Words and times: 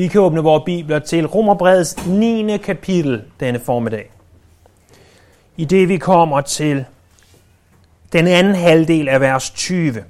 Vi 0.00 0.08
kan 0.08 0.20
åbne 0.20 0.40
vores 0.40 0.62
bibler 0.66 0.98
til 0.98 1.26
Romerbrevets 1.26 2.06
9. 2.06 2.56
kapitel 2.56 3.22
denne 3.40 3.60
formiddag. 3.60 4.10
I 5.56 5.64
det 5.64 5.88
vi 5.88 5.96
kommer 5.96 6.40
til 6.40 6.84
den 8.12 8.26
anden 8.26 8.54
halvdel 8.54 9.08
af 9.08 9.20
vers 9.20 9.50
20. 9.50 10.04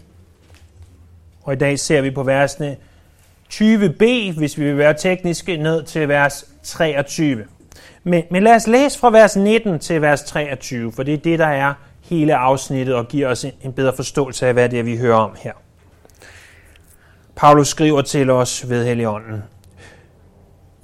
Og 1.43 1.53
i 1.53 1.57
dag 1.57 1.79
ser 1.79 2.01
vi 2.01 2.11
på 2.11 2.23
versene 2.23 2.77
20b, 3.53 4.05
hvis 4.39 4.59
vi 4.59 4.65
vil 4.65 4.79
være 4.79 4.95
tekniske, 4.95 5.57
ned 5.57 5.83
til 5.83 6.09
vers 6.09 6.45
23. 6.63 7.45
Men, 8.05 8.25
men 8.31 8.43
lad 8.43 8.55
os 8.55 8.67
læse 8.67 8.99
fra 8.99 9.11
vers 9.11 9.37
19 9.37 9.79
til 9.79 10.03
vers 10.03 10.23
23, 10.23 10.93
for 10.93 11.03
det 11.03 11.15
er 11.15 11.19
det, 11.19 11.39
der 11.39 11.47
er 11.47 11.75
hele 12.01 12.35
afsnittet 12.35 12.95
og 12.95 13.09
giver 13.09 13.29
os 13.29 13.45
en 13.45 13.73
bedre 13.73 13.93
forståelse 13.97 14.47
af, 14.47 14.53
hvad 14.53 14.69
det 14.69 14.79
er, 14.79 14.83
vi 14.83 14.97
hører 14.97 15.17
om 15.17 15.37
her. 15.39 15.53
Paulus 17.37 17.69
skriver 17.69 18.03
til 18.03 18.31
os 18.31 18.71
ved 18.71 18.85
Helligånden. 18.85 19.43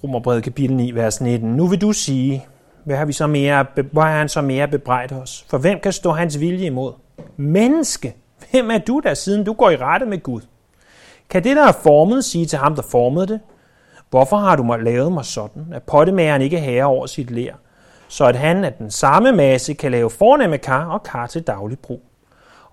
Romerbrevet 0.05 0.43
kapitel 0.43 0.77
9, 0.77 0.91
vers 0.91 1.21
19. 1.21 1.57
Nu 1.57 1.67
vil 1.67 1.81
du 1.81 1.93
sige, 1.93 2.47
hvad 2.85 2.97
har, 2.97 3.05
vi 3.05 3.13
så 3.13 3.27
mere, 3.27 3.67
hvor 3.93 4.03
har 4.03 4.19
han 4.19 4.29
så 4.29 4.41
mere 4.41 4.69
bebrejdet 4.69 5.23
os? 5.23 5.45
For 5.49 5.59
hvem 5.59 5.81
kan 5.81 5.93
stå 5.93 6.13
hans 6.13 6.41
vilje 6.41 6.67
imod? 6.67 6.93
Menneske, 7.37 8.17
hvem 8.51 8.71
er 8.71 8.79
du 8.79 9.01
der, 9.01 9.15
siden 9.15 9.45
du 9.45 9.53
går 9.53 9.71
i 9.71 9.77
rette 9.77 10.07
med 10.07 10.23
Gud? 10.23 10.41
Kan 11.31 11.45
det, 11.45 11.57
der 11.57 11.69
er 11.69 11.73
formet, 11.73 12.25
sige 12.25 12.47
til 12.47 12.59
ham, 12.59 12.75
der 12.75 12.83
formede 12.83 13.27
det? 13.27 13.41
Hvorfor 14.11 14.37
har 14.37 14.57
du 14.57 14.77
lavet 14.81 15.13
mig 15.13 15.25
sådan, 15.25 15.67
at 15.73 15.83
pottemageren 15.83 16.43
ikke 16.43 16.61
herre 16.61 16.85
over 16.85 17.07
sit 17.07 17.31
lær, 17.31 17.55
så 18.09 18.25
at 18.25 18.37
han 18.37 18.65
af 18.65 18.73
den 18.73 18.91
samme 18.91 19.33
masse 19.33 19.75
kan 19.75 19.91
lave 19.91 20.11
fornemme 20.11 20.59
kar 20.59 20.87
og 20.87 21.03
kar 21.03 21.27
til 21.27 21.43
daglig 21.43 21.79
brug? 21.79 22.03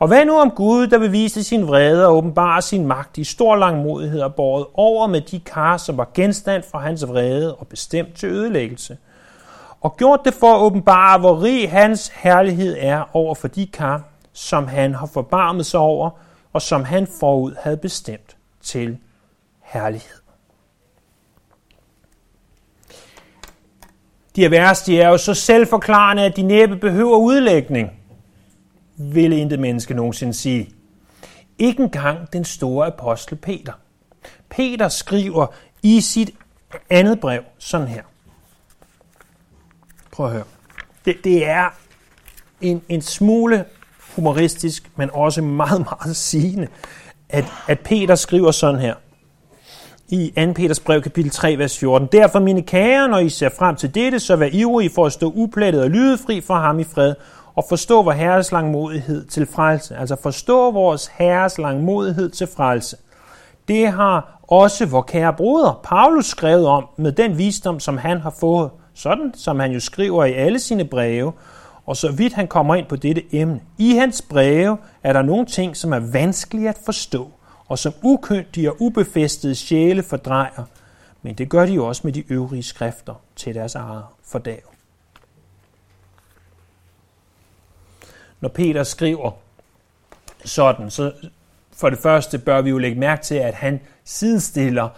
Og 0.04 0.08
hvad 0.08 0.26
nu 0.26 0.40
om 0.40 0.52
Gud, 0.52 0.88
der 0.88 1.00
beviste 1.00 1.44
sin 1.44 1.68
vrede 1.68 2.08
og 2.08 2.16
åbenbare 2.16 2.62
sin 2.62 2.88
magt 2.88 3.18
i 3.18 3.24
stor 3.24 3.56
langmodighed 3.56 4.22
og 4.22 4.36
båret 4.36 4.66
over 4.74 5.08
med 5.08 5.22
de 5.22 5.40
kar, 5.40 5.78
som 5.78 5.98
var 5.98 6.10
genstand 6.14 6.64
for 6.72 6.78
hans 6.78 7.08
vrede 7.08 7.56
og 7.56 7.68
bestemt 7.68 8.16
til 8.16 8.30
ødelæggelse? 8.30 8.98
Og 9.82 9.98
gjort 9.98 10.20
det 10.26 10.34
for 10.34 10.56
at 10.56 10.62
åbenbare, 10.62 11.20
hvor 11.20 11.44
rig 11.44 11.72
hans 11.72 12.12
herlighed 12.16 12.78
er 12.80 13.04
over 13.14 13.36
for 13.36 13.48
de 13.48 13.68
kar, 13.68 14.04
som 14.34 14.68
han 14.68 14.94
har 14.94 15.10
forbarmet 15.14 15.66
sig 15.66 15.80
over, 15.80 16.10
og 16.54 16.62
som 16.62 16.84
han 16.84 17.08
forud 17.20 17.56
havde 17.62 17.78
bestemt 17.78 18.38
til 18.62 18.98
herlighed. 19.62 20.18
De 24.36 24.42
her 24.42 24.50
vers, 24.50 24.82
de 24.82 25.02
er 25.02 25.10
jo 25.10 25.18
så 25.18 25.34
selvforklarende, 25.34 26.24
at 26.24 26.36
de 26.36 26.42
næppe 26.42 26.76
behøver 26.76 27.18
udlægning, 27.18 28.03
ville 28.98 29.38
intet 29.38 29.60
menneske 29.60 29.94
nogensinde 29.94 30.34
sige. 30.34 30.70
Ikke 31.58 31.84
engang 31.84 32.34
den 32.34 32.46
store 32.46 32.88
apostel 32.88 33.38
Peter. 33.38 33.74
Peter 34.50 34.88
skriver 34.88 35.48
i 35.84 36.02
sit 36.02 36.32
andet 36.90 37.20
brev 37.20 37.44
sådan 37.58 37.88
her. 37.88 38.04
Prøv 40.12 40.26
at 40.26 40.32
høre. 40.32 40.44
Det, 41.06 41.16
det 41.24 41.48
er 41.48 41.70
en, 42.62 42.82
en 42.90 43.02
smule 43.02 43.66
humoristisk, 44.16 44.92
men 44.96 45.10
også 45.14 45.42
meget, 45.42 45.86
meget 46.02 46.16
sigende, 46.16 46.68
at, 47.30 47.46
at 47.68 47.80
Peter 47.80 48.16
skriver 48.16 48.52
sådan 48.52 48.82
her 48.82 48.96
i 50.10 50.34
2. 50.46 50.54
Peters 50.54 50.80
brev, 50.80 51.02
kapitel 51.02 51.32
3, 51.32 51.58
vers 51.58 51.80
14. 51.80 52.08
Derfor, 52.12 52.40
mine 52.40 52.62
kære, 52.62 53.10
når 53.10 53.20
I 53.20 53.30
ser 53.30 53.50
frem 53.60 53.76
til 53.76 53.96
dette, 53.96 54.20
så 54.20 54.36
vær 54.36 54.50
ivrige 54.52 54.90
for 54.96 55.06
at 55.06 55.14
stå 55.14 55.32
uplettet 55.36 55.84
og 55.84 55.90
lydefri 55.90 56.42
for 56.42 56.56
ham 56.56 56.80
i 56.80 56.84
fred, 56.84 57.16
og 57.56 57.66
forstå 57.70 58.02
vor 58.02 58.12
Herres 58.12 58.52
langmodighed 58.52 59.26
til 59.26 59.46
frelse. 59.46 59.96
Altså 59.96 60.16
forstå 60.24 60.72
vores 60.72 61.08
Herres 61.08 61.58
langmodighed 61.58 62.30
til 62.30 62.48
frelse. 62.48 62.98
Det 63.68 63.88
har 63.88 64.40
også 64.48 64.86
vor 64.86 65.02
kære 65.02 65.34
broder 65.34 65.80
Paulus 65.84 66.26
skrevet 66.26 66.68
om 66.68 66.88
med 66.98 67.12
den 67.12 67.38
visdom, 67.38 67.80
som 67.80 67.98
han 67.98 68.20
har 68.20 68.36
fået, 68.40 68.70
sådan 68.94 69.32
som 69.36 69.60
han 69.60 69.72
jo 69.72 69.80
skriver 69.80 70.26
i 70.26 70.34
alle 70.34 70.60
sine 70.60 70.86
breve, 70.86 71.34
og 71.86 71.98
så 71.98 72.12
vidt 72.12 72.34
han 72.34 72.48
kommer 72.48 72.76
ind 72.76 72.86
på 72.86 72.96
dette 72.96 73.24
emne. 73.32 73.62
I 73.78 73.96
hans 73.96 74.22
breve 74.22 74.78
er 75.04 75.14
der 75.14 75.22
nogle 75.22 75.46
ting, 75.46 75.78
som 75.78 75.94
er 75.94 76.00
vanskelige 76.00 76.70
at 76.70 76.80
forstå, 76.86 77.32
og 77.68 77.80
som 77.80 77.94
ukyndige 78.04 78.72
og 78.72 78.78
ubefæstede 78.80 79.56
sjæle 79.56 80.04
fordrejer, 80.04 80.64
men 81.22 81.36
det 81.36 81.50
gør 81.50 81.66
de 81.66 81.74
jo 81.74 81.88
også 81.88 82.02
med 82.04 82.14
de 82.14 82.24
øvrige 82.30 82.64
skrifter 82.64 83.14
til 83.36 83.56
deres 83.56 83.76
eget 83.76 84.04
fordav. 84.32 84.73
Når 88.44 88.50
Peter 88.50 88.84
skriver 88.84 89.32
sådan, 90.46 90.90
så 90.90 91.12
for 91.76 91.90
det 91.90 92.00
første 92.00 92.38
bør 92.38 92.62
vi 92.62 92.70
jo 92.70 92.78
lægge 92.78 93.00
mærke 93.00 93.24
til, 93.24 93.36
at 93.36 93.54
han 93.54 93.80
sidestiller 94.04 94.90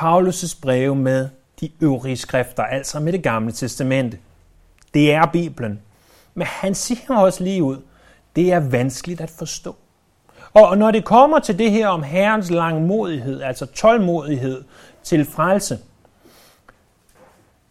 Paulus' 0.00 0.58
breve 0.62 0.96
med 0.96 1.28
de 1.60 1.70
øvrige 1.80 2.16
skrifter, 2.16 2.62
altså 2.62 3.00
med 3.00 3.12
det 3.12 3.22
gamle 3.22 3.52
testamente. 3.52 4.18
Det 4.94 5.12
er 5.12 5.26
Bibelen. 5.26 5.80
Men 6.34 6.46
han 6.46 6.74
siger 6.74 7.16
også 7.16 7.44
lige 7.44 7.62
ud, 7.62 7.76
det 8.36 8.52
er 8.52 8.60
vanskeligt 8.60 9.20
at 9.20 9.30
forstå. 9.30 9.76
Og 10.54 10.78
når 10.78 10.90
det 10.90 11.04
kommer 11.04 11.38
til 11.38 11.58
det 11.58 11.70
her 11.70 11.88
om 11.88 12.02
Herrens 12.02 12.50
langmodighed, 12.50 13.42
altså 13.42 13.66
tålmodighed 13.66 14.64
til 15.02 15.24
frelse, 15.24 15.78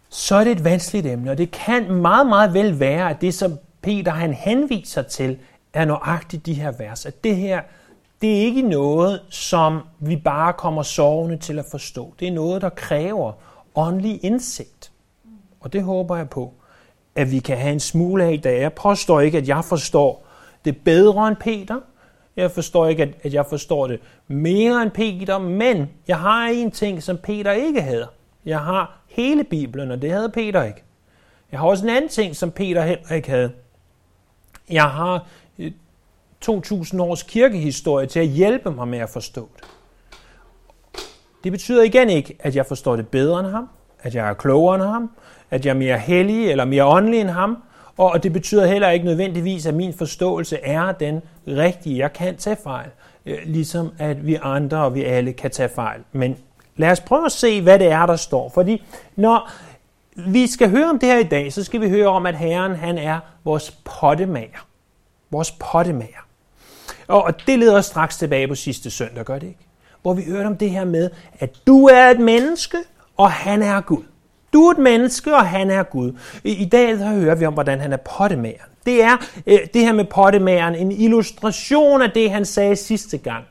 så 0.10 0.36
er 0.36 0.44
det 0.44 0.52
et 0.52 0.64
vanskeligt 0.64 1.08
emne, 1.08 1.32
og 1.32 1.38
det 1.38 1.52
kan 1.52 1.92
meget, 1.92 2.28
meget 2.28 2.54
vel 2.54 2.80
være, 2.80 3.10
at 3.10 3.22
det, 3.22 3.34
som 3.34 3.60
Peter 3.86 4.12
han 4.12 4.34
henviser 4.34 5.02
til, 5.02 5.38
er 5.74 5.86
nøjagtigt 5.86 6.46
de 6.46 6.54
her 6.54 6.72
vers. 6.72 7.06
At 7.06 7.24
det 7.24 7.36
her, 7.36 7.62
det 8.22 8.38
er 8.38 8.42
ikke 8.42 8.62
noget, 8.62 9.22
som 9.30 9.82
vi 10.00 10.16
bare 10.16 10.54
kommer 10.54 10.84
sovende 10.84 11.38
til 11.38 11.60
at 11.60 11.66
forstå. 11.72 12.14
Det 12.20 12.28
er 12.28 12.32
noget, 12.32 12.62
der 12.62 12.70
kræver 12.70 13.32
åndelig 13.76 14.20
indsigt. 14.24 14.92
Og 15.60 15.74
det 15.74 15.84
håber 15.84 16.16
jeg 16.16 16.30
på, 16.30 16.54
at 17.16 17.32
vi 17.32 17.40
kan 17.40 17.58
have 17.58 17.74
en 17.74 17.80
smule 17.80 18.24
af, 18.24 18.42
da 18.42 18.60
jeg 18.60 18.74
påstår 18.74 19.22
ikke, 19.22 19.38
at 19.38 19.48
jeg 19.48 19.66
forstår 19.66 20.28
det 20.66 20.78
bedre 20.78 21.28
end 21.28 21.38
Peter. 21.38 21.80
Jeg 22.36 22.52
forstår 22.52 22.88
ikke, 22.88 23.16
at 23.24 23.34
jeg 23.34 23.46
forstår 23.46 23.88
det 23.88 24.00
mere 24.28 24.82
end 24.82 24.92
Peter, 24.92 25.38
men 25.40 25.90
jeg 26.08 26.20
har 26.20 26.48
en 26.48 26.72
ting, 26.72 27.04
som 27.04 27.18
Peter 27.18 27.52
ikke 27.52 27.82
havde. 27.82 28.08
Jeg 28.46 28.60
har 28.60 29.00
hele 29.08 29.44
Bibelen, 29.44 29.92
og 29.92 30.02
det 30.02 30.12
havde 30.12 30.30
Peter 30.30 30.64
ikke. 30.64 30.84
Jeg 31.52 31.60
har 31.60 31.68
også 31.68 31.84
en 31.84 31.90
anden 31.90 32.10
ting, 32.10 32.36
som 32.36 32.52
Peter 32.52 32.82
heller 32.82 33.12
ikke 33.12 33.30
havde. 33.30 33.52
Jeg 34.70 34.84
har 34.84 35.26
øh, 35.60 35.72
2000 36.42 37.02
års 37.02 37.24
kirkehistorie 37.24 38.08
til 38.08 38.20
at 38.20 38.28
hjælpe 38.28 38.72
mig 38.72 38.88
med 38.88 39.00
at 39.00 39.10
forstå 39.10 39.50
det. 39.56 39.64
Det 41.44 41.52
betyder 41.52 41.84
igen 41.84 42.10
ikke, 42.10 42.36
at 42.40 42.56
jeg 42.56 42.66
forstår 42.66 42.96
det 42.96 43.08
bedre 43.08 43.40
end 43.40 43.48
ham, 43.48 43.70
at 44.00 44.16
jeg 44.16 44.30
er 44.30 44.34
klogere 44.34 44.76
end 44.76 44.84
ham, 44.84 45.12
at 45.52 45.66
jeg 45.66 45.72
er 45.72 45.78
mere 45.78 45.98
hellig 45.98 46.52
eller 46.52 46.66
mere 46.66 46.86
åndelig 46.86 47.22
end 47.22 47.30
ham, 47.30 47.58
og 47.98 48.24
det 48.24 48.34
betyder 48.34 48.66
heller 48.66 48.90
ikke 48.90 49.06
nødvendigvis, 49.06 49.66
at 49.66 49.74
min 49.74 49.94
forståelse 49.94 50.60
er 50.64 50.92
den 50.92 51.22
rigtige. 51.48 51.98
Jeg 51.98 52.14
kan 52.14 52.38
tage 52.38 52.58
fejl, 52.64 52.90
øh, 53.26 53.38
ligesom 53.46 53.92
at 54.00 54.28
vi 54.28 54.38
andre 54.42 54.78
og 54.78 54.96
vi 54.96 55.04
alle 55.04 55.34
kan 55.34 55.52
tage 55.52 55.70
fejl. 55.70 56.02
Men 56.12 56.38
lad 56.78 56.92
os 56.92 57.02
prøve 57.02 57.26
at 57.26 57.32
se, 57.32 57.62
hvad 57.62 57.80
det 57.80 57.88
er, 57.88 58.06
der 58.06 58.16
står. 58.16 58.52
Fordi 58.54 58.84
når 59.16 59.52
vi 60.16 60.48
skal 60.48 60.70
høre 60.70 60.90
om 60.90 61.00
det 61.00 61.10
her 61.10 61.18
i 61.18 61.24
dag, 61.24 61.54
så 61.54 61.64
skal 61.64 61.82
vi 61.82 61.90
høre 61.90 62.08
om, 62.08 62.26
at 62.26 62.36
Herren 62.36 62.76
han 62.76 62.98
er 62.98 63.20
vores 63.44 63.72
pottemager. 63.72 64.68
Vores 65.32 65.52
pottemager. 65.52 66.26
Og 67.08 67.34
det 67.48 67.60
leder 67.60 67.78
os 67.78 67.86
straks 67.86 68.18
tilbage 68.18 68.48
på 68.48 68.56
sidste 68.56 68.90
søndag, 68.90 69.26
gør 69.26 69.40
det 69.40 69.48
ikke? 69.48 69.68
Hvor 70.02 70.14
vi 70.14 70.24
hørte 70.24 70.48
om 70.48 70.58
det 70.58 70.70
her 70.70 70.86
med, 70.86 71.10
at 71.40 71.56
du 71.68 71.86
er 71.86 72.10
et 72.10 72.20
menneske, 72.20 72.78
og 73.18 73.32
han 73.32 73.62
er 73.62 73.82
Gud. 73.82 74.04
Du 74.54 74.68
er 74.68 74.72
et 74.72 74.78
menneske, 74.78 75.36
og 75.36 75.48
han 75.48 75.70
er 75.70 75.84
Gud. 75.84 76.12
I, 76.44 76.52
i 76.52 76.66
dag 76.66 76.98
så 76.98 77.06
hører 77.06 77.36
vi 77.36 77.46
om, 77.46 77.54
hvordan 77.54 77.80
han 77.80 77.94
er 77.94 77.98
pottemageren. 77.98 78.72
Det 78.86 79.04
er 79.04 79.18
øh, 79.48 79.60
det 79.74 79.82
her 79.82 79.94
med 79.94 80.06
pottemageren 80.06 80.76
en 80.76 80.92
illustration 80.92 82.02
af 82.02 82.12
det, 82.12 82.32
han 82.32 82.46
sagde 82.46 82.76
sidste 82.76 83.18
gang. 83.18 83.46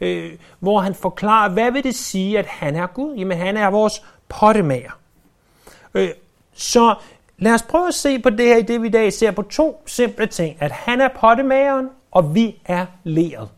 Øh, 0.00 0.32
hvor 0.60 0.80
han 0.80 0.94
forklarer, 0.94 1.50
hvad 1.50 1.70
vil 1.70 1.84
det 1.84 1.94
sige, 1.94 2.38
at 2.38 2.46
han 2.46 2.76
er 2.76 2.86
Gud? 2.86 3.16
Jamen, 3.16 3.38
han 3.38 3.56
er 3.56 3.70
vores 3.70 4.02
pottemager. 4.28 4.98
Øh, 5.94 6.08
så 6.54 6.94
lad 7.38 7.54
os 7.54 7.62
prøve 7.62 7.88
at 7.88 7.94
se 7.94 8.18
på 8.18 8.30
det 8.30 8.46
her 8.46 8.56
i 8.56 8.62
det, 8.62 8.82
vi 8.82 8.86
i 8.86 8.90
dag 8.90 9.12
ser 9.12 9.30
på 9.30 9.42
to 9.42 9.82
simple 9.86 10.26
ting. 10.26 10.56
At 10.60 10.70
han 10.70 11.00
er 11.00 11.08
pottemageren, 11.08 11.88
og 12.10 12.34
vi 12.34 12.56
er 12.64 12.86
leret. 13.04 13.48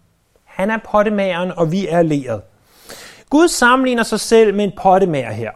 Han 0.44 0.70
er 0.70 0.78
pottemageren, 0.84 1.52
og 1.56 1.72
vi 1.72 1.88
er 1.88 2.02
leret. 2.02 2.42
Gud 3.30 3.48
sammenligner 3.48 4.02
sig 4.02 4.20
selv 4.20 4.54
med 4.54 4.64
en 4.64 4.72
pottemager 4.76 5.32
her. 5.32 5.50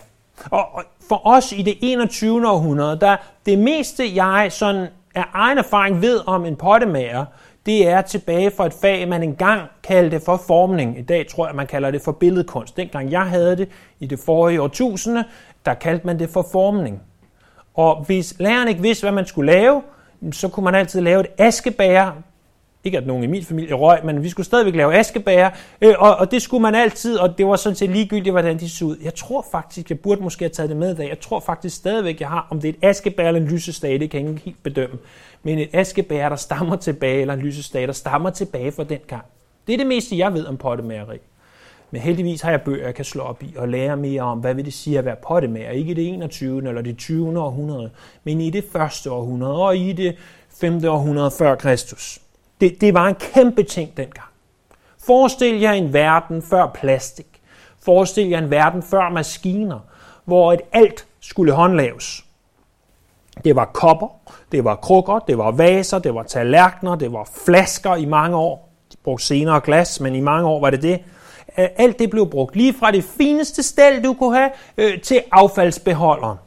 Og 0.50 0.84
for 1.08 1.26
os 1.26 1.52
i 1.52 1.62
det 1.62 1.74
21. 1.80 2.48
århundrede, 2.48 3.00
der 3.00 3.16
det 3.46 3.58
meste 3.58 4.14
jeg 4.14 4.48
sådan 4.50 4.86
af 5.14 5.24
egen 5.32 5.58
erfaring 5.58 6.02
ved 6.02 6.20
om 6.26 6.44
en 6.44 6.56
pottemager, 6.56 7.24
det 7.66 7.88
er 7.88 8.02
tilbage 8.02 8.50
fra 8.50 8.66
et 8.66 8.74
fag, 8.80 9.08
man 9.08 9.22
engang 9.22 9.62
kaldte 9.82 10.20
for 10.20 10.36
formning. 10.46 10.98
I 10.98 11.02
dag 11.02 11.26
tror 11.28 11.46
jeg, 11.46 11.56
man 11.56 11.66
kalder 11.66 11.90
det 11.90 12.02
for 12.02 12.12
billedkunst. 12.12 12.76
Dengang 12.76 13.10
jeg 13.10 13.22
havde 13.22 13.56
det 13.56 13.68
i 14.00 14.06
det 14.06 14.18
forrige 14.18 14.62
årtusinde, 14.62 15.24
der 15.66 15.74
kaldte 15.74 16.06
man 16.06 16.18
det 16.18 16.30
for 16.30 16.46
formning. 16.52 17.02
Og 17.74 18.04
hvis 18.04 18.34
læreren 18.38 18.68
ikke 18.68 18.82
vidste, 18.82 19.04
hvad 19.04 19.12
man 19.12 19.26
skulle 19.26 19.52
lave, 19.52 19.82
så 20.32 20.48
kunne 20.48 20.64
man 20.64 20.74
altid 20.74 21.00
lave 21.00 21.20
et 21.20 21.26
askebær 21.38 22.22
Ikke 22.84 22.98
at 22.98 23.06
nogen 23.06 23.24
i 23.24 23.26
min 23.26 23.44
familie 23.44 23.74
røg, 23.74 24.04
men 24.04 24.22
vi 24.22 24.28
skulle 24.28 24.46
stadigvæk 24.46 24.74
lave 24.74 24.94
askebæger, 24.94 25.50
øh, 25.80 25.94
og, 25.98 26.16
og 26.16 26.30
det 26.30 26.42
skulle 26.42 26.62
man 26.62 26.74
altid, 26.74 27.16
og 27.18 27.38
det 27.38 27.46
var 27.46 27.56
sådan 27.56 27.76
set 27.76 27.90
ligegyldigt, 27.90 28.32
hvordan 28.32 28.58
de 28.58 28.70
så 28.70 28.84
ud. 28.84 28.96
Jeg 29.02 29.14
tror 29.14 29.46
faktisk, 29.52 29.90
jeg 29.90 30.00
burde 30.00 30.22
måske 30.22 30.44
have 30.44 30.50
taget 30.50 30.70
det 30.70 30.76
med 30.76 30.92
i 30.94 30.96
dag. 30.96 31.08
Jeg 31.08 31.20
tror 31.20 31.40
faktisk 31.40 31.76
stadigvæk, 31.76 32.20
jeg 32.20 32.28
har, 32.28 32.46
om 32.50 32.60
det 32.60 32.68
er 32.68 32.72
et 32.72 32.88
askebær 32.88 33.28
eller 33.28 33.40
en 33.40 33.46
lysestage, 33.46 33.98
det 33.98 34.10
kan 34.10 34.20
jeg 34.20 34.30
ikke 34.30 34.42
helt 34.44 34.62
bedømme. 34.62 34.98
Men 35.42 35.58
et 35.58 35.68
askebær, 35.72 36.28
der 36.28 36.36
stammer 36.36 36.76
tilbage, 36.76 37.20
eller 37.20 37.34
en 37.34 37.40
lysestage, 37.40 37.86
der 37.86 37.92
stammer 37.92 38.30
tilbage 38.30 38.72
fra 38.72 38.84
den 38.84 38.98
gang. 39.06 39.24
Det 39.66 39.72
er 39.72 39.76
det 39.76 39.86
meste, 39.86 40.18
jeg 40.18 40.34
ved 40.34 40.46
om 40.46 40.56
pottemageri. 40.56 41.18
Men 41.90 42.00
heldigvis 42.00 42.40
har 42.40 42.50
jeg 42.50 42.62
bøger, 42.62 42.84
jeg 42.84 42.94
kan 42.94 43.04
slå 43.04 43.22
op 43.22 43.42
i 43.42 43.54
og 43.56 43.68
lære 43.68 43.96
mere 43.96 44.22
om, 44.22 44.38
hvad 44.38 44.54
vil 44.54 44.64
det 44.64 44.72
sige 44.72 44.98
at 44.98 45.04
være 45.04 45.16
pottemager. 45.16 45.70
Ikke 45.70 45.90
i 45.90 45.94
det 45.94 46.08
21. 46.08 46.68
eller 46.68 46.82
det 46.82 46.98
20. 46.98 47.40
århundrede, 47.40 47.90
men 48.24 48.40
i 48.40 48.50
det 48.50 48.64
første 48.72 49.10
århundrede 49.10 49.62
og 49.62 49.76
i 49.76 49.92
det 49.92 50.16
5. 50.60 50.84
århundrede 50.84 51.30
før 51.30 51.54
Kristus. 51.54 52.18
Det, 52.60 52.80
det 52.80 52.94
var 52.94 53.06
en 53.06 53.14
kæmpe 53.14 53.62
ting 53.62 53.96
dengang. 53.96 54.28
Forestil 55.06 55.60
jer 55.60 55.72
en 55.72 55.92
verden 55.92 56.42
før 56.42 56.66
plastik. 56.74 57.26
Forestil 57.84 58.28
jer 58.28 58.38
en 58.38 58.50
verden 58.50 58.82
før 58.82 59.08
maskiner, 59.08 59.78
hvor 60.24 60.52
et 60.52 60.60
alt 60.72 61.06
skulle 61.20 61.52
håndlaves. 61.52 62.24
Det 63.44 63.56
var 63.56 63.64
kopper, 63.64 64.08
det 64.52 64.64
var 64.64 64.76
krukker, 64.76 65.18
det 65.18 65.38
var 65.38 65.50
vaser, 65.50 65.98
det 65.98 66.14
var 66.14 66.22
tallerkener, 66.22 66.94
det 66.94 67.12
var 67.12 67.28
flasker 67.44 67.94
i 67.94 68.04
mange 68.04 68.36
år. 68.36 68.68
De 68.92 68.96
brugte 69.04 69.24
senere 69.24 69.60
glas, 69.60 70.00
men 70.00 70.14
i 70.14 70.20
mange 70.20 70.48
år 70.48 70.60
var 70.60 70.70
det 70.70 70.82
det. 70.82 71.00
Øh, 71.58 71.68
alt 71.76 71.98
det 71.98 72.10
blev 72.10 72.30
brugt, 72.30 72.56
lige 72.56 72.74
fra 72.74 72.90
det 72.90 73.04
fineste 73.04 73.62
stel, 73.62 74.04
du 74.04 74.14
kunne 74.14 74.36
have, 74.36 74.50
øh, 74.78 75.00
til 75.00 75.22
affaldsbeholderen. 75.32 76.38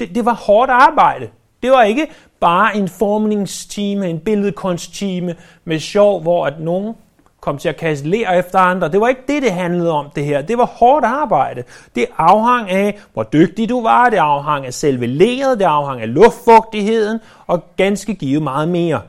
Det, 0.00 0.14
det 0.14 0.24
var 0.24 0.34
hårdt 0.34 0.70
arbejde. 0.70 1.28
Det 1.62 1.70
var 1.70 1.82
ikke 1.82 2.06
bare 2.40 2.76
en 2.76 2.88
formningstime, 2.88 4.08
en 4.08 4.20
billedkunsttime 4.20 5.36
med 5.64 5.78
sjov, 5.78 6.22
hvor 6.22 6.46
at 6.46 6.60
nogen 6.60 6.94
kom 7.40 7.58
til 7.58 7.68
at 7.68 7.76
kaste 7.76 8.08
ler 8.08 8.30
efter 8.30 8.58
andre. 8.58 8.88
Det 8.88 9.00
var 9.00 9.08
ikke 9.08 9.22
det, 9.28 9.42
det 9.42 9.52
handlede 9.52 9.90
om, 9.90 10.06
det 10.14 10.24
her. 10.24 10.42
Det 10.42 10.58
var 10.58 10.66
hårdt 10.66 11.04
arbejde. 11.04 11.64
Det 11.94 12.06
afhang 12.18 12.70
af, 12.70 13.00
hvor 13.12 13.22
dygtig 13.22 13.68
du 13.68 13.82
var, 13.82 14.10
det 14.10 14.16
afhang 14.16 14.66
af 14.66 14.74
selve 14.74 15.06
leret, 15.06 15.58
det 15.58 15.64
afhang 15.64 16.00
af 16.00 16.14
luftfugtigheden, 16.14 17.18
og 17.46 17.64
ganske 17.76 18.14
givet 18.14 18.42
meget 18.42 18.68
mere. 18.68 19.00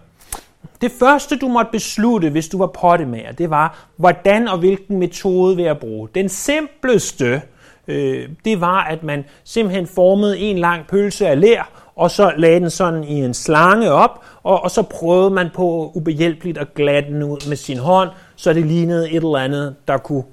Det 0.83 0.91
første, 0.91 1.37
du 1.37 1.47
måtte 1.47 1.71
beslutte, 1.71 2.29
hvis 2.29 2.47
du 2.47 2.57
var 2.57 2.67
pottemager, 2.67 3.31
det 3.31 3.49
var, 3.49 3.87
hvordan 3.97 4.47
og 4.47 4.57
hvilken 4.57 4.99
metode 4.99 5.55
vil 5.55 5.65
jeg 5.65 5.77
bruge. 5.77 6.09
Den 6.15 6.29
simpleste, 6.29 7.41
øh, 7.87 8.29
det 8.45 8.61
var, 8.61 8.83
at 8.83 9.03
man 9.03 9.23
simpelthen 9.43 9.87
formede 9.87 10.39
en 10.39 10.57
lang 10.57 10.87
pølse 10.87 11.27
af 11.27 11.41
lær, 11.41 11.91
og 11.95 12.11
så 12.11 12.33
lagde 12.37 12.59
den 12.59 12.69
sådan 12.69 13.03
i 13.03 13.25
en 13.25 13.33
slange 13.33 13.91
op, 13.91 14.25
og, 14.43 14.63
og 14.63 14.71
så 14.71 14.81
prøvede 14.81 15.29
man 15.29 15.49
på 15.53 15.91
ubehjælpeligt 15.95 16.57
at 16.57 16.73
glatte 16.73 17.13
den 17.13 17.23
ud 17.23 17.49
med 17.49 17.57
sin 17.57 17.77
hånd, 17.77 18.09
så 18.35 18.53
det 18.53 18.65
lignede 18.65 19.11
et 19.11 19.15
eller 19.15 19.37
andet, 19.37 19.75
der 19.87 19.97
kunne 19.97 20.23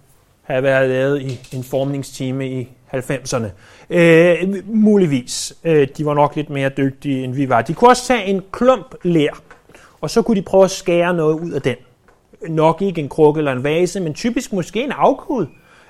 have 0.43 0.62
været 0.62 0.88
lavet 0.88 1.23
i 1.23 1.56
en 1.56 1.64
formningstime 1.64 2.50
i 2.50 2.69
90'erne. 2.94 3.46
Øh, 3.91 4.55
muligvis. 4.67 5.55
Øh, 5.64 5.88
de 5.96 6.06
var 6.06 6.14
nok 6.14 6.37
lidt 6.37 6.50
mere 6.50 6.69
dygtige, 6.69 7.25
end 7.25 7.35
vi 7.35 7.49
var. 7.49 7.62
De 7.62 7.75
kunne 7.75 7.91
også 7.91 8.06
tage 8.06 8.25
en 8.25 8.43
klump 8.53 8.94
lær, 9.03 9.41
og 10.00 10.11
så 10.11 10.23
kunne 10.23 10.37
de 10.37 10.43
prøve 10.43 10.64
at 10.64 10.70
skære 10.70 11.14
noget 11.14 11.41
ud 11.41 11.50
af 11.50 11.62
den. 11.62 11.76
Nok 12.49 12.82
ikke 12.82 13.00
en 13.00 13.08
krukke 13.08 13.38
eller 13.38 13.52
en 13.52 13.64
vase, 13.64 14.00
men 14.00 14.14
typisk 14.14 14.52
måske 14.52 14.85
en 14.85 14.93
afkud. 14.93 15.47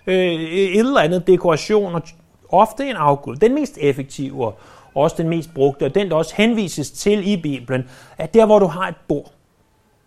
Øh, 0.06 0.16
et 0.16 0.78
eller 0.78 1.00
andet 1.00 1.26
dekoration, 1.26 1.94
og 1.94 2.02
ofte 2.48 2.90
en 2.90 2.96
afkud. 2.96 3.36
Den 3.36 3.54
mest 3.54 3.78
effektive 3.80 4.44
og 4.44 4.58
også 4.94 5.16
den 5.18 5.28
mest 5.28 5.54
brugte, 5.54 5.84
og 5.84 5.94
den 5.94 6.10
der 6.10 6.16
også 6.16 6.34
henvises 6.36 6.90
til 6.90 7.32
i 7.32 7.36
Bibelen, 7.36 7.88
er 8.18 8.26
der, 8.26 8.46
hvor 8.46 8.58
du 8.58 8.66
har 8.66 8.88
et 8.88 8.94
bord 9.08 9.32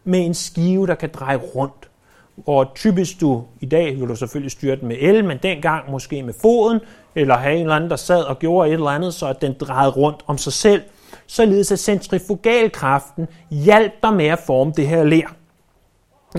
med 0.04 0.20
en 0.20 0.34
skive, 0.34 0.88
der 0.88 0.96
kan 0.96 1.10
dreje 1.14 1.38
rundt. 1.38 1.90
Og 2.46 2.74
typisk 2.76 3.22
du, 3.22 3.44
i 3.62 3.66
dag 3.66 4.00
vil 4.00 4.10
du 4.10 4.16
selvfølgelig 4.16 4.52
styre 4.52 4.76
den 4.76 4.88
med 4.88 4.96
el, 5.00 5.26
men 5.26 5.38
dengang 5.44 5.92
måske 5.92 6.24
med 6.24 6.34
foden, 6.42 6.80
eller 7.16 7.38
have 7.38 7.56
en 7.56 7.62
eller 7.62 7.76
anden, 7.76 7.90
der 7.90 7.96
sad 7.96 8.24
og 8.24 8.40
gjorde 8.40 8.70
et 8.70 8.74
eller 8.74 8.88
andet, 8.88 9.14
så 9.14 9.28
at 9.28 9.42
den 9.42 9.56
drejede 9.60 9.92
rundt 9.92 10.24
om 10.28 10.38
sig 10.38 10.54
selv, 10.54 10.82
således 11.28 11.72
at 11.72 11.80
centrifugalkraften 11.80 13.28
hjalp 13.50 13.94
dig 14.04 14.14
med 14.14 14.26
at 14.26 14.40
forme 14.40 14.74
det 14.76 14.88
her 14.88 15.04
ler. 15.04 15.36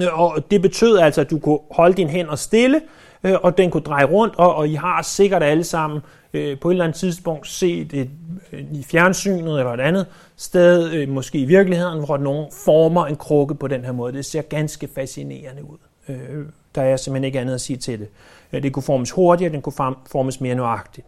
Øh, 0.02 0.20
og 0.20 0.50
det 0.50 0.62
betød 0.62 0.98
altså, 0.98 1.20
at 1.20 1.30
du 1.30 1.38
kunne 1.38 1.58
holde 1.70 1.96
din 1.96 2.08
hænder 2.08 2.36
stille, 2.36 2.80
øh, 3.24 3.34
og 3.42 3.58
den 3.58 3.70
kunne 3.70 3.82
dreje 3.82 4.04
rundt, 4.04 4.34
og, 4.36 4.54
og 4.54 4.68
I 4.68 4.74
har 4.74 5.02
sikkert 5.02 5.42
alle 5.42 5.64
sammen 5.64 6.00
øh, 6.32 6.58
på 6.60 6.70
et 6.70 6.72
eller 6.72 6.84
andet 6.84 6.98
tidspunkt 6.98 7.48
set 7.48 7.94
et, 7.94 8.10
øh, 8.52 8.64
i 8.72 8.82
fjernsynet 8.82 9.58
eller 9.58 9.72
et 9.72 9.80
andet 9.80 10.06
sted, 10.36 10.92
øh, 10.92 11.08
måske 11.08 11.38
i 11.38 11.44
virkeligheden, 11.44 12.04
hvor 12.04 12.16
nogen 12.16 12.46
former 12.64 13.06
en 13.06 13.16
krukke 13.16 13.54
på 13.54 13.66
den 13.66 13.84
her 13.84 13.92
måde. 13.92 14.12
Det 14.12 14.24
ser 14.24 14.42
ganske 14.42 14.88
fascinerende 14.94 15.64
ud. 15.64 15.78
Øh, 16.08 16.46
der 16.74 16.82
er 16.82 16.96
simpelthen 16.96 17.24
ikke 17.24 17.40
andet 17.40 17.54
at 17.54 17.60
sige 17.60 17.76
til 17.76 17.98
det. 17.98 18.08
Øh, 18.52 18.62
det 18.62 18.72
kunne 18.72 18.82
formes 18.82 19.10
hurtigere, 19.10 19.52
den 19.52 19.62
kunne 19.62 19.96
formes 20.06 20.40
mere 20.40 20.54
nøjagtigt. 20.54 21.06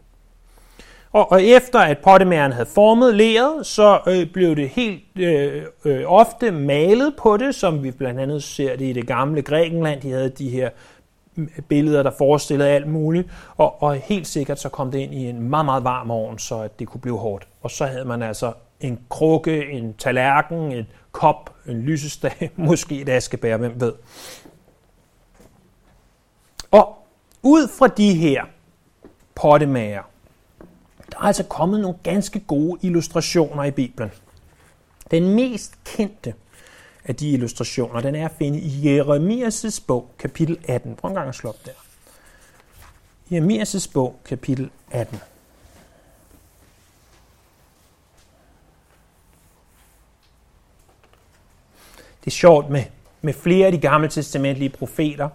Og, 1.13 1.33
og 1.33 1.43
efter 1.43 1.79
at 1.79 1.99
pottemæren 1.99 2.53
havde 2.53 2.69
formet 2.75 3.15
leret, 3.15 3.67
så 3.67 4.01
øh, 4.07 4.27
blev 4.33 4.57
det 4.57 4.69
helt 4.69 5.03
øh, 5.19 5.63
øh, 5.85 6.03
ofte 6.07 6.51
malet 6.51 7.15
på 7.19 7.37
det, 7.37 7.55
som 7.55 7.83
vi 7.83 7.91
blandt 7.91 8.21
andet 8.21 8.43
ser 8.43 8.77
det 8.77 8.85
i 8.85 8.93
det 8.93 9.07
gamle 9.07 9.43
Grækenland. 9.43 10.01
De 10.01 10.11
havde 10.11 10.29
de 10.29 10.51
her 10.51 10.71
mm, 11.35 11.51
billeder, 11.69 12.03
der 12.03 12.11
forestillede 12.11 12.71
alt 12.71 12.87
muligt, 12.87 13.29
og, 13.57 13.83
og 13.83 13.95
helt 13.95 14.27
sikkert 14.27 14.61
så 14.61 14.69
kom 14.69 14.91
det 14.91 14.99
ind 14.99 15.15
i 15.15 15.29
en 15.29 15.41
meget, 15.51 15.65
meget 15.65 15.85
varm 15.85 16.11
ovn, 16.11 16.39
så 16.39 16.61
at 16.61 16.79
det 16.79 16.89
kunne 16.89 17.01
blive 17.01 17.19
hårdt. 17.19 17.49
Og 17.63 17.71
så 17.71 17.87
havde 17.87 18.05
man 18.05 18.23
altså 18.23 18.53
en 18.81 19.01
krukke, 19.09 19.67
en 19.71 19.95
tallerken, 19.95 20.73
en 20.73 20.87
kop, 21.13 21.55
en 21.67 21.83
lysestage, 21.83 22.51
måske 22.69 23.01
et 23.01 23.09
askebær, 23.09 23.57
hvem 23.57 23.81
ved. 23.81 23.93
Og 26.71 26.99
ud 27.43 27.69
fra 27.79 27.89
de 27.89 28.15
her 28.15 28.45
pottemager, 29.35 30.03
der 31.17 31.23
er 31.23 31.27
altså 31.27 31.43
kommet 31.43 31.81
nogle 31.81 31.99
ganske 32.03 32.41
gode 32.41 32.79
illustrationer 32.83 33.65
i 33.65 33.71
Bibelen. 33.71 34.11
Den 35.11 35.35
mest 35.35 35.73
kendte 35.85 36.35
af 37.05 37.17
de 37.17 37.31
illustrationer, 37.31 38.01
den 38.01 38.15
er 38.15 38.25
at 38.25 38.35
finde 38.39 38.59
i 38.61 38.99
Jeremias' 38.99 39.85
bog, 39.87 40.11
kapitel 40.19 40.59
18. 40.69 40.97
Prøv 40.97 41.09
en 41.09 41.15
gang 41.15 41.29
at 41.29 41.35
slå 41.35 41.51
op 41.51 41.57
der. 41.65 41.73
Jeremias' 43.31 43.93
bog, 43.93 44.21
kapitel 44.25 44.71
18. 44.91 45.19
Det 52.25 52.27
er 52.27 52.31
sjovt 52.31 52.71
med, 52.71 52.85
med 53.23 53.33
flere 53.33 53.67
af 53.67 53.73
de 53.73 53.79
gamle 53.79 54.09
testamentlige 54.09 54.71
profeter. 54.71 55.29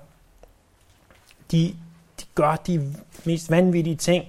De, 1.52 1.76
de 2.20 2.26
gør 2.36 2.56
de 2.56 2.96
mest 3.26 3.52
vanvittige 3.52 3.96
ting. 3.96 4.26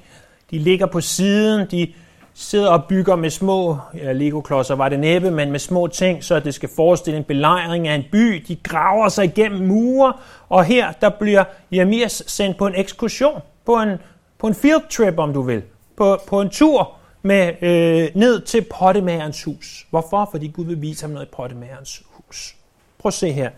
De 0.53 0.59
ligger 0.59 0.87
på 0.87 1.01
siden, 1.01 1.67
de 1.71 1.93
sidder 2.35 2.69
og 2.69 2.85
bygger 2.85 3.17
med 3.17 3.31
små, 3.31 3.79
ja, 3.95 4.13
Lego-klodser 4.13 4.75
var 4.75 4.89
det 4.89 5.01
næppe, 5.01 5.31
men 5.31 5.51
med 5.51 5.59
små 5.59 5.87
ting, 5.87 6.25
så 6.25 6.41
det 6.41 6.55
skal 6.55 6.69
forestille 6.77 7.19
en 7.19 7.25
belejring 7.25 7.89
af 7.89 7.95
en 7.95 8.05
by. 8.13 8.45
De 8.49 8.57
graver 8.57 9.09
sig 9.09 9.25
igennem 9.25 9.67
mure, 9.67 10.13
og 10.49 10.65
her 10.65 10.93
der 10.93 11.09
bliver 11.09 11.45
Jeremias 11.73 12.23
sendt 12.27 12.59
på 12.59 12.67
en 12.67 12.75
ekskursion, 12.77 13.41
på 13.67 13.77
en, 13.77 13.99
på 14.39 14.47
en 14.47 14.55
field 14.55 14.91
trip, 14.91 15.19
om 15.19 15.33
du 15.33 15.43
vil, 15.43 15.63
på, 15.97 16.19
på 16.29 16.41
en 16.41 16.51
tur 16.51 16.93
med, 17.23 17.53
øh, 17.63 18.09
ned 18.15 18.41
til 18.41 18.65
pottemagerens 18.71 19.45
hus. 19.45 19.87
Hvorfor? 19.91 20.29
Fordi 20.31 20.49
Gud 20.49 20.65
vil 20.65 20.83
vise 20.83 21.03
ham 21.03 21.11
noget 21.11 21.27
i 21.27 21.31
pottemagerens 21.37 22.03
hus. 22.11 22.55
Prøv 22.99 23.09
at 23.09 23.15
se 23.15 23.33
her. 23.33 23.51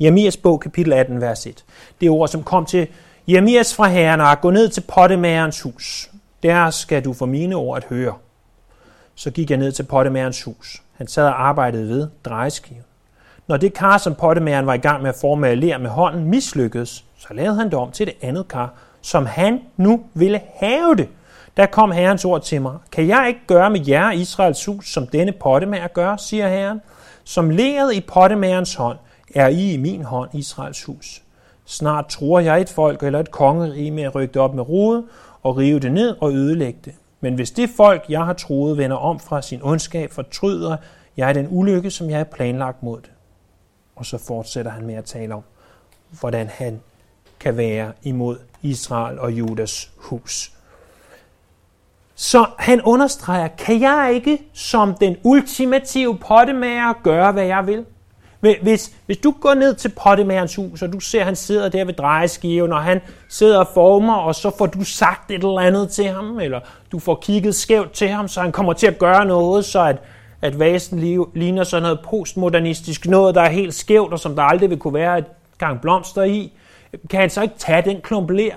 Jeremias 0.00 0.36
bog, 0.36 0.60
kapitel 0.60 0.92
18, 0.92 1.20
vers 1.20 1.46
1. 1.46 1.64
Det 2.00 2.10
ord, 2.10 2.28
som 2.28 2.42
kom 2.42 2.66
til 2.66 2.86
Jeremias 3.28 3.74
fra 3.74 3.88
herren 3.88 4.20
og 4.20 4.40
gå 4.40 4.50
ned 4.50 4.68
til 4.68 4.80
pottemagerens 4.80 5.60
hus. 5.60 6.11
Der 6.42 6.70
skal 6.70 7.04
du 7.04 7.12
for 7.12 7.26
mine 7.26 7.54
ord 7.54 7.76
at 7.76 7.84
høre. 7.84 8.14
Så 9.14 9.30
gik 9.30 9.50
jeg 9.50 9.58
ned 9.58 9.72
til 9.72 9.82
pottemærens 9.82 10.42
hus. 10.42 10.82
Han 10.92 11.06
sad 11.06 11.24
og 11.24 11.48
arbejdede 11.48 11.88
ved 11.88 12.08
drejeskiven. 12.24 12.84
Når 13.46 13.56
det 13.56 13.74
kar, 13.74 13.98
som 13.98 14.14
pottemæren 14.14 14.66
var 14.66 14.74
i 14.74 14.78
gang 14.78 15.02
med 15.02 15.10
at 15.10 15.16
forme 15.20 15.54
ler 15.54 15.78
med 15.78 15.90
hånden, 15.90 16.24
mislykkedes, 16.24 17.04
så 17.16 17.28
lavede 17.30 17.56
han 17.56 17.66
det 17.66 17.74
om 17.74 17.90
til 17.90 18.06
det 18.06 18.14
andet 18.22 18.48
kar, 18.48 18.74
som 19.02 19.26
han 19.26 19.60
nu 19.76 20.04
ville 20.14 20.40
have 20.54 20.94
det. 20.96 21.08
Der 21.56 21.66
kom 21.66 21.90
herrens 21.90 22.24
ord 22.24 22.42
til 22.42 22.62
mig. 22.62 22.74
Kan 22.92 23.08
jeg 23.08 23.24
ikke 23.28 23.40
gøre 23.46 23.70
med 23.70 23.88
jer, 23.88 24.10
Israels 24.10 24.64
hus, 24.64 24.92
som 24.92 25.06
denne 25.06 25.32
pottemager 25.32 25.88
gør, 25.88 26.16
siger 26.16 26.48
herren? 26.48 26.80
Som 27.24 27.50
leret 27.50 27.94
i 27.94 28.00
pottemærens 28.00 28.74
hånd, 28.74 28.98
er 29.34 29.48
I 29.48 29.72
i 29.72 29.76
min 29.76 30.02
hånd, 30.02 30.34
Israels 30.34 30.84
hus. 30.84 31.22
Snart 31.64 32.06
tror 32.06 32.40
jeg 32.40 32.60
et 32.60 32.68
folk 32.68 33.02
eller 33.02 33.20
et 33.20 33.30
kongerige 33.30 33.90
med 33.90 34.02
at 34.02 34.14
rykke 34.14 34.34
det 34.34 34.42
op 34.42 34.54
med 34.54 34.68
rode, 34.68 35.04
og 35.42 35.56
rive 35.56 35.80
det 35.80 35.92
ned 35.92 36.16
og 36.20 36.32
ødelægge 36.32 36.78
det. 36.84 36.94
Men 37.20 37.34
hvis 37.34 37.50
det 37.50 37.70
folk, 37.76 38.04
jeg 38.08 38.24
har 38.24 38.32
troet, 38.32 38.78
vender 38.78 38.96
om 38.96 39.20
fra 39.20 39.42
sin 39.42 39.60
ondskab, 39.62 40.10
fortryder 40.10 40.76
jeg 41.16 41.34
den 41.34 41.46
ulykke, 41.50 41.90
som 41.90 42.10
jeg 42.10 42.16
har 42.16 42.24
planlagt 42.24 42.82
mod 42.82 43.00
det. 43.00 43.10
Og 43.96 44.06
så 44.06 44.18
fortsætter 44.18 44.70
han 44.70 44.86
med 44.86 44.94
at 44.94 45.04
tale 45.04 45.34
om, 45.34 45.42
hvordan 46.20 46.46
han 46.46 46.80
kan 47.40 47.56
være 47.56 47.92
imod 48.02 48.38
Israel 48.62 49.18
og 49.18 49.32
Judas 49.32 49.90
hus. 49.96 50.52
Så 52.14 52.46
han 52.58 52.82
understreger, 52.82 53.48
kan 53.48 53.80
jeg 53.80 54.10
ikke 54.14 54.38
som 54.52 54.94
den 54.94 55.16
ultimative 55.24 56.18
pottemager 56.18 56.92
gøre, 57.02 57.32
hvad 57.32 57.44
jeg 57.44 57.66
vil? 57.66 57.84
Hvis, 58.42 58.92
hvis 59.06 59.18
du 59.18 59.34
går 59.40 59.54
ned 59.54 59.74
til 59.74 59.88
pottemærens 59.88 60.56
hus, 60.56 60.82
og 60.82 60.92
du 60.92 61.00
ser, 61.00 61.20
at 61.20 61.26
han 61.26 61.36
sidder 61.36 61.68
der 61.68 61.84
ved 61.84 61.94
drejeskiven, 61.94 62.72
og 62.72 62.82
han 62.82 63.00
sidder 63.28 63.58
og 63.58 63.68
former, 63.74 64.14
og 64.14 64.34
så 64.34 64.50
får 64.58 64.66
du 64.66 64.84
sagt 64.84 65.30
et 65.30 65.34
eller 65.34 65.58
andet 65.58 65.90
til 65.90 66.04
ham, 66.04 66.40
eller 66.40 66.60
du 66.92 66.98
får 66.98 67.18
kigget 67.22 67.54
skævt 67.54 67.92
til 67.92 68.08
ham, 68.08 68.28
så 68.28 68.40
han 68.40 68.52
kommer 68.52 68.72
til 68.72 68.86
at 68.86 68.98
gøre 68.98 69.24
noget, 69.24 69.64
så 69.64 69.80
at, 69.80 69.96
at 70.42 70.58
vasen 70.58 70.98
ligner 71.34 71.64
sådan 71.64 71.82
noget 71.82 72.00
postmodernistisk, 72.04 73.06
noget, 73.06 73.34
der 73.34 73.42
er 73.42 73.50
helt 73.50 73.74
skævt, 73.74 74.12
og 74.12 74.18
som 74.18 74.34
der 74.34 74.42
aldrig 74.42 74.70
vil 74.70 74.78
kunne 74.78 74.94
være 74.94 75.18
et 75.18 75.26
gang 75.58 75.80
blomster 75.80 76.22
i, 76.22 76.52
kan 77.10 77.20
han 77.20 77.30
så 77.30 77.42
ikke 77.42 77.54
tage 77.58 77.82
den 77.82 78.00
klump 78.00 78.30
ler, 78.30 78.56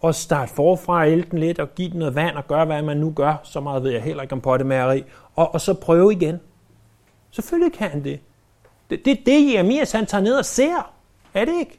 og 0.00 0.14
starte 0.14 0.52
forfra 0.54 1.00
og 1.00 1.30
den 1.30 1.38
lidt, 1.38 1.58
og 1.58 1.74
give 1.74 1.90
den 1.90 1.98
noget 1.98 2.14
vand, 2.14 2.36
og 2.36 2.46
gøre, 2.46 2.64
hvad 2.64 2.82
man 2.82 2.96
nu 2.96 3.12
gør, 3.16 3.40
så 3.42 3.60
meget 3.60 3.82
ved 3.82 3.90
jeg 3.90 4.02
heller 4.02 4.22
ikke 4.22 4.32
om 4.32 4.40
pottemageri, 4.40 5.04
og, 5.36 5.54
og 5.54 5.60
så 5.60 5.74
prøve 5.74 6.12
igen. 6.12 6.40
Selvfølgelig 7.30 7.72
kan 7.72 7.90
han 7.90 8.04
det. 8.04 8.20
Det 8.90 8.98
er 8.98 9.02
det, 9.04 9.26
det, 9.26 9.52
Jeremias 9.52 9.92
han 9.92 10.06
tager 10.06 10.22
ned 10.22 10.34
og 10.34 10.44
ser. 10.44 10.92
Er 11.34 11.44
det 11.44 11.54
ikke? 11.60 11.78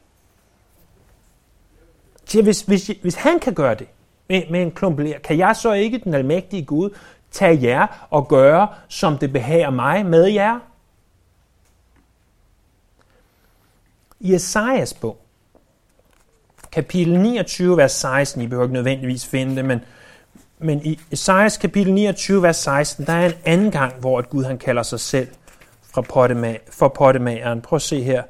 Så 2.24 2.42
hvis, 2.42 2.62
hvis, 2.62 2.90
hvis 3.02 3.14
han 3.14 3.40
kan 3.40 3.54
gøre 3.54 3.74
det 3.74 3.86
med, 4.28 4.42
med 4.50 4.62
en 4.62 4.70
klump 4.70 4.98
ler, 4.98 5.18
kan 5.18 5.38
jeg 5.38 5.56
så 5.56 5.72
ikke, 5.72 5.98
den 5.98 6.14
almægtige 6.14 6.64
Gud, 6.64 6.90
tage 7.30 7.62
jer 7.62 8.06
og 8.10 8.28
gøre, 8.28 8.68
som 8.88 9.18
det 9.18 9.32
behager 9.32 9.70
mig 9.70 10.06
med 10.06 10.26
jer? 10.26 10.58
I 14.20 14.34
Esajas 14.34 14.94
bog, 14.94 15.18
kapitel 16.72 17.18
29, 17.18 17.76
vers 17.76 17.92
16, 17.92 18.42
I 18.42 18.46
behøver 18.46 18.64
ikke 18.64 18.74
nødvendigvis 18.74 19.26
finde 19.26 19.56
det, 19.56 19.64
men, 19.64 19.80
men 20.58 20.86
i 20.86 21.00
Esajas 21.10 21.56
kapitel 21.56 21.92
29, 21.92 22.42
vers 22.42 22.56
16, 22.56 23.06
der 23.06 23.12
er 23.12 23.26
en 23.26 23.34
anden 23.44 23.70
gang, 23.70 24.00
hvor 24.00 24.18
at 24.18 24.30
Gud 24.30 24.44
han 24.44 24.58
kalder 24.58 24.82
sig 24.82 25.00
selv 25.00 25.28
fra 26.02 26.26
pottema- 26.26 26.70
for 26.70 26.88
pottemageren. 26.88 27.60
Prøv 27.60 27.76
at 27.76 27.82
se 27.82 28.02
her, 28.02 28.22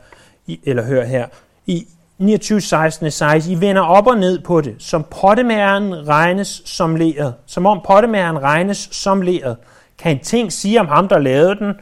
I, 0.47 0.61
eller 0.65 0.83
hør 0.83 1.05
her. 1.05 1.27
I 1.67 1.87
29.16 2.21 3.09
16, 3.09 3.53
I 3.53 3.61
vender 3.61 3.83
op 3.83 4.07
og 4.07 4.17
ned 4.17 4.39
på 4.39 4.61
det, 4.61 4.75
som 4.79 5.05
pottemageren 5.11 6.09
regnes 6.09 6.63
som 6.65 6.97
leret. 6.97 7.35
Som 7.47 7.67
om 7.67 7.81
pottemageren 7.87 8.43
regnes 8.43 8.89
som 8.93 9.23
leret. 9.23 9.57
Kan 9.99 10.13
en 10.13 10.23
ting 10.23 10.53
sige 10.53 10.81
om 10.81 10.87
ham, 10.87 11.09
der 11.09 11.19
lavede 11.19 11.57
den? 11.59 11.75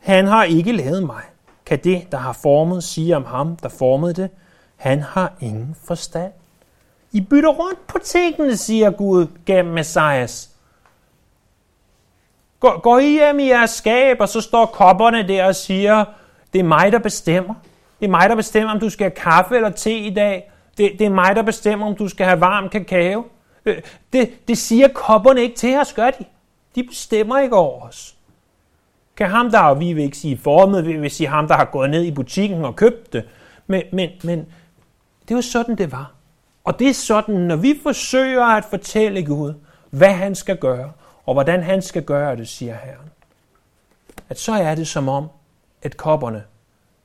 Han 0.00 0.26
har 0.26 0.44
ikke 0.44 0.72
lavet 0.72 1.02
mig. 1.02 1.22
Kan 1.66 1.78
det, 1.84 2.12
der 2.12 2.18
har 2.18 2.32
formet, 2.32 2.84
sige 2.84 3.16
om 3.16 3.24
ham, 3.24 3.56
der 3.56 3.68
formede 3.68 4.14
det? 4.14 4.30
Han 4.76 5.02
har 5.02 5.32
ingen 5.40 5.76
forstand. 5.84 6.32
I 7.12 7.20
bytter 7.20 7.50
rundt 7.50 7.86
på 7.86 7.98
tingene, 8.04 8.56
siger 8.56 8.90
Gud 8.90 9.26
gennem 9.46 9.74
Messias. 9.74 10.50
Går, 12.62 12.80
går 12.80 12.98
I 12.98 13.10
hjem 13.10 13.38
i 13.38 13.48
jeres 13.48 13.70
skab, 13.70 14.20
og 14.20 14.28
så 14.28 14.40
står 14.40 14.66
kopperne 14.66 15.28
der 15.28 15.44
og 15.44 15.54
siger, 15.54 16.04
det 16.52 16.58
er 16.58 16.64
mig, 16.64 16.92
der 16.92 16.98
bestemmer. 16.98 17.54
Det 18.00 18.06
er 18.06 18.10
mig, 18.10 18.28
der 18.28 18.36
bestemmer, 18.36 18.72
om 18.72 18.80
du 18.80 18.90
skal 18.90 19.04
have 19.04 19.14
kaffe 19.14 19.56
eller 19.56 19.70
te 19.70 19.98
i 19.98 20.14
dag. 20.14 20.52
Det, 20.78 20.92
det 20.98 21.06
er 21.06 21.10
mig, 21.10 21.36
der 21.36 21.42
bestemmer, 21.42 21.86
om 21.86 21.96
du 21.96 22.08
skal 22.08 22.26
have 22.26 22.40
varm 22.40 22.68
kakao. 22.68 23.24
Øh, 23.66 23.82
det, 24.12 24.48
det 24.48 24.58
siger 24.58 24.88
kopperne 24.88 25.40
ikke 25.42 25.56
til 25.56 25.78
os, 25.78 25.92
gør 25.92 26.10
de. 26.10 26.24
De 26.74 26.82
bestemmer 26.82 27.38
ikke 27.38 27.56
over 27.56 27.88
os. 27.88 28.14
Kan 29.16 29.30
ham, 29.30 29.50
der, 29.50 29.74
vi 29.74 29.92
vil 29.92 30.04
ikke 30.04 30.16
sige 30.16 30.38
formet, 30.38 30.86
vi 30.86 30.96
vil 30.96 31.10
sige 31.10 31.28
ham, 31.28 31.48
der 31.48 31.54
har 31.54 31.64
gået 31.64 31.90
ned 31.90 32.04
i 32.04 32.10
butikken 32.10 32.64
og 32.64 32.76
købt 32.76 33.12
det. 33.12 33.24
Men, 33.66 33.82
men, 33.92 34.10
men 34.24 34.46
det 35.28 35.36
var 35.36 35.42
sådan, 35.42 35.76
det 35.76 35.92
var. 35.92 36.12
Og 36.64 36.78
det 36.78 36.88
er 36.88 36.94
sådan, 36.94 37.34
når 37.34 37.56
vi 37.56 37.80
forsøger 37.82 38.44
at 38.44 38.64
fortælle 38.64 39.24
Gud, 39.26 39.54
hvad 39.90 40.12
han 40.12 40.34
skal 40.34 40.56
gøre, 40.56 40.92
og 41.26 41.34
hvordan 41.34 41.62
han 41.62 41.82
skal 41.82 42.04
gøre 42.04 42.36
det, 42.36 42.48
siger 42.48 42.74
Herren. 42.74 43.10
At 44.28 44.38
så 44.38 44.52
er 44.52 44.74
det 44.74 44.88
som 44.88 45.08
om, 45.08 45.28
at 45.82 45.96
kopperne 45.96 46.44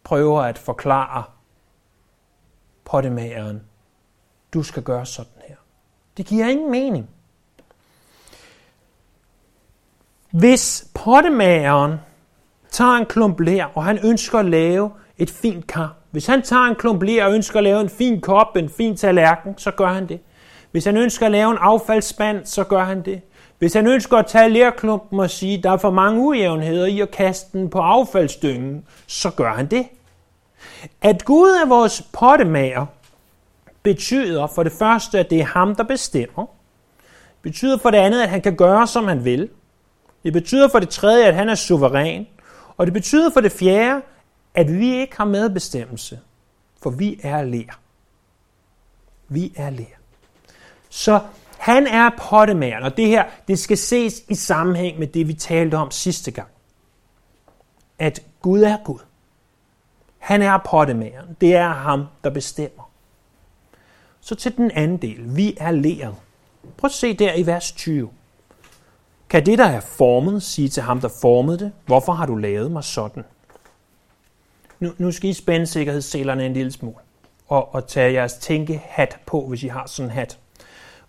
prøver 0.03 0.41
at 0.41 0.57
forklare 0.57 1.23
pottemageren, 2.85 3.63
du 4.53 4.63
skal 4.63 4.83
gøre 4.83 5.05
sådan 5.05 5.41
her. 5.47 5.55
Det 6.17 6.25
giver 6.25 6.47
ingen 6.47 6.71
mening. 6.71 7.09
Hvis 10.31 10.87
pottemageren 10.93 11.97
tager 12.71 12.91
en 12.91 13.05
klump 13.05 13.39
lær, 13.39 13.65
og 13.65 13.85
han 13.85 13.99
ønsker 14.05 14.39
at 14.39 14.45
lave 14.45 14.91
et 15.17 15.29
fint 15.29 15.67
kar, 15.67 15.95
hvis 16.11 16.25
han 16.25 16.41
tager 16.41 16.63
en 16.63 16.75
klump 16.75 17.03
ler 17.03 17.25
og 17.25 17.33
ønsker 17.33 17.57
at 17.57 17.63
lave 17.63 17.81
en 17.81 17.89
fin 17.89 18.21
kop, 18.21 18.55
en 18.55 18.69
fin 18.69 18.97
tallerken, 18.97 19.57
så 19.57 19.71
gør 19.71 19.87
han 19.87 20.09
det. 20.09 20.19
Hvis 20.71 20.85
han 20.85 20.97
ønsker 20.97 21.25
at 21.25 21.31
lave 21.31 21.51
en 21.51 21.57
affaldsspand, 21.61 22.45
så 22.45 22.63
gør 22.63 22.83
han 22.83 23.05
det. 23.05 23.21
Hvis 23.59 23.73
han 23.73 23.87
ønsker 23.87 24.17
at 24.17 24.27
tage 24.27 24.49
lærklumpen 24.49 25.19
og 25.19 25.29
sige, 25.29 25.57
at 25.57 25.63
der 25.63 25.71
er 25.71 25.77
for 25.77 25.91
mange 25.91 26.21
ujævnheder 26.21 26.85
i 26.85 26.99
at 26.99 27.11
kaste 27.11 27.57
den 27.57 27.69
på 27.69 27.79
affaldsdyngen, 27.79 28.85
så 29.07 29.29
gør 29.29 29.53
han 29.53 29.67
det. 29.67 29.87
At 31.01 31.25
Gud 31.25 31.49
er 31.49 31.67
vores 31.67 32.01
pottemager, 32.13 32.85
betyder 33.83 34.47
for 34.47 34.63
det 34.63 34.71
første, 34.71 35.19
at 35.19 35.29
det 35.29 35.39
er 35.39 35.45
ham, 35.45 35.75
der 35.75 35.83
bestemmer. 35.83 36.45
Det 37.15 37.41
betyder 37.41 37.77
for 37.77 37.91
det 37.91 37.97
andet, 37.97 38.21
at 38.21 38.29
han 38.29 38.41
kan 38.41 38.55
gøre, 38.55 38.87
som 38.87 39.07
han 39.07 39.25
vil. 39.25 39.49
Det 40.23 40.33
betyder 40.33 40.67
for 40.67 40.79
det 40.79 40.89
tredje, 40.89 41.25
at 41.25 41.35
han 41.35 41.49
er 41.49 41.55
suveræn. 41.55 42.27
Og 42.77 42.87
det 42.87 42.93
betyder 42.93 43.29
for 43.33 43.41
det 43.41 43.51
fjerde, 43.51 44.01
at 44.53 44.79
vi 44.79 44.95
ikke 44.95 45.17
har 45.17 45.25
medbestemmelse, 45.25 46.19
for 46.83 46.89
vi 46.89 47.19
er 47.23 47.43
lær. 47.43 47.79
Vi 49.27 49.53
er 49.55 49.69
lær. 49.69 49.85
Så 50.89 51.19
han 51.67 51.87
er 51.87 52.09
pottemageren, 52.17 52.83
og 52.83 52.97
det 52.97 53.07
her, 53.07 53.23
det 53.47 53.59
skal 53.59 53.77
ses 53.77 54.23
i 54.29 54.35
sammenhæng 54.35 54.99
med 54.99 55.07
det, 55.07 55.27
vi 55.27 55.33
talte 55.33 55.75
om 55.75 55.91
sidste 55.91 56.31
gang. 56.31 56.47
At 57.99 58.21
Gud 58.41 58.61
er 58.61 58.77
Gud. 58.83 58.99
Han 60.17 60.41
er 60.41 60.57
pottemageren. 60.57 61.37
Det 61.41 61.55
er 61.55 61.67
ham, 61.67 62.05
der 62.23 62.29
bestemmer. 62.29 62.91
Så 64.21 64.35
til 64.35 64.57
den 64.57 64.71
anden 64.71 64.97
del. 64.97 65.35
Vi 65.35 65.57
er 65.59 65.71
leret. 65.71 66.15
Prøv 66.77 66.87
at 66.87 66.91
se 66.91 67.13
der 67.13 67.33
i 67.33 67.45
vers 67.45 67.71
20. 67.71 68.09
Kan 69.29 69.45
det, 69.45 69.57
der 69.57 69.67
er 69.67 69.79
formet, 69.79 70.43
sige 70.43 70.69
til 70.69 70.83
ham, 70.83 71.01
der 71.01 71.09
formede 71.21 71.59
det, 71.59 71.71
hvorfor 71.85 72.13
har 72.13 72.25
du 72.25 72.35
lavet 72.35 72.71
mig 72.71 72.83
sådan? 72.83 73.23
Nu, 74.79 74.93
nu 74.97 75.11
skal 75.11 75.29
I 75.29 75.33
spænde 75.33 75.67
sikkerhedsselerne 75.67 76.45
en 76.45 76.53
lille 76.53 76.71
smule 76.71 76.95
og, 77.47 77.75
og 77.75 77.87
tage 77.87 78.13
jeres 78.13 78.33
tænkehat 78.33 79.19
på, 79.25 79.47
hvis 79.47 79.63
I 79.63 79.67
har 79.67 79.85
sådan 79.87 80.09
en 80.09 80.15
hat. 80.15 80.39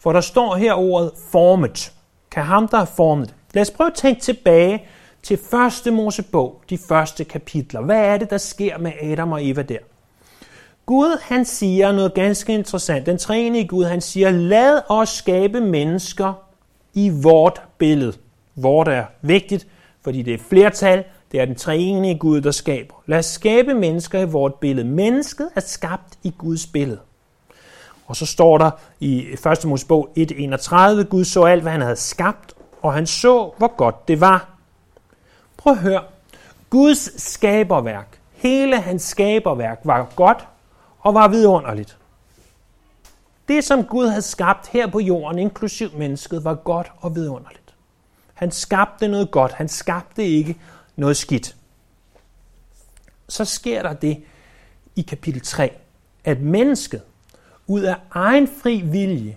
For 0.00 0.12
der 0.12 0.21
står 0.21 0.57
her 0.57 0.75
ordet 0.75 1.12
formet. 1.33 1.93
Kan 2.31 2.43
ham, 2.43 2.69
der 2.69 2.76
har 2.76 2.85
formet 2.97 3.35
Lad 3.55 3.62
os 3.62 3.71
prøve 3.71 3.87
at 3.87 3.95
tænke 3.95 4.21
tilbage 4.21 4.85
til 5.23 5.38
første 5.50 5.90
Mosebog, 5.90 6.62
de 6.71 6.78
første 6.88 7.25
kapitler. 7.25 7.81
Hvad 7.81 8.00
er 8.00 8.17
det, 8.17 8.31
der 8.31 8.38
sker 8.38 8.78
med 8.78 8.93
Adam 9.02 9.33
og 9.33 9.47
Eva 9.47 9.62
der? 9.62 9.78
Gud, 10.87 11.21
han 11.23 11.45
siger 11.45 11.93
noget 11.93 12.14
ganske 12.14 12.55
interessant. 12.55 13.07
Den 13.07 13.19
treenige 13.19 13.69
Gud, 13.69 13.85
han 13.85 14.00
siger, 14.00 14.31
lad 14.31 14.81
os 14.88 15.09
skabe 15.09 15.61
mennesker 15.61 16.33
i 16.95 17.11
vort 17.23 17.62
billede. 17.78 18.12
Vort 18.57 18.88
er 18.88 19.05
vigtigt, 19.23 19.67
fordi 20.05 20.23
det 20.23 20.35
er 20.35 20.38
flertal, 20.38 21.05
det 21.33 21.40
er 21.40 21.45
den 21.45 21.55
treenige 21.55 22.19
Gud, 22.19 22.40
der 22.40 22.50
skaber. 22.50 23.02
Lad 23.07 23.19
os 23.19 23.26
skabe 23.26 23.75
mennesker 23.75 24.21
i 24.21 24.25
vort 24.25 24.55
billede. 24.55 24.88
Mennesket 24.88 25.49
er 25.57 25.61
skabt 25.61 26.19
i 26.23 26.35
Guds 26.38 26.67
billede. 26.67 26.99
Og 28.09 28.17
så 28.17 28.27
står 28.27 28.59
der 28.59 28.71
i 29.00 29.27
1. 29.47 29.65
Mosebog 29.65 30.09
1.31, 30.19 31.03
Gud 31.03 31.25
så 31.25 31.45
alt, 31.45 31.62
hvad 31.62 31.73
han 31.73 31.81
havde 31.81 31.97
skabt, 31.97 32.55
og 32.83 32.95
han 32.95 33.07
så, 33.07 33.53
hvor 33.59 33.77
godt 33.77 34.09
det 34.09 34.21
var. 34.21 34.49
Prøv 35.57 35.73
at 35.73 35.79
høre. 35.79 36.03
Guds 36.71 37.23
skaberværk, 37.23 38.21
hele 38.33 38.81
hans 38.81 39.03
skaberværk, 39.03 39.81
var 39.85 40.12
godt 40.17 40.47
og 41.00 41.15
var 41.15 41.29
vidunderligt. 41.29 41.97
Det, 43.49 43.65
som 43.65 43.85
Gud 43.85 44.09
havde 44.09 44.23
skabt 44.23 44.69
her 44.69 44.87
på 44.87 45.00
jorden, 45.00 45.38
inklusiv 45.38 45.91
mennesket, 45.97 46.45
var 46.45 46.55
godt 46.55 46.93
og 46.97 47.15
vidunderligt. 47.15 47.75
Han 48.35 48.50
skabte 48.50 49.09
noget 49.09 49.31
godt. 49.31 49.53
Han 49.53 49.69
skabte 49.69 50.25
ikke 50.25 50.57
noget 50.97 51.17
skidt. 51.17 51.57
Så 53.29 53.45
sker 53.45 53.83
der 53.83 53.93
det 53.93 54.25
i 54.97 55.03
kapitel 55.03 55.41
3, 55.41 55.73
at 56.25 56.41
mennesket 56.41 57.03
ud 57.69 57.81
af 57.81 57.97
egen 58.11 58.49
fri 58.63 58.83
vilje 58.85 59.37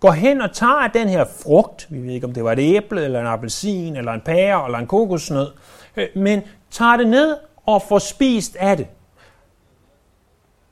går 0.00 0.12
hen 0.12 0.40
og 0.40 0.52
tager 0.52 0.88
den 0.94 1.08
her 1.08 1.24
frugt, 1.24 1.86
vi 1.90 1.98
ved 1.98 2.10
ikke 2.10 2.26
om 2.26 2.32
det 2.32 2.44
var 2.44 2.52
et 2.52 2.58
æble, 2.58 3.04
eller 3.04 3.20
en 3.20 3.26
appelsin, 3.26 3.96
eller 3.96 4.12
en 4.12 4.20
pære, 4.20 4.66
eller 4.66 4.78
en 4.78 4.86
kokosnød, 4.86 5.48
øh, 5.96 6.06
men 6.16 6.42
tager 6.70 6.96
det 6.96 7.08
ned 7.08 7.36
og 7.66 7.82
får 7.82 7.98
spist 7.98 8.56
af 8.56 8.76
det. 8.76 8.86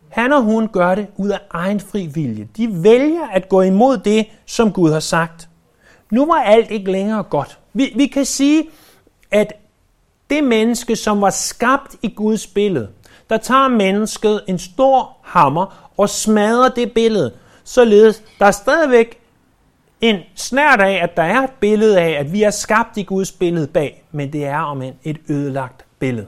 Han 0.08 0.32
og 0.32 0.42
hun 0.42 0.68
gør 0.68 0.94
det 0.94 1.06
ud 1.16 1.28
af 1.28 1.40
egen 1.50 1.80
fri 1.80 2.06
vilje. 2.06 2.48
De 2.56 2.82
vælger 2.82 3.26
at 3.32 3.48
gå 3.48 3.60
imod 3.60 3.98
det, 3.98 4.26
som 4.46 4.72
Gud 4.72 4.92
har 4.92 5.00
sagt. 5.00 5.48
Nu 6.10 6.26
var 6.26 6.42
alt 6.42 6.70
ikke 6.70 6.92
længere 6.92 7.22
godt. 7.22 7.58
Vi, 7.72 7.92
vi 7.96 8.06
kan 8.06 8.24
sige, 8.24 8.68
at 9.30 9.52
det 10.30 10.44
menneske, 10.44 10.96
som 10.96 11.20
var 11.20 11.30
skabt 11.30 11.96
i 12.02 12.08
Guds 12.08 12.46
billede, 12.46 12.88
der 13.30 13.36
tager 13.36 13.68
mennesket 13.68 14.42
en 14.48 14.58
stor 14.58 15.16
hammer 15.22 15.79
og 15.96 16.08
smadrer 16.08 16.68
det 16.68 16.92
billede, 16.92 17.32
således 17.64 18.22
der 18.38 18.46
er 18.46 18.50
stadigvæk 18.50 19.20
en 20.00 20.20
snært 20.34 20.80
af, 20.80 21.00
at 21.02 21.16
der 21.16 21.22
er 21.22 21.42
et 21.42 21.50
billede 21.60 22.00
af, 22.00 22.10
at 22.10 22.32
vi 22.32 22.42
er 22.42 22.50
skabt 22.50 22.96
i 22.96 23.02
Guds 23.02 23.32
billede 23.32 23.66
bag, 23.66 24.04
men 24.12 24.32
det 24.32 24.44
er 24.44 24.58
om 24.58 24.82
et 24.82 25.18
ødelagt 25.28 25.84
billede. 25.98 26.26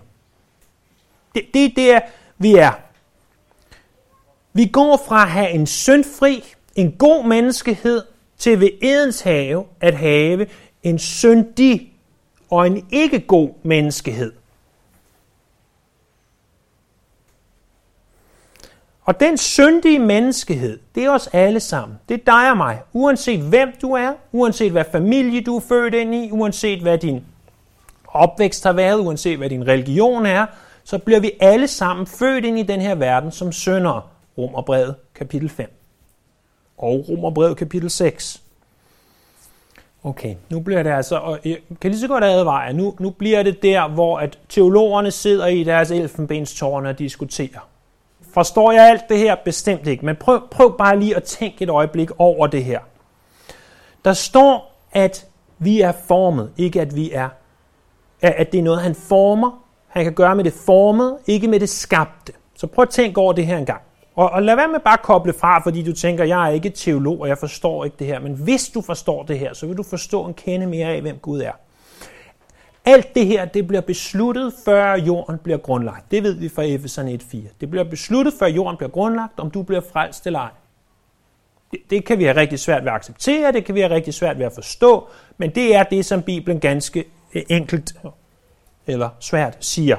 Det, 1.35 1.43
det 1.55 1.65
er 1.65 1.71
der, 1.77 2.01
vi 2.39 2.55
er. 2.55 2.73
Vi 4.53 4.67
går 4.67 5.05
fra 5.09 5.23
at 5.23 5.31
have 5.31 5.51
en 5.51 5.67
syndfri, 5.67 6.45
en 6.75 6.93
god 6.93 7.25
menneskehed, 7.25 8.03
til 8.39 8.61
ved 8.61 8.69
Edens 8.83 9.21
have 9.21 9.65
at 9.81 9.95
have 9.95 10.47
en 10.83 10.99
syndig 10.99 11.93
og 12.51 12.67
en 12.67 12.87
ikke 12.91 13.21
god 13.21 13.51
menneskehed. 13.63 14.33
Og 19.05 19.21
den 19.21 19.39
syndige 19.39 19.99
menneskehed, 19.99 20.79
det 20.95 21.05
er 21.05 21.11
os 21.11 21.29
alle 21.33 21.61
sammen. 21.61 21.99
Det 22.09 22.15
er 22.15 22.25
dig 22.27 22.51
og 22.51 22.57
mig. 22.57 22.81
Uanset 22.93 23.41
hvem 23.41 23.73
du 23.83 23.93
er, 23.93 24.13
uanset 24.33 24.73
hvad 24.73 24.85
familie 24.93 25.41
du 25.41 25.57
er 25.57 25.61
født 25.61 25.95
ind 25.95 26.15
i, 26.15 26.31
uanset 26.31 26.83
hvad 26.83 26.99
din 26.99 27.25
opvækst 28.09 28.65
har 28.65 28.73
været, 28.73 28.99
uanset 28.99 29.39
hvad 29.39 29.51
din 29.51 29.67
religion 29.67 30.27
er, 30.27 30.47
så 30.85 30.99
bliver 30.99 31.21
vi 31.21 31.31
alle 31.41 31.69
sammen 31.69 32.07
født 32.07 32.45
ind 32.45 32.59
i 32.59 32.63
den 32.63 32.81
her 32.81 32.95
verden 32.95 33.33
som 33.33 33.53
syndere. 33.53 34.03
Romerbrevet 34.39 34.95
kapitel 35.15 35.49
5 35.49 35.73
og 36.79 37.09
Romerbrevet 37.09 37.57
kapitel 37.57 37.91
6. 37.91 38.43
Okay, 40.05 40.35
nu 40.51 40.61
bliver 40.61 40.83
det 40.83 40.91
altså, 40.91 41.17
og 41.17 41.39
jeg 41.45 41.59
kan 41.81 41.91
lige 41.91 42.01
så 42.01 42.09
godt 42.09 42.25
advare, 42.25 42.73
nu, 42.73 42.95
nu 42.99 43.11
bliver 43.11 43.43
det 43.43 43.63
der, 43.63 43.89
hvor 43.89 44.19
at 44.19 44.39
teologerne 44.49 45.11
sidder 45.11 45.47
i 45.47 45.65
deres 45.65 45.91
elfenbenstårne 45.91 46.89
og 46.89 46.99
diskuterer. 46.99 47.69
Forstår 48.33 48.73
jeg 48.73 48.89
alt 48.89 49.09
det 49.09 49.19
her? 49.19 49.37
Bestemt 49.45 49.87
ikke, 49.87 50.07
men 50.07 50.17
prøv, 50.17 50.41
prøv 50.51 50.79
bare 50.79 51.01
lige 51.01 51.17
at 51.17 51.23
tænke 51.23 51.63
et 51.63 51.71
øjeblik 51.71 52.11
over 52.19 52.47
det 52.47 52.65
her. 52.65 52.81
Der 54.05 54.13
står, 54.13 54.73
at 54.93 55.27
vi 55.59 55.81
er 55.81 55.93
formet, 56.09 56.53
ikke 56.57 56.81
at 56.81 56.97
vi 56.97 57.11
er, 57.13 57.29
at 58.23 58.53
det 58.53 58.59
er 58.59 58.63
noget, 58.63 58.83
han 58.83 58.95
former. 58.95 59.63
Han 59.89 60.05
kan 60.05 60.13
gøre 60.13 60.37
med 60.37 60.45
det 60.45 60.53
formet, 60.67 61.19
ikke 61.27 61.49
med 61.49 61.61
det 61.61 61.69
skabte. 61.69 62.33
Så 62.57 62.67
prøv 62.67 62.83
at 62.83 62.91
tænke 62.91 63.21
over 63.21 63.33
det 63.33 63.47
her 63.47 63.59
en 63.59 63.67
gang. 63.67 63.81
Og, 64.15 64.31
og 64.31 64.43
lad 64.43 64.57
være 64.57 64.69
med 64.69 64.81
bare 64.81 64.99
at 64.99 65.03
koble 65.03 65.33
fra, 65.33 65.63
fordi 65.63 65.83
du 65.83 65.93
tænker, 65.93 66.25
jeg 66.25 66.49
er 66.49 66.53
ikke 66.53 66.71
teolog, 66.71 67.21
og 67.21 67.29
jeg 67.29 67.39
forstår 67.39 67.85
ikke 67.85 67.97
det 67.99 68.07
her. 68.07 68.21
Men 68.21 68.33
hvis 68.33 68.69
du 68.69 68.81
forstår 68.81 69.23
det 69.23 69.39
her, 69.39 69.55
så 69.55 69.67
vil 69.67 69.77
du 69.77 69.83
forstå 69.83 70.27
en 70.27 70.35
kende 70.35 70.67
mere 70.67 70.89
af, 70.89 71.01
hvem 71.01 71.19
Gud 71.19 71.41
er. 71.41 71.53
Alt 72.85 73.15
det 73.15 73.27
her, 73.27 73.45
det 73.45 73.67
bliver 73.67 73.81
besluttet, 73.81 74.55
før 74.65 74.95
jorden 74.95 75.39
bliver 75.39 75.59
grundlagt. 75.59 76.11
Det 76.11 76.23
ved 76.23 76.35
vi 76.35 76.49
fra 76.49 76.63
Efeserne 76.63 77.19
1.4. 77.23 77.39
Det 77.61 77.71
bliver 77.71 77.85
besluttet, 77.85 78.35
før 78.39 78.47
jorden 78.47 78.77
bliver 78.77 78.91
grundlagt, 78.91 79.41
om 79.41 79.51
du 79.51 79.63
bliver 79.63 79.83
frelst 79.93 80.27
eller 80.27 80.39
ej. 80.39 80.51
Det, 81.71 81.81
det 81.91 82.05
kan 82.05 82.19
vi 82.19 82.25
have 82.25 82.37
rigtig 82.37 82.59
svært 82.59 82.85
ved 82.85 82.91
at 82.91 82.97
acceptere, 82.97 83.53
det 83.53 83.65
kan 83.65 83.75
vi 83.75 83.81
have 83.81 83.95
rigtig 83.95 84.15
svært 84.15 84.39
ved 84.39 84.47
at 84.47 84.53
forstå, 84.53 85.09
men 85.39 85.55
det 85.55 85.75
er 85.75 85.83
det, 85.83 86.05
som 86.05 86.23
Bibelen 86.23 86.61
ganske 86.61 87.05
øh, 87.35 87.43
enkelt 87.49 87.95
eller 88.87 89.09
svært 89.21 89.57
siger. 89.61 89.97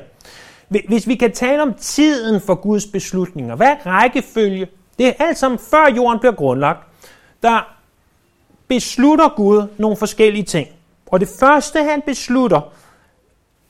Hvis 0.68 1.08
vi 1.08 1.16
kan 1.16 1.32
tale 1.32 1.62
om 1.62 1.74
tiden 1.74 2.42
for 2.42 2.56
Guds 2.56 2.86
beslutninger, 2.86 3.56
hvad 3.56 3.68
er 3.68 3.86
rækkefølge? 3.86 4.68
Det 4.98 5.08
er 5.08 5.14
alt 5.20 5.38
sammen 5.38 5.60
før 5.60 5.94
jorden 5.96 6.20
bliver 6.20 6.34
grundlagt, 6.34 6.88
der 7.44 7.76
beslutter 8.68 9.30
Gud 9.36 9.68
nogle 9.78 9.98
forskellige 9.98 10.44
ting. 10.44 10.68
Og 11.14 11.20
det 11.20 11.30
første, 11.40 11.84
han 11.84 12.02
beslutter 12.06 12.74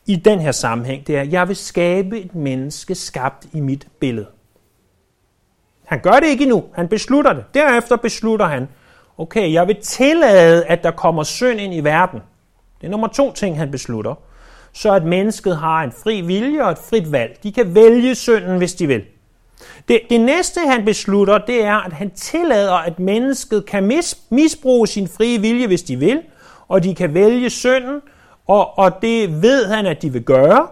i 0.05 0.15
den 0.15 0.39
her 0.39 0.51
sammenhæng, 0.51 1.07
det 1.07 1.17
er, 1.17 1.21
at 1.21 1.31
jeg 1.31 1.47
vil 1.47 1.55
skabe 1.55 2.19
et 2.19 2.35
menneske 2.35 2.95
skabt 2.95 3.47
i 3.53 3.59
mit 3.59 3.87
billede. 3.99 4.27
Han 5.85 5.99
gør 5.99 6.11
det 6.11 6.27
ikke 6.27 6.43
endnu, 6.43 6.63
han 6.73 6.87
beslutter 6.87 7.33
det. 7.33 7.43
Derefter 7.53 7.95
beslutter 7.95 8.45
han, 8.45 8.67
okay, 9.17 9.53
jeg 9.53 9.67
vil 9.67 9.77
tillade, 9.81 10.65
at 10.65 10.83
der 10.83 10.91
kommer 10.91 11.23
synd 11.23 11.59
ind 11.59 11.73
i 11.73 11.79
verden. 11.79 12.19
Det 12.81 12.87
er 12.87 12.91
nummer 12.91 13.07
to 13.07 13.33
ting, 13.33 13.57
han 13.57 13.71
beslutter 13.71 14.15
så 14.73 14.93
at 14.93 15.03
mennesket 15.03 15.57
har 15.57 15.83
en 15.83 15.91
fri 16.03 16.21
vilje 16.21 16.63
og 16.63 16.71
et 16.71 16.77
frit 16.77 17.11
valg. 17.11 17.37
De 17.43 17.51
kan 17.51 17.75
vælge 17.75 18.15
synden, 18.15 18.57
hvis 18.57 18.73
de 18.73 18.87
vil. 18.87 19.03
Det, 19.87 20.01
det 20.09 20.21
næste, 20.21 20.59
han 20.67 20.85
beslutter, 20.85 21.37
det 21.37 21.63
er, 21.63 21.75
at 21.75 21.93
han 21.93 22.11
tillader, 22.11 22.73
at 22.73 22.99
mennesket 22.99 23.65
kan 23.65 23.83
mis, 23.83 24.17
misbruge 24.29 24.87
sin 24.87 25.07
frie 25.07 25.41
vilje, 25.41 25.67
hvis 25.67 25.83
de 25.83 25.97
vil, 25.97 26.21
og 26.73 26.83
de 26.83 26.95
kan 26.95 27.13
vælge 27.13 27.49
synden, 27.49 28.01
og, 28.47 28.77
og 28.77 29.01
det 29.01 29.41
ved 29.41 29.65
han, 29.65 29.85
at 29.85 30.01
de 30.01 30.13
vil 30.13 30.23
gøre, 30.23 30.67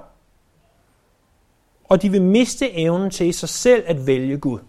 og 1.90 2.02
de 2.02 2.10
vil 2.10 2.22
miste 2.22 2.78
evnen 2.78 3.10
til 3.10 3.34
sig 3.34 3.50
selv 3.50 3.84
at 3.88 4.08
vælge 4.08 4.38
Gud. 4.38 4.60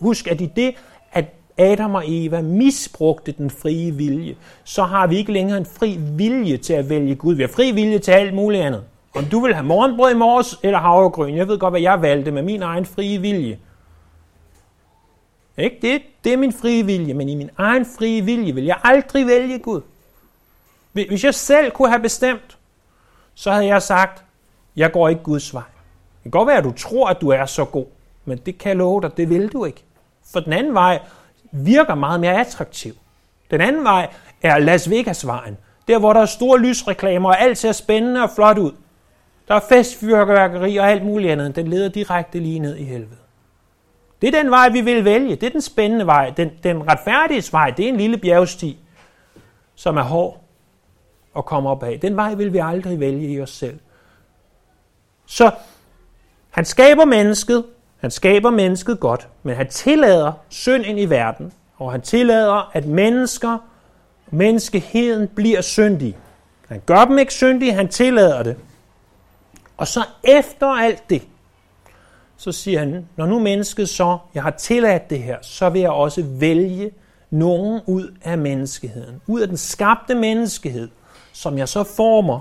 Husk, 0.00 0.26
at 0.26 0.40
i 0.40 0.46
det, 0.56 0.74
at 1.12 1.24
Adam 1.58 1.94
og 1.94 2.02
Eva 2.06 2.42
misbrugte 2.42 3.32
den 3.32 3.50
frie 3.50 3.94
vilje, 3.94 4.36
så 4.64 4.82
har 4.82 5.06
vi 5.06 5.16
ikke 5.16 5.32
længere 5.32 5.58
en 5.58 5.66
fri 5.66 5.98
vilje 6.16 6.56
til 6.56 6.72
at 6.72 6.88
vælge 6.88 7.14
Gud. 7.14 7.34
Vi 7.34 7.42
har 7.42 7.48
fri 7.48 7.72
vilje 7.72 7.98
til 7.98 8.10
alt 8.10 8.34
muligt 8.34 8.62
andet. 8.62 8.84
Om 9.14 9.24
du 9.24 9.40
vil 9.40 9.54
have 9.54 9.66
morgenbrød 9.66 10.12
i 10.12 10.16
morges 10.16 10.58
eller 10.62 10.78
havregryn, 10.78 11.36
jeg 11.36 11.48
ved 11.48 11.58
godt, 11.58 11.72
hvad 11.72 11.80
jeg 11.80 12.02
valgte 12.02 12.30
med 12.30 12.42
min 12.42 12.62
egen 12.62 12.86
frie 12.86 13.20
vilje. 13.20 13.58
Ikke? 15.56 15.78
Det, 15.82 16.02
det 16.24 16.32
er 16.32 16.36
min 16.36 16.52
frie 16.52 16.86
vilje, 16.86 17.14
men 17.14 17.28
i 17.28 17.34
min 17.34 17.50
egen 17.58 17.86
frie 17.86 18.22
vilje 18.22 18.54
vil 18.54 18.64
jeg 18.64 18.76
aldrig 18.84 19.26
vælge 19.26 19.58
Gud. 19.58 19.80
Hvis 20.92 21.24
jeg 21.24 21.34
selv 21.34 21.70
kunne 21.70 21.88
have 21.88 22.02
bestemt, 22.02 22.58
så 23.34 23.52
havde 23.52 23.66
jeg 23.66 23.82
sagt, 23.82 24.24
jeg 24.76 24.92
går 24.92 25.08
ikke 25.08 25.22
Guds 25.22 25.54
vej. 25.54 25.62
Det 26.16 26.22
kan 26.22 26.30
godt 26.30 26.46
være, 26.46 26.58
at 26.58 26.64
du 26.64 26.72
tror, 26.72 27.08
at 27.08 27.20
du 27.20 27.28
er 27.28 27.46
så 27.46 27.64
god, 27.64 27.86
men 28.24 28.38
det 28.38 28.58
kan 28.58 28.68
jeg 28.68 28.76
love 28.76 29.00
dig, 29.02 29.16
det 29.16 29.30
vil 29.30 29.48
du 29.48 29.64
ikke. 29.64 29.82
For 30.32 30.40
den 30.40 30.52
anden 30.52 30.74
vej, 30.74 30.98
virker 31.52 31.94
meget 31.94 32.20
mere 32.20 32.40
attraktiv. 32.40 32.94
Den 33.50 33.60
anden 33.60 33.84
vej 33.84 34.08
er 34.42 34.58
Las 34.58 34.90
Vegas-vejen. 34.90 35.56
Der, 35.88 35.98
hvor 35.98 36.12
der 36.12 36.20
er 36.20 36.26
store 36.26 36.58
lysreklamer, 36.58 37.28
og 37.28 37.40
alt 37.40 37.58
ser 37.58 37.72
spændende 37.72 38.22
og 38.22 38.30
flot 38.34 38.58
ud. 38.58 38.72
Der 39.48 39.54
er 39.54 39.60
festfyrkeværkeri 39.68 40.76
og 40.76 40.90
alt 40.90 41.04
muligt 41.04 41.32
andet. 41.32 41.56
Den 41.56 41.68
leder 41.68 41.88
direkte 41.88 42.38
lige 42.38 42.58
ned 42.58 42.76
i 42.76 42.84
helvede. 42.84 43.23
Det 44.24 44.34
er 44.34 44.42
den 44.42 44.50
vej, 44.50 44.68
vi 44.68 44.80
vil 44.80 45.04
vælge. 45.04 45.36
Det 45.36 45.46
er 45.46 45.50
den 45.50 45.60
spændende 45.60 46.06
vej. 46.06 46.30
Den, 46.36 46.50
den 46.62 46.90
retfærdige 46.90 47.52
vej, 47.52 47.70
det 47.70 47.84
er 47.84 47.88
en 47.88 47.96
lille 47.96 48.18
bjergsti, 48.18 48.78
som 49.74 49.96
er 49.96 50.02
hård 50.02 50.40
at 51.36 51.44
komme 51.44 51.68
op 51.68 51.82
af. 51.82 52.00
Den 52.00 52.16
vej 52.16 52.34
vil 52.34 52.52
vi 52.52 52.58
aldrig 52.58 53.00
vælge 53.00 53.28
i 53.28 53.40
os 53.40 53.50
selv. 53.50 53.78
Så 55.26 55.50
han 56.50 56.64
skaber 56.64 57.04
mennesket, 57.04 57.64
han 58.00 58.10
skaber 58.10 58.50
mennesket 58.50 59.00
godt, 59.00 59.28
men 59.42 59.56
han 59.56 59.68
tillader 59.68 60.32
synd 60.48 60.84
ind 60.84 61.00
i 61.00 61.06
verden, 61.06 61.52
og 61.76 61.92
han 61.92 62.02
tillader, 62.02 62.70
at 62.72 62.86
mennesker, 62.86 63.58
menneskeheden 64.30 65.28
bliver 65.28 65.60
syndige. 65.60 66.16
Han 66.68 66.82
gør 66.86 67.04
dem 67.04 67.18
ikke 67.18 67.34
syndige, 67.34 67.72
han 67.72 67.88
tillader 67.88 68.42
det. 68.42 68.56
Og 69.76 69.86
så 69.88 70.04
efter 70.22 70.66
alt 70.66 71.10
det, 71.10 71.22
så 72.36 72.52
siger 72.52 72.78
han, 72.78 73.08
når 73.16 73.26
nu 73.26 73.38
mennesket 73.38 73.88
så, 73.88 74.18
jeg 74.34 74.42
har 74.42 74.50
tilladt 74.50 75.10
det 75.10 75.22
her, 75.22 75.38
så 75.42 75.70
vil 75.70 75.80
jeg 75.80 75.90
også 75.90 76.22
vælge 76.22 76.90
nogen 77.30 77.80
ud 77.86 78.16
af 78.22 78.38
menneskeheden. 78.38 79.22
Ud 79.26 79.40
af 79.40 79.48
den 79.48 79.56
skabte 79.56 80.14
menneskehed, 80.14 80.88
som 81.32 81.58
jeg 81.58 81.68
så 81.68 81.84
former 81.84 82.40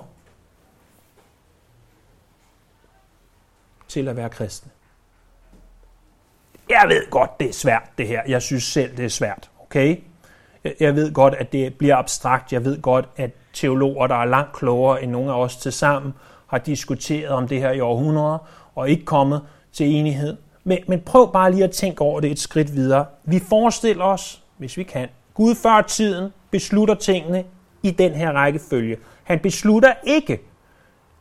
til 3.88 4.08
at 4.08 4.16
være 4.16 4.30
kristne. 4.30 4.72
Jeg 6.70 6.86
ved 6.88 7.10
godt, 7.10 7.40
det 7.40 7.50
er 7.50 7.54
svært 7.54 7.90
det 7.98 8.08
her. 8.08 8.22
Jeg 8.28 8.42
synes 8.42 8.64
selv, 8.64 8.98
det 8.98 9.06
er 9.06 9.10
svært. 9.10 9.50
Okay? 9.60 9.98
Jeg 10.80 10.96
ved 10.96 11.14
godt, 11.14 11.34
at 11.34 11.52
det 11.52 11.78
bliver 11.78 11.96
abstrakt. 11.96 12.54
Jeg 12.54 12.66
ved 12.66 12.82
godt, 12.82 13.10
at 13.18 13.32
teologer, 13.54 14.08
der 14.08 14.16
er 14.16 14.26
langt 14.26 14.54
klogere 14.54 15.04
end 15.04 15.12
nogle 15.12 15.32
af 15.32 15.40
os 15.40 15.58
til 15.58 15.72
sammen, 15.72 16.14
har 16.48 16.58
diskuteret 16.58 17.30
om 17.30 17.48
det 17.48 17.60
her 17.60 17.72
i 17.72 17.80
århundreder 17.80 18.38
og 18.76 18.90
ikke 18.90 19.06
kommet 19.06 19.42
til 19.74 19.96
enighed. 19.96 20.38
Men, 20.64 20.78
men 20.88 21.02
prøv 21.02 21.34
bare 21.34 21.52
lige 21.52 21.64
at 21.64 21.72
tænke 21.72 22.02
over 22.02 22.20
det 22.20 22.32
et 22.32 22.40
skridt 22.40 22.76
videre. 22.76 23.06
Vi 23.24 23.40
forestiller 23.40 24.04
os, 24.06 24.44
hvis 24.58 24.78
vi 24.78 24.84
kan, 24.84 25.08
Gud 25.34 25.56
før 25.56 25.82
tiden 25.82 26.30
beslutter 26.52 26.96
tingene 26.96 27.44
i 27.84 27.92
den 27.92 28.12
her 28.12 28.32
rækkefølge. 28.32 28.98
Han 29.24 29.40
beslutter 29.40 29.94
ikke, 30.04 30.42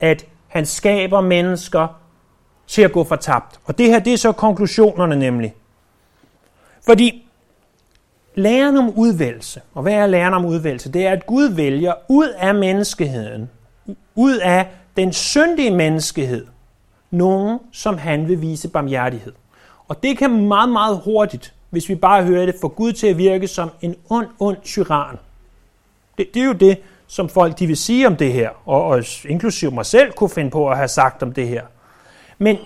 at 0.00 0.26
han 0.48 0.66
skaber 0.66 1.20
mennesker 1.20 2.00
til 2.66 2.82
at 2.82 2.92
gå 2.92 3.04
fortabt. 3.04 3.60
Og 3.64 3.78
det 3.78 3.86
her, 3.86 3.98
det 3.98 4.12
er 4.12 4.16
så 4.16 4.32
konklusionerne 4.32 5.16
nemlig. 5.16 5.54
Fordi 6.86 7.28
læren 8.34 8.76
om 8.76 8.90
udvælgelse, 8.96 9.60
og 9.74 9.82
hvad 9.82 9.92
er 9.92 10.06
læren 10.06 10.34
om 10.34 10.44
udvælgelse? 10.44 10.92
Det 10.92 11.06
er, 11.06 11.12
at 11.12 11.26
Gud 11.26 11.44
vælger 11.44 11.94
ud 12.08 12.28
af 12.28 12.54
menneskeheden, 12.54 13.50
ud 14.14 14.38
af 14.38 14.66
den 14.96 15.12
syndige 15.12 15.70
menneskehed, 15.70 16.46
nogen, 17.12 17.58
som 17.72 17.98
han 17.98 18.28
vil 18.28 18.42
vise 18.42 18.68
barmhjertighed. 18.68 19.32
Og 19.88 20.02
det 20.02 20.18
kan 20.18 20.46
meget, 20.48 20.68
meget 20.68 21.00
hurtigt, 21.04 21.54
hvis 21.70 21.88
vi 21.88 21.94
bare 21.94 22.24
hører 22.24 22.46
det, 22.46 22.54
få 22.60 22.68
Gud 22.68 22.92
til 22.92 23.06
at 23.06 23.18
virke 23.18 23.48
som 23.48 23.70
en 23.80 23.96
ond, 24.10 24.26
ond 24.38 24.56
tyran. 24.62 25.16
Det, 26.18 26.34
det 26.34 26.42
er 26.42 26.46
jo 26.46 26.52
det, 26.52 26.78
som 27.06 27.28
folk 27.28 27.58
de 27.58 27.66
vil 27.66 27.76
sige 27.76 28.06
om 28.06 28.16
det 28.16 28.32
her, 28.32 28.50
og, 28.66 28.84
og 28.84 29.04
inklusive 29.28 29.70
mig 29.70 29.86
selv 29.86 30.12
kunne 30.12 30.30
finde 30.30 30.50
på 30.50 30.70
at 30.70 30.76
have 30.76 30.88
sagt 30.88 31.22
om 31.22 31.32
det 31.32 31.48
her. 31.48 31.62
Men 32.38 32.56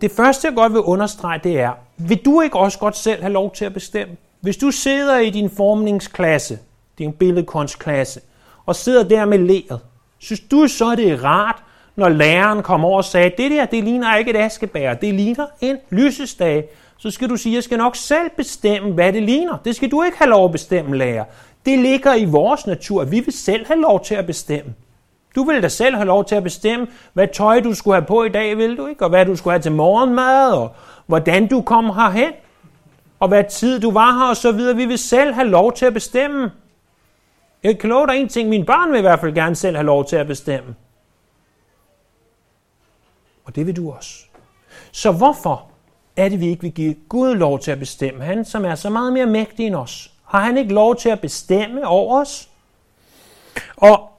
det 0.00 0.10
første, 0.10 0.48
jeg 0.48 0.54
godt 0.54 0.72
vil 0.72 0.80
understrege, 0.80 1.40
det 1.44 1.60
er, 1.60 1.72
vil 1.96 2.24
du 2.24 2.40
ikke 2.40 2.58
også 2.58 2.78
godt 2.78 2.96
selv 2.96 3.22
have 3.22 3.32
lov 3.32 3.54
til 3.54 3.64
at 3.64 3.74
bestemme? 3.74 4.16
Hvis 4.40 4.56
du 4.56 4.70
sidder 4.70 5.18
i 5.18 5.30
din 5.30 5.50
formningsklasse, 5.50 6.58
din 6.98 7.12
billedkunstklasse, 7.12 8.20
og 8.66 8.76
sidder 8.76 9.08
der 9.08 9.24
med 9.24 9.38
læret, 9.38 9.80
synes 10.18 10.40
du 10.40 10.68
så, 10.68 10.94
det 10.96 11.10
er 11.10 11.24
rart, 11.24 11.62
når 11.96 12.08
læreren 12.08 12.62
kom 12.62 12.84
over 12.84 12.96
og 12.96 13.04
sagde, 13.04 13.32
det 13.38 13.50
der, 13.50 13.64
det 13.64 13.84
ligner 13.84 14.16
ikke 14.16 14.30
et 14.30 14.36
askebær, 14.36 14.94
det 14.94 15.14
ligner 15.14 15.46
en 15.60 15.76
lysestage, 15.90 16.64
så 16.98 17.10
skal 17.10 17.28
du 17.28 17.36
sige, 17.36 17.54
jeg 17.54 17.62
skal 17.62 17.78
nok 17.78 17.96
selv 17.96 18.30
bestemme, 18.36 18.92
hvad 18.92 19.12
det 19.12 19.22
ligner. 19.22 19.56
Det 19.64 19.76
skal 19.76 19.90
du 19.90 20.02
ikke 20.02 20.18
have 20.18 20.30
lov 20.30 20.44
at 20.44 20.52
bestemme, 20.52 20.96
lærer. 20.96 21.24
Det 21.66 21.78
ligger 21.78 22.14
i 22.14 22.24
vores 22.24 22.66
natur. 22.66 23.04
Vi 23.04 23.20
vil 23.20 23.32
selv 23.32 23.66
have 23.66 23.80
lov 23.80 24.04
til 24.04 24.14
at 24.14 24.26
bestemme. 24.26 24.74
Du 25.34 25.44
vil 25.44 25.62
da 25.62 25.68
selv 25.68 25.96
have 25.96 26.06
lov 26.06 26.24
til 26.24 26.34
at 26.34 26.42
bestemme, 26.42 26.86
hvad 27.12 27.28
tøj 27.34 27.60
du 27.60 27.74
skulle 27.74 27.94
have 27.94 28.06
på 28.06 28.24
i 28.24 28.28
dag, 28.28 28.58
vil 28.58 28.76
du 28.76 28.86
ikke? 28.86 29.04
Og 29.04 29.10
hvad 29.10 29.26
du 29.26 29.36
skulle 29.36 29.52
have 29.52 29.62
til 29.62 29.72
morgenmad, 29.72 30.52
og 30.52 30.74
hvordan 31.06 31.46
du 31.46 31.62
kom 31.62 31.84
herhen, 31.84 32.32
og 33.20 33.28
hvad 33.28 33.44
tid 33.50 33.80
du 33.80 33.90
var 33.90 34.18
her, 34.18 34.28
og 34.28 34.36
så 34.36 34.52
videre. 34.52 34.76
Vi 34.76 34.84
vil 34.84 34.98
selv 34.98 35.34
have 35.34 35.48
lov 35.48 35.72
til 35.72 35.86
at 35.86 35.94
bestemme. 35.94 36.50
Jeg 37.62 37.78
kan 37.78 37.90
love 37.90 38.06
dig 38.06 38.16
en 38.16 38.28
ting, 38.28 38.48
mine 38.48 38.64
børn 38.64 38.92
vil 38.92 38.98
i 38.98 39.00
hvert 39.00 39.20
fald 39.20 39.34
gerne 39.34 39.54
selv 39.54 39.76
have 39.76 39.86
lov 39.86 40.04
til 40.04 40.16
at 40.16 40.26
bestemme. 40.26 40.74
Og 43.50 43.56
det 43.56 43.66
vil 43.66 43.76
du 43.76 43.92
også. 43.92 44.24
Så 44.92 45.12
hvorfor 45.12 45.70
er 46.16 46.28
det, 46.28 46.40
vi 46.40 46.48
ikke 46.48 46.62
vil 46.62 46.72
give 46.72 46.94
Gud 47.08 47.34
lov 47.34 47.58
til 47.58 47.70
at 47.70 47.78
bestemme? 47.78 48.24
Han, 48.24 48.44
som 48.44 48.64
er 48.64 48.74
så 48.74 48.90
meget 48.90 49.12
mere 49.12 49.26
mægtig 49.26 49.66
end 49.66 49.74
os. 49.74 50.12
Har 50.24 50.40
han 50.40 50.56
ikke 50.56 50.74
lov 50.74 50.96
til 50.96 51.08
at 51.08 51.20
bestemme 51.20 51.86
over 51.86 52.20
os? 52.20 52.48
Og 53.76 54.10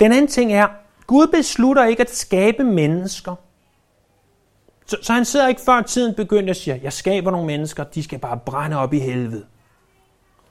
den 0.00 0.12
anden 0.12 0.28
ting 0.28 0.52
er, 0.52 0.68
Gud 1.06 1.26
beslutter 1.26 1.84
ikke 1.84 2.00
at 2.00 2.10
skabe 2.10 2.64
mennesker. 2.64 3.34
Så, 4.86 4.96
så 5.02 5.12
han 5.12 5.24
sidder 5.24 5.48
ikke 5.48 5.60
før 5.60 5.82
tiden 5.82 6.14
begynder 6.14 6.50
at 6.50 6.56
sige, 6.56 6.80
jeg 6.82 6.92
skaber 6.92 7.30
nogle 7.30 7.46
mennesker, 7.46 7.84
de 7.84 8.02
skal 8.02 8.18
bare 8.18 8.38
brænde 8.46 8.76
op 8.76 8.92
i 8.92 8.98
helvede. 8.98 9.46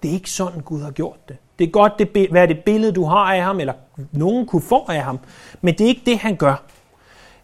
Det 0.04 0.10
er 0.10 0.14
ikke 0.14 0.32
sådan, 0.32 0.62
Gud 0.62 0.82
har 0.82 0.92
gjort 0.92 1.30
det. 1.30 1.38
Det 1.60 1.68
er 1.68 1.72
godt 1.72 2.00
det, 2.00 2.30
hvad 2.32 2.48
det 2.48 2.60
billede, 2.60 2.92
du 2.92 3.04
har 3.04 3.34
af 3.34 3.44
ham, 3.44 3.60
eller 3.60 3.74
nogen 4.12 4.46
kunne 4.46 4.62
få 4.62 4.86
af 4.90 5.04
ham, 5.04 5.20
men 5.62 5.74
det 5.74 5.84
er 5.84 5.88
ikke 5.88 6.02
det, 6.06 6.18
han 6.18 6.36
gør. 6.36 6.64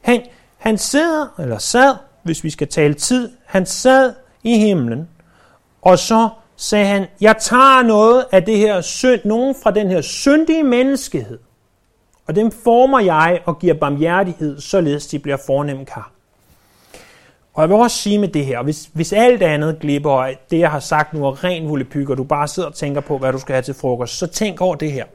Han, 0.01 0.21
han 0.58 0.78
sidder, 0.78 1.28
eller 1.39 1.58
sad, 1.58 1.95
hvis 2.23 2.43
vi 2.43 2.49
skal 2.49 2.67
tale 2.67 2.93
tid, 2.93 3.32
han 3.45 3.65
sad 3.65 4.13
i 4.43 4.58
himlen, 4.58 5.10
og 5.82 5.99
så 5.99 6.30
sagde 6.56 6.86
han, 6.86 7.06
jeg 7.21 7.36
tager 7.39 7.84
noget 7.84 8.25
af 8.32 8.43
det 8.43 8.58
her 8.58 8.82
synd, 8.82 9.21
nogen 9.25 9.56
fra 9.63 9.71
den 9.71 9.89
her 9.89 10.01
syndige 10.01 10.63
menneskehed, 10.63 11.39
og 12.28 12.36
dem 12.36 12.51
former 12.51 12.99
jeg 12.99 13.41
og 13.45 13.60
giver 13.60 13.73
barmhjertighed, 13.73 14.60
således 14.60 15.08
de 15.08 15.19
bliver 15.19 15.38
fornemme 15.47 15.86
kar. 15.86 16.14
Og 17.55 17.61
jeg 17.61 17.69
vil 17.69 17.77
også 17.77 17.97
sige 17.97 18.19
med 18.19 18.27
det 18.27 18.45
her, 18.45 18.63
hvis, 18.63 18.89
hvis 18.93 19.13
alt 19.13 19.43
andet 19.43 19.79
glipper, 19.79 20.11
og 20.11 20.33
det 20.51 20.59
jeg 20.59 20.71
har 20.71 20.79
sagt 20.79 21.13
nu 21.13 21.25
er 21.25 21.43
ren 21.43 21.69
volapyk, 21.69 22.09
og 22.09 22.17
du 22.17 22.23
bare 22.23 22.47
sidder 22.47 22.69
og 22.69 22.75
tænker 22.75 23.01
på, 23.01 23.17
hvad 23.17 23.31
du 23.31 23.39
skal 23.39 23.53
have 23.53 23.63
til 23.63 23.73
frokost, 23.73 24.17
så 24.17 24.27
tænk 24.27 24.61
over 24.61 24.75
det 24.75 24.91
her. 24.91 25.05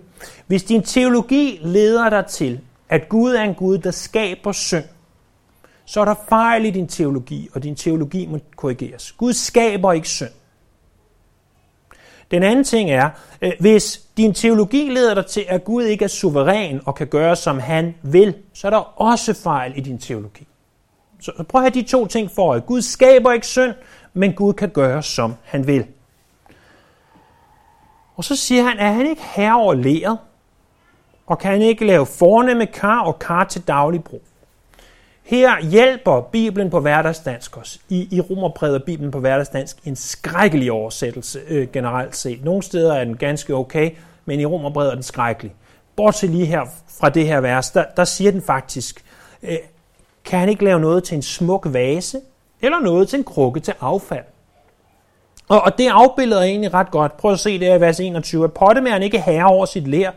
Hvis 0.47 0.63
din 0.63 0.83
teologi 0.83 1.59
leder 1.63 2.11
dig 2.11 2.27
til, 2.27 2.61
at 2.89 3.09
Gud 3.09 3.33
er 3.33 3.43
en 3.43 3.55
Gud, 3.55 3.79
der 3.79 3.91
skaber 3.91 4.53
synd, 4.53 4.85
så 5.85 6.01
er 6.01 6.05
der 6.05 6.15
fejl 6.29 6.65
i 6.65 6.71
din 6.71 6.89
teologi, 6.89 7.49
og 7.55 7.63
din 7.63 7.75
teologi 7.75 8.27
må 8.27 8.39
korrigeres. 8.57 9.13
Gud 9.13 9.33
skaber 9.33 9.93
ikke 9.93 10.09
synd. 10.09 10.31
Den 12.31 12.43
anden 12.43 12.65
ting 12.65 12.91
er, 12.91 13.11
øh, 13.43 13.53
hvis 13.61 14.01
din 14.17 14.35
teologi 14.35 14.89
leder 14.89 15.15
dig 15.15 15.27
til, 15.27 15.45
at 15.49 15.65
Gud 15.65 15.85
ikke 15.85 16.05
er 16.05 16.09
suveræn 16.09 16.81
og 16.85 16.95
kan 16.95 17.07
gøre, 17.07 17.37
som 17.37 17.59
han 17.59 17.95
vil, 18.03 18.35
så 18.55 18.67
er 18.67 18.71
der 18.71 19.01
også 19.01 19.35
fejl 19.35 19.73
i 19.77 19.81
din 19.81 19.99
teologi. 19.99 20.47
Så 21.21 21.45
prøv 21.49 21.61
at 21.61 21.73
have 21.73 21.83
de 21.83 21.89
to 21.89 22.07
ting 22.07 22.31
for 22.31 22.51
øje. 22.51 22.61
Gud 22.61 22.83
skaber 22.83 23.33
ikke 23.33 23.47
synd, 23.47 23.75
men 24.15 24.33
Gud 24.33 24.53
kan 24.53 24.69
gøre, 24.69 25.03
som 25.03 25.35
han 25.45 25.67
vil. 25.67 25.87
Og 28.17 28.25
så 28.25 28.37
siger 28.37 28.63
han, 28.63 28.79
er 28.79 28.93
han 28.93 29.07
ikke 29.07 29.23
herre 29.35 29.57
over 29.57 29.75
læret, 29.75 30.19
og 31.27 31.39
kan 31.39 31.51
han 31.51 31.63
ikke 31.63 31.87
lave 31.87 32.07
fornemme 32.07 32.67
kar 32.67 33.01
og 33.01 33.19
kar 33.19 33.45
til 33.45 33.63
daglig 33.69 34.05
brug. 34.05 34.23
Her 35.23 35.63
hjælper 35.63 36.21
Bibelen 36.21 36.71
på 36.71 36.81
hverdagsdansk 36.81 37.59
os. 37.59 37.81
I, 37.89 38.09
i 38.11 38.21
Romerbrevet 38.21 38.75
er 38.75 38.85
Bibelen 38.85 39.11
på 39.11 39.21
hverdagsdansk 39.21 39.79
en 39.85 39.97
skrækkelig 39.97 40.73
oversættelse 40.73 41.41
øh, 41.49 41.69
generelt 41.73 42.17
set. 42.17 42.45
Nogle 42.45 42.63
steder 42.63 42.95
er 42.95 43.05
den 43.05 43.17
ganske 43.17 43.55
okay, 43.55 43.91
men 44.25 44.41
i 44.41 44.47
Romerbrevet 44.47 44.91
er 44.91 44.95
den 44.95 45.03
skrækkelig. 45.03 45.55
Bortset 45.97 46.31
lige 46.31 46.47
her 46.47 46.67
fra 47.01 47.09
det 47.09 47.27
her 47.27 47.41
vers, 47.41 47.71
der, 47.71 47.85
der 47.97 48.05
siger 48.05 48.31
den 48.31 48.43
faktisk, 48.43 49.05
øh, 49.43 49.57
kan 50.25 50.39
han 50.39 50.49
ikke 50.49 50.65
lave 50.65 50.81
noget 50.81 51.05
til 51.05 51.15
en 51.15 51.23
smuk 51.23 51.67
vase, 51.73 52.21
eller 52.61 52.81
noget 52.81 53.09
til 53.09 53.19
en 53.19 53.25
krukke 53.25 53.61
til 53.61 53.75
affald. 53.81 54.25
Og, 55.49 55.61
og 55.61 55.79
det 55.79 55.89
afbilleder 55.89 56.43
egentlig 56.43 56.75
ret 56.75 56.91
godt. 56.91 57.17
Prøv 57.17 57.33
at 57.33 57.41
se 57.41 57.59
det 57.59 57.69
her 57.69 57.75
i 57.75 57.81
vers 57.81 58.01
21. 58.01 58.45
At 58.45 58.53
pottemæren 58.53 59.03
ikke 59.03 59.21
herre 59.21 59.47
over 59.47 59.67
sit 59.67 59.89
lær, 59.89 60.11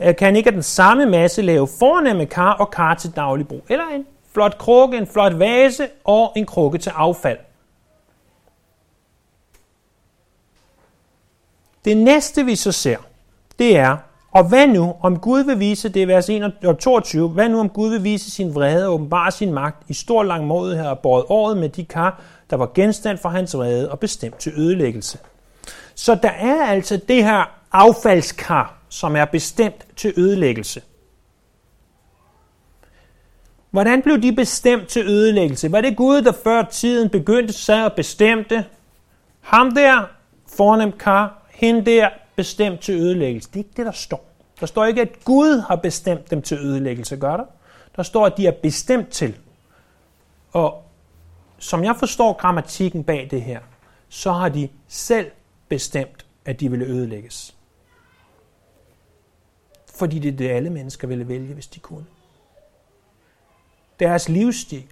øh, 0.00 0.16
kan 0.16 0.24
han 0.24 0.36
ikke 0.36 0.48
af 0.48 0.52
den 0.52 0.62
samme 0.62 1.06
masse 1.06 1.42
lave 1.42 1.68
fornemme 1.78 2.26
kar 2.26 2.52
og 2.52 2.70
kar 2.70 2.94
til 2.94 3.10
daglig 3.16 3.48
brug. 3.48 3.62
Eller 3.68 3.84
en 3.94 4.06
flot 4.32 4.58
krukke, 4.58 4.98
en 4.98 5.06
flot 5.06 5.38
vase 5.38 5.88
og 6.04 6.32
en 6.36 6.46
krukke 6.46 6.78
til 6.78 6.90
affald. 6.90 7.38
Det 11.84 11.96
næste 11.96 12.44
vi 12.44 12.56
så 12.56 12.72
ser, 12.72 12.98
det 13.58 13.76
er, 13.76 13.96
og 14.34 14.48
hvad 14.48 14.66
nu, 14.66 14.96
om 15.00 15.18
Gud 15.18 15.44
vil 15.44 15.58
vise, 15.58 15.88
det 15.88 16.02
er 16.02 16.06
vers 16.06 16.30
22, 16.80 17.28
hvad 17.28 17.48
nu 17.48 17.60
om 17.60 17.68
Gud 17.68 17.90
vil 17.90 18.04
vise 18.04 18.30
sin 18.30 18.54
vrede 18.54 18.86
og 18.86 18.94
åbenbare 18.94 19.30
sin 19.30 19.52
magt 19.52 19.90
i 19.90 19.94
stor 19.94 20.22
lang 20.22 20.46
måde 20.46 20.76
her 20.76 20.94
båret 20.94 21.24
året 21.28 21.56
med 21.56 21.68
de 21.68 21.84
kar, 21.84 22.22
der 22.50 22.56
var 22.56 22.70
genstand 22.74 23.18
for 23.18 23.28
hans 23.28 23.56
vrede 23.56 23.90
og 23.90 24.00
bestemt 24.00 24.38
til 24.38 24.52
ødelæggelse. 24.56 25.18
Så 25.94 26.14
der 26.14 26.30
er 26.30 26.66
altså 26.66 27.00
det 27.08 27.24
her 27.24 27.50
affaldskar, 27.72 28.78
som 28.88 29.16
er 29.16 29.24
bestemt 29.24 29.86
til 29.96 30.14
ødelæggelse. 30.16 30.82
Hvordan 33.70 34.02
blev 34.02 34.22
de 34.22 34.32
bestemt 34.32 34.88
til 34.88 35.06
ødelæggelse? 35.06 35.72
Var 35.72 35.80
det 35.80 35.96
Gud, 35.96 36.22
der 36.22 36.32
før 36.44 36.62
tiden 36.62 37.08
begyndte 37.08 37.52
sig 37.52 37.84
og 37.84 37.92
bestemte? 37.92 38.64
Ham 39.40 39.74
der, 39.74 40.02
fornem 40.56 40.92
kar, 40.92 41.42
hende 41.50 41.84
der, 41.90 42.08
bestemt 42.36 42.80
til 42.80 42.94
ødelæggelse. 42.94 43.48
Det 43.48 43.56
er 43.56 43.58
ikke 43.64 43.76
det, 43.76 43.86
der 43.86 43.92
står. 43.92 44.24
Der 44.60 44.66
står 44.66 44.84
ikke, 44.84 45.00
at 45.00 45.24
Gud 45.24 45.58
har 45.68 45.76
bestemt 45.76 46.30
dem 46.30 46.42
til 46.42 46.58
ødelæggelse, 46.58 47.16
gør 47.16 47.36
der? 47.36 47.44
Der 47.96 48.02
står, 48.02 48.26
at 48.26 48.36
de 48.36 48.46
er 48.46 48.52
bestemt 48.62 49.08
til. 49.08 49.38
Og 50.52 50.82
som 51.58 51.84
jeg 51.84 51.96
forstår 51.96 52.32
grammatikken 52.32 53.04
bag 53.04 53.28
det 53.30 53.42
her, 53.42 53.60
så 54.08 54.32
har 54.32 54.48
de 54.48 54.68
selv 54.88 55.30
bestemt, 55.68 56.26
at 56.44 56.60
de 56.60 56.70
ville 56.70 56.86
ødelægges. 56.86 57.56
Fordi 59.94 60.18
det 60.18 60.32
er 60.32 60.36
det, 60.36 60.50
alle 60.50 60.70
mennesker 60.70 61.08
ville 61.08 61.28
vælge, 61.28 61.54
hvis 61.54 61.66
de 61.66 61.80
kunne. 61.80 62.06
Deres 64.00 64.28
livsstil 64.28 64.86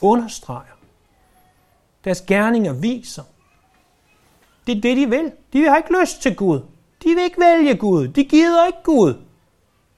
understreger. 0.00 0.78
Deres 2.04 2.20
gerninger 2.20 2.72
viser, 2.72 3.22
det 4.66 4.76
er 4.76 4.80
det, 4.80 4.96
de 4.96 5.10
vil. 5.10 5.32
De 5.52 5.68
har 5.68 5.76
ikke 5.76 6.00
lyst 6.00 6.22
til 6.22 6.36
Gud. 6.36 6.60
De 7.02 7.14
vil 7.14 7.24
ikke 7.24 7.40
vælge 7.40 7.76
Gud. 7.76 8.08
De 8.08 8.24
gider 8.24 8.66
ikke 8.66 8.82
Gud. 8.82 9.14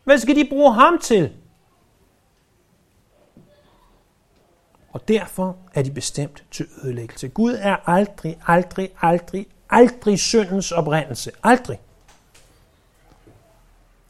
Hvad 0.05 0.18
skal 0.18 0.37
de 0.37 0.48
bruge 0.48 0.74
ham 0.74 0.98
til? 0.98 1.33
Og 4.92 5.09
derfor 5.09 5.57
er 5.74 5.83
de 5.83 5.90
bestemt 5.90 6.44
til 6.50 6.66
ødelæggelse. 6.83 7.29
Gud 7.29 7.57
er 7.61 7.88
aldrig, 7.88 8.38
aldrig, 8.46 8.90
aldrig, 9.02 9.46
aldrig 9.70 10.18
syndens 10.18 10.72
oprindelse. 10.72 11.31
Aldrig. 11.42 11.81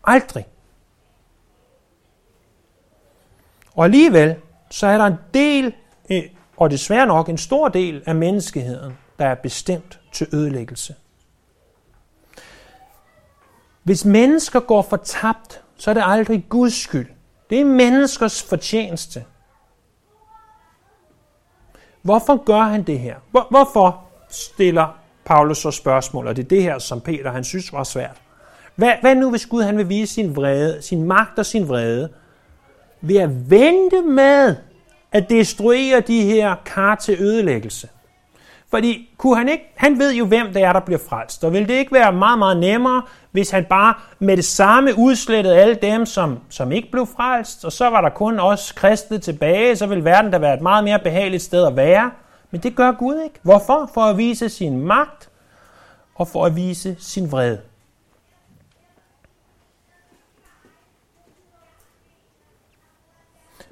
Aldrig. 0.05 0.47
Og 3.75 3.85
alligevel, 3.85 4.37
så 4.71 4.87
er 4.87 4.99
der 4.99 5.05
en 5.05 5.16
del, 5.35 5.75
øh, 6.11 6.23
og 6.57 6.71
desværre 6.71 7.07
nok 7.07 7.29
en 7.29 7.38
stor 7.38 7.69
del 7.69 8.03
af 8.07 8.14
menneskeheden, 8.14 8.99
der 9.18 9.26
er 9.26 9.35
bestemt 9.35 10.00
til 10.12 10.26
ødelæggelse. 10.33 10.94
Hvis 13.83 14.05
mennesker 14.05 14.61
går 14.61 14.83
fortabt, 14.83 15.62
så 15.76 15.90
er 15.90 15.94
det 15.94 16.02
aldrig 16.07 16.46
Guds 16.48 16.74
skyld. 16.74 17.07
Det 17.50 17.61
er 17.61 17.64
menneskers 17.64 18.42
fortjeneste. 18.42 19.24
Hvorfor 22.02 22.44
gør 22.44 22.62
han 22.62 22.83
det 22.83 22.98
her? 22.98 23.16
Hvor, 23.31 23.46
hvorfor 23.50 24.05
stiller 24.29 24.98
Paulus 25.24 25.59
så 25.59 25.70
spørgsmål, 25.70 26.26
og 26.26 26.37
det 26.37 26.44
er 26.44 26.48
det 26.48 26.62
her, 26.62 26.79
som 26.79 27.00
Peter 27.00 27.33
han 27.33 27.44
synes 27.44 27.72
var 27.72 27.85
svært. 27.85 28.16
Hvad, 28.74 28.92
hvad 29.00 29.14
nu, 29.14 29.31
hvis 29.31 29.46
Gud 29.46 29.62
han 29.62 29.79
vil 29.79 29.88
vise 29.88 30.14
sin 30.14 30.37
vrede, 30.37 30.83
sin 30.83 31.05
magt 31.05 31.38
og 31.38 31.46
sin 31.46 31.68
vrede, 31.68 32.12
ved 33.00 33.16
at 33.16 33.50
vente 33.50 34.02
med 34.02 34.57
at 35.12 35.31
destruere 35.31 36.00
de 36.00 36.22
her 36.22 36.55
kar 36.64 36.94
til 36.94 37.16
ødelæggelse? 37.20 37.88
Fordi 38.77 39.09
kunne 39.17 39.37
han 39.37 39.49
ikke, 39.49 39.65
han 39.77 39.99
ved 39.99 40.15
jo, 40.15 40.27
hvem 40.27 40.53
det 40.53 40.62
er, 40.62 40.73
der 40.73 40.81
bliver 40.81 40.99
frelst. 41.09 41.45
Og 41.45 41.53
ville 41.53 41.69
det 41.69 41.75
ikke 41.75 41.93
være 41.93 42.12
meget, 42.12 42.39
meget 42.39 42.57
nemmere, 42.57 43.03
hvis 43.31 43.51
han 43.51 43.65
bare 43.65 43.95
med 44.19 44.37
det 44.37 44.45
samme 44.45 44.99
udslettede 44.99 45.57
alle 45.57 45.75
dem, 45.75 46.07
som, 46.07 46.41
som 46.51 46.73
ikke 46.73 46.91
blev 46.91 47.07
frelst, 47.07 47.65
og 47.65 47.73
så 47.73 47.91
var 47.91 48.01
der 48.01 48.09
kun 48.09 48.41
os 48.41 48.73
kristne 48.73 49.19
tilbage, 49.19 49.77
så 49.77 49.87
ville 49.87 50.05
verden 50.05 50.31
da 50.31 50.39
være 50.39 50.55
et 50.55 50.61
meget 50.61 50.85
mere 50.85 50.99
behageligt 50.99 51.43
sted 51.43 51.67
at 51.67 51.77
være. 51.77 52.11
Men 52.51 52.62
det 52.62 52.77
gør 52.77 52.93
Gud 52.93 53.21
ikke. 53.25 53.39
Hvorfor? 53.43 53.91
For 53.95 54.01
at 54.01 54.19
vise 54.19 54.49
sin 54.49 54.81
magt 54.81 55.31
og 56.15 56.29
for 56.29 56.47
at 56.47 56.57
vise 56.57 56.97
sin 56.99 57.33
vrede. 57.33 57.61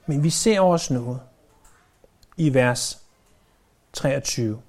Men 0.07 0.25
vi 0.25 0.31
ser 0.31 0.61
også 0.61 0.95
noget 0.95 1.21
i 2.37 2.55
vers 2.55 3.03
23. 3.93 4.64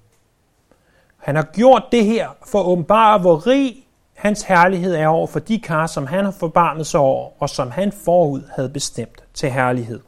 Han 1.26 1.36
har 1.36 1.42
gjort 1.42 1.82
det 1.92 2.04
her 2.04 2.28
for 2.46 2.60
at 2.60 2.66
åbenbare, 2.66 3.18
hvor 3.18 3.46
rig 3.46 3.86
hans 4.14 4.42
herlighed 4.42 4.94
er 4.94 5.06
over 5.06 5.26
for 5.26 5.38
de 5.38 5.58
kar, 5.58 5.86
som 5.86 6.06
han 6.06 6.24
har 6.24 6.32
forbarmet 6.32 6.86
sig 6.86 7.00
over, 7.00 7.42
og 7.42 7.50
som 7.50 7.70
han 7.70 7.92
forud 8.04 8.42
havde 8.56 8.68
bestemt 8.68 9.24
til 9.34 9.50
herlighed. 9.50 10.00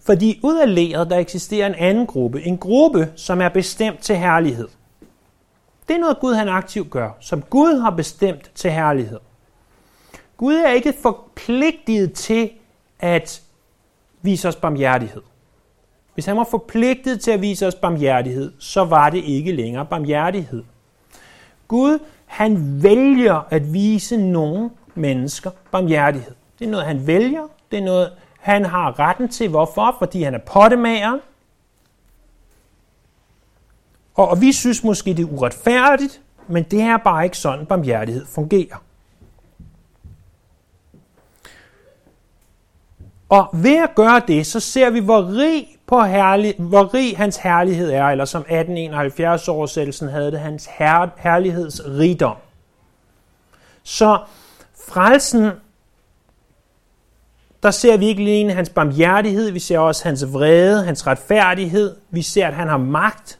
Fordi 0.00 0.40
ud 0.42 0.58
af 0.58 0.74
læret, 0.74 1.10
der 1.10 1.18
eksisterer 1.18 1.66
en 1.66 1.74
anden 1.74 2.06
gruppe. 2.06 2.42
En 2.42 2.58
gruppe, 2.58 3.12
som 3.16 3.40
er 3.40 3.48
bestemt 3.48 4.00
til 4.00 4.16
herlighed. 4.16 4.68
Det 5.88 5.96
er 5.96 6.00
noget, 6.00 6.20
Gud 6.20 6.34
han 6.34 6.48
aktivt 6.48 6.90
gør, 6.90 7.10
som 7.20 7.42
Gud 7.42 7.80
har 7.80 7.90
bestemt 7.90 8.50
til 8.54 8.70
herlighed. 8.70 9.20
Gud 10.36 10.54
er 10.54 10.72
ikke 10.72 10.94
forpligtet 11.02 12.12
til 12.12 12.50
at 13.00 13.42
vise 14.22 14.48
os 14.48 14.56
barmhjertighed. 14.56 15.22
Hvis 16.16 16.26
han 16.26 16.36
var 16.36 16.46
forpligtet 16.50 17.20
til 17.20 17.30
at 17.30 17.40
vise 17.40 17.66
os 17.66 17.74
barmhjertighed, 17.74 18.52
så 18.58 18.84
var 18.84 19.10
det 19.10 19.24
ikke 19.24 19.52
længere 19.52 19.86
barmhjertighed. 19.86 20.64
Gud, 21.68 21.98
han 22.26 22.82
vælger 22.82 23.46
at 23.50 23.72
vise 23.72 24.16
nogle 24.16 24.70
mennesker 24.94 25.50
barmhjertighed. 25.70 26.34
Det 26.58 26.66
er 26.66 26.70
noget, 26.70 26.86
han 26.86 27.06
vælger. 27.06 27.48
Det 27.70 27.78
er 27.78 27.84
noget, 27.84 28.12
han 28.40 28.64
har 28.64 28.98
retten 28.98 29.28
til. 29.28 29.48
Hvorfor? 29.48 29.96
Fordi 29.98 30.22
han 30.22 30.34
er 30.34 30.38
pottemager. 30.38 31.18
Og, 34.14 34.28
og 34.28 34.40
vi 34.40 34.52
synes 34.52 34.84
måske, 34.84 35.14
det 35.14 35.22
er 35.22 35.32
uretfærdigt, 35.32 36.20
men 36.48 36.62
det 36.62 36.80
er 36.80 36.96
bare 36.96 37.24
ikke 37.24 37.38
sådan, 37.38 37.66
barmhjertighed 37.66 38.26
fungerer. 38.26 38.82
Og 43.28 43.48
ved 43.52 43.76
at 43.76 43.94
gøre 43.94 44.22
det, 44.28 44.46
så 44.46 44.60
ser 44.60 44.90
vi, 44.90 45.00
hvor 45.00 45.38
rig, 45.38 45.75
på 45.86 46.02
herlig, 46.02 46.54
hvor 46.58 46.94
rig 46.94 47.16
hans 47.16 47.36
herlighed 47.36 47.90
er, 47.90 48.04
eller 48.04 48.24
som 48.24 48.40
1871 48.40 49.48
oversættelsen 49.48 50.08
havde 50.08 50.30
det, 50.30 50.40
hans 50.40 50.68
her, 50.78 51.08
herlighedsrigdom. 51.16 52.36
Så 53.82 54.24
frelsen, 54.88 55.50
der 57.62 57.70
ser 57.70 57.96
vi 57.96 58.06
ikke 58.06 58.22
alene 58.22 58.52
hans 58.52 58.68
barmhjertighed, 58.68 59.50
vi 59.50 59.58
ser 59.58 59.78
også 59.78 60.04
hans 60.04 60.32
vrede, 60.32 60.84
hans 60.84 61.06
retfærdighed, 61.06 61.96
vi 62.10 62.22
ser, 62.22 62.46
at 62.46 62.54
han 62.54 62.68
har 62.68 62.76
magt, 62.76 63.38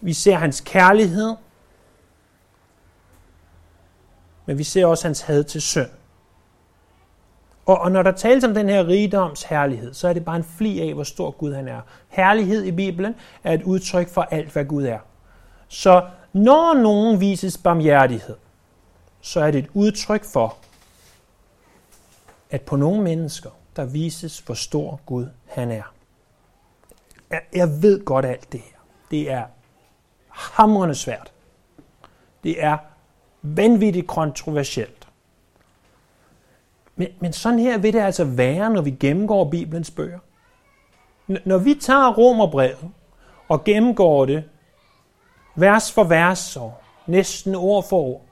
vi 0.00 0.12
ser 0.12 0.36
hans 0.36 0.60
kærlighed, 0.60 1.34
men 4.46 4.58
vi 4.58 4.64
ser 4.64 4.86
også 4.86 5.08
hans 5.08 5.20
had 5.20 5.44
til 5.44 5.62
synd. 5.62 5.90
Og, 7.70 7.78
og 7.78 7.92
når 7.92 8.02
der 8.02 8.12
tales 8.12 8.44
om 8.44 8.54
den 8.54 8.68
her 8.68 8.88
rigdoms 8.88 9.42
herlighed, 9.42 9.94
så 9.94 10.08
er 10.08 10.12
det 10.12 10.24
bare 10.24 10.36
en 10.36 10.44
fli 10.44 10.80
af, 10.80 10.94
hvor 10.94 11.02
stor 11.02 11.30
Gud 11.30 11.54
han 11.54 11.68
er. 11.68 11.80
Herlighed 12.08 12.64
i 12.64 12.72
Bibelen 12.72 13.14
er 13.44 13.52
et 13.52 13.62
udtryk 13.62 14.08
for 14.08 14.22
alt, 14.22 14.52
hvad 14.52 14.64
Gud 14.64 14.84
er. 14.84 14.98
Så 15.68 16.08
når 16.32 16.74
nogen 16.74 17.20
vises 17.20 17.58
barmhjertighed, 17.58 18.36
så 19.20 19.40
er 19.40 19.50
det 19.50 19.58
et 19.58 19.70
udtryk 19.74 20.24
for, 20.24 20.56
at 22.50 22.60
på 22.60 22.76
nogle 22.76 23.02
mennesker, 23.02 23.50
der 23.76 23.84
vises, 23.84 24.38
hvor 24.38 24.54
stor 24.54 25.00
Gud 25.06 25.26
han 25.46 25.70
er. 25.70 25.92
Jeg 27.52 27.82
ved 27.82 28.04
godt 28.04 28.26
alt 28.26 28.52
det 28.52 28.60
her. 28.60 28.78
Det 29.10 29.30
er 29.30 29.44
hamrende 30.28 30.94
svært. 30.94 31.32
Det 32.44 32.64
er 32.64 32.78
vanvittigt 33.42 34.06
kontroversielt. 34.06 34.99
Men, 36.96 37.08
men 37.20 37.32
sådan 37.32 37.58
her 37.58 37.78
vil 37.78 37.92
det 37.92 38.00
altså 38.00 38.24
være, 38.24 38.70
når 38.70 38.82
vi 38.82 38.90
gennemgår 38.90 39.50
Bibelens 39.50 39.90
bøger. 39.90 40.18
Når 41.44 41.58
vi 41.58 41.74
tager 41.74 42.12
Romerbrevet 42.12 42.90
og 43.48 43.64
gennemgår 43.64 44.24
det 44.24 44.44
vers 45.54 45.92
for 45.92 46.04
vers 46.04 46.56
og 46.56 46.74
næsten 47.06 47.54
ord 47.54 47.88
for 47.88 47.96
ord, 47.96 48.22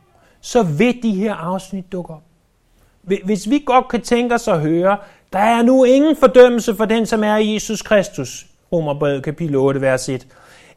så 0.41 0.63
vil 0.63 1.03
de 1.03 1.15
her 1.15 1.35
afsnit 1.35 1.93
dukke 1.93 2.15
op. 2.15 2.23
Hvis 3.25 3.51
vi 3.51 3.63
godt 3.67 3.89
kan 3.89 4.01
tænke 4.01 4.35
os 4.35 4.49
at 4.49 4.61
høre, 4.61 4.99
der 5.33 5.39
er 5.39 5.63
nu 5.63 5.85
ingen 5.85 6.17
fordømmelse 6.17 6.75
for 6.75 6.85
den, 6.85 7.07
som 7.07 7.25
er 7.25 7.37
i 7.37 7.55
Jesus 7.55 7.83
Kristus, 7.83 8.47
Romerbrevet 8.73 9.25
kapitel 9.25 9.57
8, 9.57 9.81
vers 9.81 10.09
1. 10.09 10.27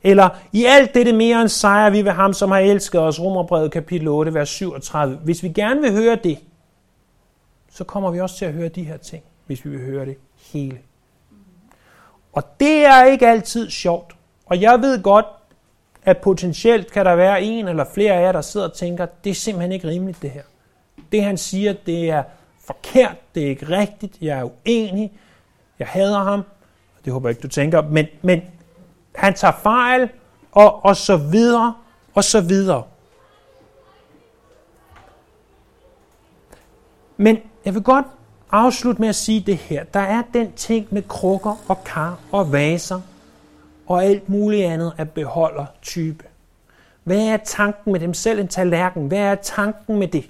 Eller 0.03 0.29
i 0.51 0.65
alt 0.65 0.93
dette 0.93 1.13
mere 1.13 1.41
end 1.41 1.49
sejr 1.49 1.89
vi 1.89 2.05
ved 2.05 2.11
ham, 2.11 2.33
som 2.33 2.51
har 2.51 2.59
elsket 2.59 3.01
os, 3.01 3.19
Romerbrevet 3.19 3.71
kapitel 3.71 4.07
8, 4.07 4.33
vers 4.33 4.49
37. 4.49 5.15
Hvis 5.15 5.43
vi 5.43 5.49
gerne 5.49 5.81
vil 5.81 5.91
høre 5.91 6.17
det, 6.23 6.37
så 7.71 7.83
kommer 7.83 8.11
vi 8.11 8.19
også 8.19 8.37
til 8.37 8.45
at 8.45 8.53
høre 8.53 8.69
de 8.69 8.83
her 8.83 8.97
ting, 8.97 9.23
hvis 9.45 9.65
vi 9.65 9.69
vil 9.69 9.79
høre 9.79 10.05
det 10.05 10.17
hele. 10.53 10.79
Og 12.33 12.43
det 12.59 12.85
er 12.85 13.03
ikke 13.03 13.27
altid 13.27 13.69
sjovt. 13.69 14.15
Og 14.45 14.61
jeg 14.61 14.81
ved 14.81 15.03
godt, 15.03 15.25
at 16.03 16.17
potentielt 16.17 16.91
kan 16.91 17.05
der 17.05 17.15
være 17.15 17.41
en 17.41 17.67
eller 17.67 17.85
flere 17.93 18.13
af 18.13 18.21
jer, 18.21 18.31
der 18.31 18.41
sidder 18.41 18.67
og 18.67 18.73
tænker, 18.73 19.05
det 19.23 19.29
er 19.29 19.33
simpelthen 19.33 19.71
ikke 19.71 19.87
rimeligt 19.87 20.21
det 20.21 20.31
her. 20.31 20.43
Det 21.11 21.23
han 21.23 21.37
siger, 21.37 21.73
det 21.85 22.09
er 22.09 22.23
forkert, 22.65 23.15
det 23.35 23.43
er 23.43 23.47
ikke 23.47 23.69
rigtigt, 23.69 24.17
jeg 24.21 24.39
er 24.39 24.43
uenig, 24.43 25.11
jeg 25.79 25.87
hader 25.87 26.19
ham, 26.19 26.43
det 27.05 27.13
håber 27.13 27.29
jeg 27.29 27.37
ikke, 27.37 27.43
du 27.43 27.47
tænker, 27.47 27.81
men, 27.81 28.05
men 28.21 28.41
han 29.15 29.33
tager 29.33 29.53
fejl, 29.63 30.09
og, 30.51 30.85
og 30.85 30.95
så 30.95 31.17
videre, 31.17 31.75
og 32.13 32.23
så 32.23 32.41
videre. 32.41 32.83
Men 37.17 37.37
jeg 37.65 37.73
vil 37.73 37.83
godt 37.83 38.05
afslutte 38.51 39.01
med 39.01 39.09
at 39.09 39.15
sige 39.15 39.39
det 39.39 39.57
her. 39.57 39.83
Der 39.83 39.99
er 39.99 40.23
den 40.33 40.53
ting 40.53 40.87
med 40.91 41.03
krukker 41.07 41.55
og 41.67 41.83
kar 41.83 42.19
og 42.31 42.51
vaser 42.51 43.01
og 43.87 44.03
alt 44.03 44.29
muligt 44.29 44.65
andet 44.65 44.93
af 44.97 45.09
beholder 45.09 45.65
type. 45.81 46.23
Hvad 47.03 47.27
er 47.27 47.37
tanken 47.37 47.91
med 47.91 47.99
dem 47.99 48.13
selv 48.13 48.39
en 48.39 48.47
tallerken? 48.47 49.07
Hvad 49.07 49.19
er 49.19 49.35
tanken 49.35 49.99
med 49.99 50.07
det? 50.07 50.29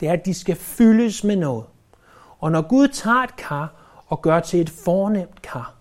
Det 0.00 0.08
er, 0.08 0.12
at 0.12 0.26
de 0.26 0.34
skal 0.34 0.56
fyldes 0.56 1.24
med 1.24 1.36
noget. 1.36 1.64
Og 2.38 2.52
når 2.52 2.62
Gud 2.62 2.88
tager 2.88 3.22
et 3.22 3.36
kar 3.36 3.72
og 4.06 4.22
gør 4.22 4.40
til 4.40 4.60
et 4.60 4.70
fornemt 4.70 5.42
kar, 5.42 5.74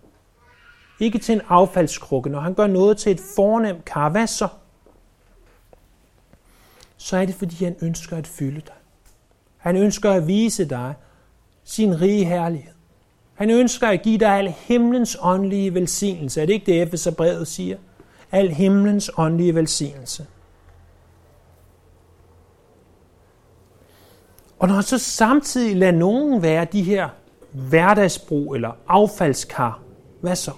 ikke 1.00 1.20
til 1.20 1.36
en 1.36 1.42
affaldskrukke, 1.50 2.30
når 2.30 2.40
han 2.40 2.54
gør 2.54 2.68
noget 2.68 2.98
til 2.98 3.12
et 3.12 3.22
fornemt 3.36 3.86
kar, 3.86 4.10
hvad 4.10 4.28
så? 4.28 4.48
Så 6.98 7.18
er 7.18 7.26
det, 7.26 7.36
fordi 7.36 7.64
han 7.64 7.76
ønsker 7.82 8.18
at 8.18 8.28
fylde 8.28 8.62
dig. 8.62 8.74
Han 9.66 9.76
ønsker 9.76 10.12
at 10.12 10.28
vise 10.28 10.66
dig 10.66 10.94
sin 11.64 12.02
rige 12.02 12.26
herlighed. 12.26 12.74
Han 13.34 13.50
ønsker 13.50 13.88
at 13.88 14.02
give 14.02 14.18
dig 14.18 14.30
al 14.30 14.54
himlens 14.58 15.18
åndelige 15.22 15.74
velsignelse. 15.74 16.42
Er 16.42 16.46
det 16.46 16.54
ikke 16.54 16.66
det, 16.66 16.82
Efeser 16.82 17.12
brevet 17.12 17.48
siger? 17.48 17.78
Al 18.32 18.50
himlens 18.50 19.12
åndelige 19.18 19.56
velsignelse. 19.56 20.26
Og 24.60 24.68
når 24.68 24.76
han 24.76 24.84
så 24.84 24.98
samtidig 24.98 25.76
lader 25.76 25.92
nogen 25.92 26.42
være 26.42 26.66
de 26.72 26.84
her 26.84 27.10
hverdagsbrug 27.52 28.56
eller 28.56 28.72
affaldskar, 28.88 29.80
hvad 30.22 30.36
så? 30.36 30.52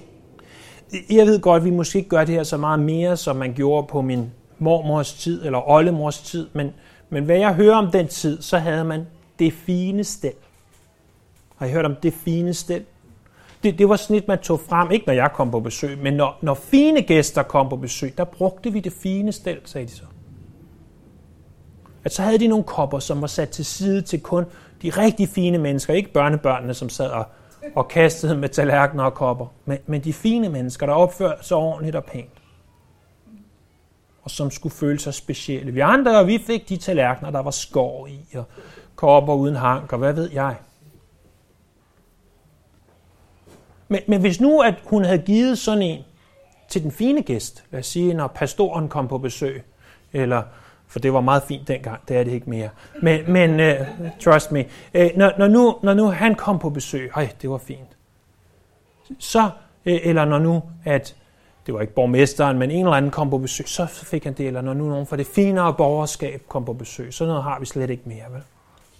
Jeg 1.09 1.25
ved 1.25 1.39
godt, 1.39 1.59
at 1.59 1.65
vi 1.65 1.69
måske 1.69 1.97
ikke 1.97 2.09
gør 2.09 2.23
det 2.23 2.35
her 2.35 2.43
så 2.43 2.57
meget 2.57 2.79
mere, 2.79 3.17
som 3.17 3.35
man 3.35 3.53
gjorde 3.53 3.87
på 3.87 4.01
min 4.01 4.31
mormors 4.59 5.13
tid 5.13 5.45
eller 5.45 5.69
oldemors 5.69 6.21
tid, 6.21 6.47
men, 6.53 6.73
men 7.09 7.23
hvad 7.23 7.37
jeg 7.37 7.53
hører 7.53 7.75
om 7.75 7.91
den 7.91 8.07
tid, 8.07 8.41
så 8.41 8.57
havde 8.57 8.83
man 8.83 9.07
det 9.39 9.53
fine 9.53 10.03
stel. 10.03 10.33
Har 11.55 11.65
I 11.65 11.71
hørt 11.71 11.85
om 11.85 11.95
det 11.95 12.13
fine 12.13 12.53
stel? 12.53 12.85
Det, 13.63 13.79
det 13.79 13.89
var 13.89 13.95
sådan 13.95 14.15
et, 14.15 14.27
man 14.27 14.39
tog 14.39 14.59
frem, 14.59 14.91
ikke 14.91 15.05
når 15.05 15.13
jeg 15.13 15.31
kom 15.33 15.51
på 15.51 15.59
besøg, 15.59 15.97
men 15.97 16.13
når, 16.13 16.37
når 16.41 16.53
fine 16.53 17.01
gæster 17.01 17.43
kom 17.43 17.69
på 17.69 17.75
besøg, 17.75 18.17
der 18.17 18.23
brugte 18.23 18.73
vi 18.73 18.79
det 18.79 18.93
fine 18.93 19.31
stel, 19.31 19.59
sagde 19.65 19.87
de 19.87 19.91
så. 19.91 20.03
At 22.03 22.13
så 22.13 22.21
havde 22.21 22.37
de 22.37 22.47
nogle 22.47 22.63
kopper, 22.63 22.99
som 22.99 23.21
var 23.21 23.27
sat 23.27 23.49
til 23.49 23.65
side 23.65 24.01
til 24.01 24.21
kun 24.21 24.45
de 24.81 24.89
rigtig 24.89 25.29
fine 25.29 25.57
mennesker, 25.57 25.93
ikke 25.93 26.13
børnebørnene, 26.13 26.73
som 26.73 26.89
sad 26.89 27.09
og, 27.09 27.25
og 27.75 27.87
kastede 27.87 28.37
med 28.37 28.49
tallerkener 28.49 29.03
og 29.03 29.13
kopper, 29.13 29.45
men, 29.65 29.77
men 29.85 30.03
de 30.03 30.13
fine 30.13 30.49
mennesker, 30.49 30.85
der 30.85 30.93
opførte 30.93 31.45
sig 31.45 31.57
ordentligt 31.57 31.95
og 31.95 32.03
pænt 32.03 32.37
og 34.27 34.31
som 34.31 34.51
skulle 34.51 34.75
føle 34.75 34.99
sig 34.99 35.13
specielle. 35.13 35.71
Vi 35.71 35.79
andre, 35.79 36.25
vi 36.25 36.37
fik 36.47 36.69
de 36.69 36.77
tallerkener, 36.77 37.31
der 37.31 37.39
var 37.39 37.51
skår 37.51 38.07
i, 38.07 38.25
og 38.35 38.43
kopper 38.95 39.33
uden 39.33 39.55
hank, 39.55 39.93
og 39.93 39.99
hvad 39.99 40.13
ved 40.13 40.31
jeg. 40.31 40.55
Men, 43.87 44.01
men 44.07 44.21
hvis 44.21 44.41
nu, 44.41 44.61
at 44.61 44.73
hun 44.85 45.05
havde 45.05 45.17
givet 45.17 45.57
sådan 45.57 45.81
en 45.81 46.03
til 46.69 46.83
den 46.83 46.91
fine 46.91 47.21
gæst, 47.21 47.63
lad 47.71 47.79
os 47.79 47.87
sige, 47.87 48.13
når 48.13 48.27
pastoren 48.27 48.89
kom 48.89 49.07
på 49.07 49.17
besøg, 49.17 49.63
eller 50.13 50.43
for 50.87 50.99
det 50.99 51.13
var 51.13 51.21
meget 51.21 51.43
fint 51.43 51.67
dengang, 51.67 52.07
det 52.07 52.17
er 52.17 52.23
det 52.23 52.31
ikke 52.31 52.49
mere. 52.49 52.69
Men, 53.01 53.31
men 53.31 53.59
uh, 53.59 53.87
trust 54.19 54.51
me, 54.51 54.65
uh, 54.95 55.17
når, 55.17 55.31
når, 55.37 55.47
nu, 55.47 55.79
når 55.83 55.93
nu 55.93 56.05
han 56.05 56.35
kom 56.35 56.59
på 56.59 56.69
besøg, 56.69 57.11
hej, 57.15 57.29
det 57.41 57.49
var 57.49 57.57
fint. 57.57 57.97
Så, 59.19 59.43
uh, 59.43 59.49
eller 59.85 60.25
når 60.25 60.39
nu, 60.39 60.63
at 60.85 61.15
det 61.67 61.73
var 61.73 61.82
ikke 61.82 61.93
borgmesteren, 61.93 62.58
men 62.60 62.71
en 62.71 62.80
eller 62.80 62.91
anden 62.91 63.12
kom 63.12 63.30
på 63.30 63.38
besøg, 63.38 63.69
så 63.69 63.86
fik 63.86 64.23
han 64.23 64.34
det, 64.34 64.47
eller 64.47 64.62
når 64.62 64.73
nu 64.73 64.89
nogen 64.89 65.08
fra 65.08 65.17
det 65.17 65.27
finere 65.27 65.73
borgerskab 65.73 66.41
kom 66.47 66.65
på 66.65 66.73
besøg, 66.73 67.13
så 67.13 67.25
noget 67.25 67.43
har 67.43 67.60
vi 67.60 67.65
slet 67.65 67.89
ikke 67.89 68.03
mere, 68.06 68.23
vel? 68.32 68.41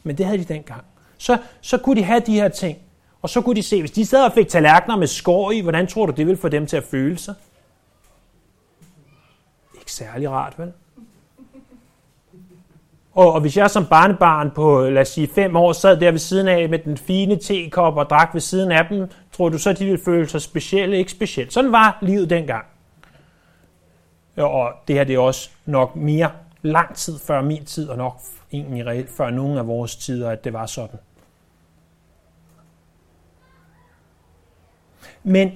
Men 0.04 0.18
det 0.18 0.26
havde 0.26 0.38
de 0.38 0.54
dengang. 0.54 0.84
Så, 1.18 1.38
så 1.62 1.78
kunne 1.78 1.96
de 1.96 2.04
have 2.04 2.20
de 2.20 2.34
her 2.34 2.50
ting, 2.50 2.78
Og 3.22 3.30
så 3.30 3.42
kunne 3.42 3.56
de 3.56 3.64
se, 3.64 3.80
hvis 3.80 3.92
de 3.92 4.06
sad 4.06 4.26
og 4.26 4.32
fik 4.32 4.48
tallerkener 4.48 4.98
med 4.98 5.08
skår 5.08 5.52
i, 5.52 5.60
hvordan 5.60 5.88
tror 5.88 6.06
du, 6.06 6.12
det 6.12 6.28
ville 6.28 6.42
få 6.42 6.50
dem 6.50 6.68
til 6.68 6.78
at 6.78 6.84
føle 6.84 7.18
sig? 7.18 7.34
Ikke 9.80 9.92
særlig 9.92 10.30
rart, 10.30 10.60
vel? 10.60 10.72
Og, 13.14 13.34
og 13.34 13.42
hvis 13.42 13.58
jeg 13.58 13.72
som 13.72 13.86
barnebarn 13.86 14.52
på, 14.52 14.90
lad 14.90 15.02
os 15.02 15.08
sige, 15.08 15.28
fem 15.36 15.56
år 15.56 15.74
sad 15.74 16.00
der 16.00 16.12
ved 16.12 16.20
siden 16.20 16.48
af 16.48 16.70
med 16.70 16.80
den 16.80 16.98
fine 16.98 17.36
tekop 17.36 17.98
og 17.98 18.10
drak 18.10 18.30
ved 18.34 18.42
siden 18.42 18.72
af 18.72 18.86
dem, 18.90 19.10
tror 19.38 19.50
du 19.50 19.58
så, 19.58 19.74
de 19.74 19.86
ville 19.86 20.04
føle 20.06 20.30
sig 20.30 20.42
specielle? 20.42 20.98
Ikke 20.98 21.12
specielt. 21.12 21.54
Sådan 21.54 21.72
var 21.72 21.98
livet 22.02 22.30
dengang. 22.30 22.66
Og 24.36 24.74
det 24.88 24.96
her 24.96 25.04
det 25.04 25.16
er 25.16 25.20
også 25.20 25.50
nok 25.66 25.96
mere 25.96 26.32
lang 26.62 26.96
tid 26.96 27.20
før 27.20 27.42
min 27.42 27.66
tid, 27.66 27.90
og 27.90 27.98
nok 27.98 28.22
egentlig 28.52 28.86
reelt 28.86 29.10
før 29.10 29.30
nogen 29.30 29.58
af 29.58 29.68
vores 29.68 29.96
tider, 29.96 30.30
at 30.30 30.44
det 30.44 30.54
var 30.54 30.66
sådan. 30.66 31.00
Men 35.24 35.52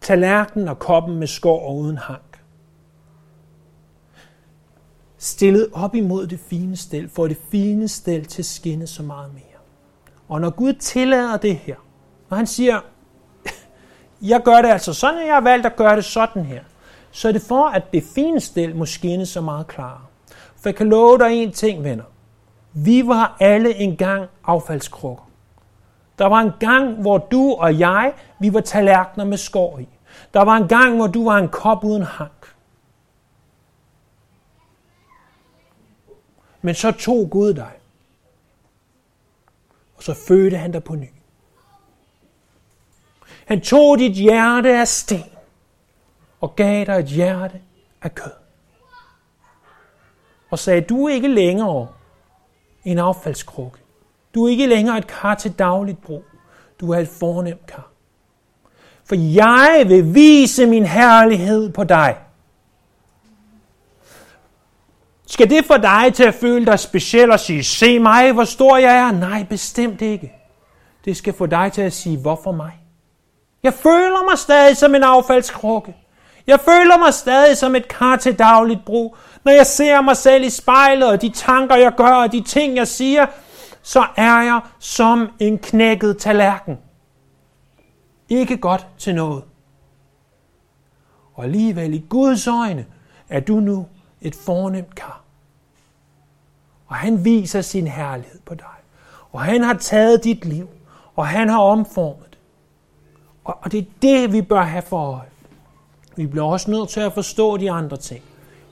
tallerkenen 0.00 0.68
og 0.68 0.78
koppen 0.78 1.18
med 1.18 1.26
skår 1.26 1.68
og 1.68 1.76
uden 1.76 1.98
hank, 1.98 2.40
stillet 5.18 5.68
op 5.72 5.94
imod 5.94 6.26
det 6.26 6.40
fine 6.40 6.76
stel, 6.76 7.08
får 7.08 7.28
det 7.28 7.36
fine 7.50 7.88
stel 7.88 8.24
til 8.24 8.42
at 8.42 8.46
skinne 8.46 8.86
så 8.86 9.02
meget 9.02 9.34
mere. 9.34 9.47
Og 10.28 10.40
når 10.40 10.50
Gud 10.50 10.72
tillader 10.72 11.36
det 11.36 11.56
her, 11.56 11.76
når 12.30 12.36
han 12.36 12.46
siger, 12.46 12.80
jeg 14.22 14.42
gør 14.42 14.62
det 14.62 14.68
altså 14.68 14.92
sådan, 14.92 15.26
jeg 15.26 15.34
har 15.34 15.40
valgt 15.40 15.66
at 15.66 15.76
gøre 15.76 15.96
det 15.96 16.04
sådan 16.04 16.44
her, 16.44 16.62
så 17.10 17.28
er 17.28 17.32
det 17.32 17.42
for, 17.42 17.64
at 17.68 17.92
det 17.92 18.04
fine 18.14 18.40
stel 18.40 18.76
må 18.76 18.86
skinne 18.86 19.26
så 19.26 19.40
meget 19.40 19.66
klarere. 19.66 20.04
For 20.56 20.68
jeg 20.68 20.74
kan 20.74 20.88
love 20.88 21.18
dig 21.18 21.32
en 21.32 21.52
ting, 21.52 21.84
venner. 21.84 22.04
Vi 22.72 23.06
var 23.06 23.36
alle 23.40 23.74
engang 23.74 24.28
affaldskrukker. 24.44 25.28
Der 26.18 26.26
var 26.26 26.40
en 26.40 26.52
gang, 26.60 26.94
hvor 26.94 27.18
du 27.18 27.52
og 27.52 27.78
jeg, 27.78 28.12
vi 28.38 28.54
var 28.54 28.60
tallerkener 28.60 29.24
med 29.24 29.36
skår 29.36 29.78
i. 29.78 29.88
Der 30.34 30.42
var 30.42 30.56
en 30.56 30.68
gang, 30.68 30.96
hvor 30.96 31.06
du 31.06 31.24
var 31.24 31.38
en 31.38 31.48
kop 31.48 31.84
uden 31.84 32.02
hank. 32.02 32.54
Men 36.62 36.74
så 36.74 36.92
tog 36.92 37.30
Gud 37.30 37.54
dig. 37.54 37.77
Og 39.98 40.04
så 40.04 40.14
fødte 40.14 40.56
han 40.56 40.72
dig 40.72 40.84
på 40.84 40.94
ny. 40.94 41.08
Han 43.46 43.60
tog 43.60 43.98
dit 43.98 44.12
hjerte 44.12 44.78
af 44.78 44.88
sten 44.88 45.30
og 46.40 46.56
gav 46.56 46.86
dig 46.86 46.92
et 46.92 47.06
hjerte 47.06 47.60
af 48.02 48.14
kød. 48.14 48.32
Og 50.50 50.58
sagde, 50.58 50.80
du 50.80 51.06
er 51.06 51.14
ikke 51.14 51.28
længere 51.28 51.88
en 52.84 52.98
affaldskrukke. 52.98 53.78
Du 54.34 54.44
er 54.44 54.50
ikke 54.50 54.66
længere 54.66 54.98
et 54.98 55.06
kar 55.06 55.34
til 55.34 55.52
dagligt 55.52 56.02
brug. 56.02 56.24
Du 56.80 56.90
er 56.90 56.98
et 56.98 57.08
fornemt 57.08 57.66
kar. 57.66 57.90
For 59.04 59.14
jeg 59.14 59.84
vil 59.88 60.14
vise 60.14 60.66
min 60.66 60.84
herlighed 60.86 61.72
på 61.72 61.84
dig. 61.84 62.16
Skal 65.30 65.50
det 65.50 65.64
få 65.64 65.76
dig 65.76 66.14
til 66.14 66.24
at 66.24 66.34
føle 66.34 66.66
dig 66.66 66.78
speciel 66.78 67.30
og 67.30 67.40
sige, 67.40 67.64
se 67.64 67.98
mig, 67.98 68.32
hvor 68.32 68.44
stor 68.44 68.76
jeg 68.76 68.96
er? 68.96 69.12
Nej, 69.12 69.46
bestemt 69.50 70.02
ikke. 70.02 70.32
Det 71.04 71.16
skal 71.16 71.34
få 71.34 71.46
dig 71.46 71.72
til 71.72 71.82
at 71.82 71.92
sige, 71.92 72.18
hvorfor 72.18 72.52
mig? 72.52 72.72
Jeg 73.62 73.74
føler 73.74 74.30
mig 74.30 74.38
stadig 74.38 74.76
som 74.76 74.94
en 74.94 75.02
affaldskrukke. 75.02 75.96
Jeg 76.46 76.60
føler 76.60 76.98
mig 76.98 77.14
stadig 77.14 77.56
som 77.56 77.74
et 77.74 77.88
kar 77.88 78.16
til 78.16 78.38
dagligt 78.38 78.84
brug. 78.84 79.16
Når 79.44 79.52
jeg 79.52 79.66
ser 79.66 80.00
mig 80.00 80.16
selv 80.16 80.44
i 80.44 80.50
spejlet, 80.50 81.08
og 81.08 81.22
de 81.22 81.28
tanker, 81.28 81.76
jeg 81.76 81.92
gør, 81.96 82.14
og 82.14 82.32
de 82.32 82.40
ting, 82.40 82.76
jeg 82.76 82.88
siger, 82.88 83.26
så 83.82 84.06
er 84.16 84.42
jeg 84.42 84.60
som 84.78 85.28
en 85.38 85.58
knækket 85.58 86.18
tallerken. 86.18 86.78
Ikke 88.28 88.56
godt 88.56 88.86
til 88.98 89.14
noget. 89.14 89.42
Og 91.34 91.44
alligevel 91.44 91.94
i 91.94 92.04
Guds 92.08 92.46
øjne 92.46 92.86
er 93.28 93.40
du 93.40 93.60
nu 93.60 93.86
et 94.22 94.34
fornemt 94.34 94.94
kar. 94.94 95.20
Og 96.86 96.96
han 96.96 97.24
viser 97.24 97.60
sin 97.60 97.86
herlighed 97.86 98.40
på 98.44 98.54
dig. 98.54 98.66
Og 99.32 99.40
han 99.40 99.62
har 99.62 99.74
taget 99.74 100.24
dit 100.24 100.44
liv, 100.44 100.68
og 101.16 101.26
han 101.26 101.48
har 101.48 101.58
omformet 101.58 102.26
det. 102.30 102.38
Og 103.44 103.72
det 103.72 103.78
er 103.78 103.84
det, 104.02 104.32
vi 104.32 104.42
bør 104.42 104.62
have 104.62 104.82
for 104.82 105.12
øje. 105.12 105.28
Vi 106.16 106.26
bliver 106.26 106.46
også 106.46 106.70
nødt 106.70 106.88
til 106.88 107.00
at 107.00 107.12
forstå 107.12 107.56
de 107.56 107.70
andre 107.70 107.96
ting 107.96 108.22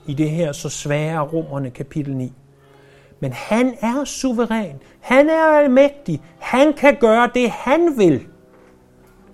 i 0.05 0.13
det 0.13 0.29
her 0.29 0.51
så 0.51 0.69
svære 0.69 1.19
romerne 1.21 1.69
kapitel 1.69 2.15
9. 2.15 2.33
Men 3.19 3.33
han 3.33 3.77
er 3.81 4.03
suveræn. 4.05 4.79
Han 4.99 5.29
er 5.29 5.43
almægtig. 5.43 6.21
Han 6.39 6.73
kan 6.73 6.97
gøre 6.99 7.29
det, 7.33 7.51
han 7.51 7.97
vil. 7.97 8.25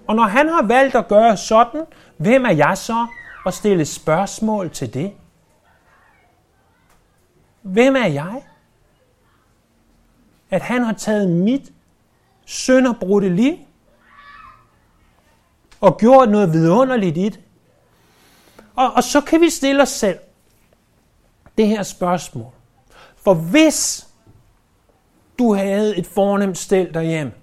Og 0.07 0.15
når 0.15 0.23
han 0.23 0.49
har 0.49 0.67
valgt 0.67 0.95
at 0.95 1.07
gøre 1.07 1.37
sådan, 1.37 1.85
hvem 2.17 2.45
er 2.45 2.51
jeg 2.51 2.77
så 2.77 3.07
at 3.45 3.53
stille 3.53 3.85
spørgsmål 3.85 4.69
til 4.69 4.93
det? 4.93 5.11
Hvem 7.63 7.95
er 7.95 8.05
jeg? 8.05 8.43
At 10.49 10.61
han 10.61 10.83
har 10.83 10.93
taget 10.93 11.29
mit 11.29 11.73
sønderbrudte 12.45 13.29
liv 13.29 13.57
og 15.81 15.97
gjort 15.97 16.29
noget 16.29 16.53
vidunderligt 16.53 17.17
i 17.17 17.23
det. 17.23 17.39
Og, 18.75 18.93
og 18.93 19.03
så 19.03 19.21
kan 19.21 19.41
vi 19.41 19.49
stille 19.49 19.81
os 19.81 19.89
selv 19.89 20.19
det 21.57 21.67
her 21.67 21.83
spørgsmål. 21.83 22.51
For 23.15 23.33
hvis 23.33 24.07
du 25.39 25.53
havde 25.53 25.97
et 25.97 26.07
fornemt 26.07 26.57
stel 26.57 26.93
derhjemme, 26.93 27.33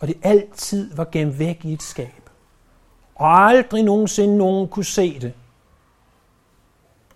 og 0.00 0.08
det 0.08 0.16
altid 0.22 0.94
var 0.96 1.08
gemt 1.12 1.38
væk 1.38 1.64
i 1.64 1.72
et 1.72 1.82
skab, 1.82 2.30
og 3.14 3.28
aldrig 3.28 3.82
nogensinde 3.82 4.36
nogen 4.36 4.68
kunne 4.68 4.84
se 4.84 5.20
det, 5.20 5.32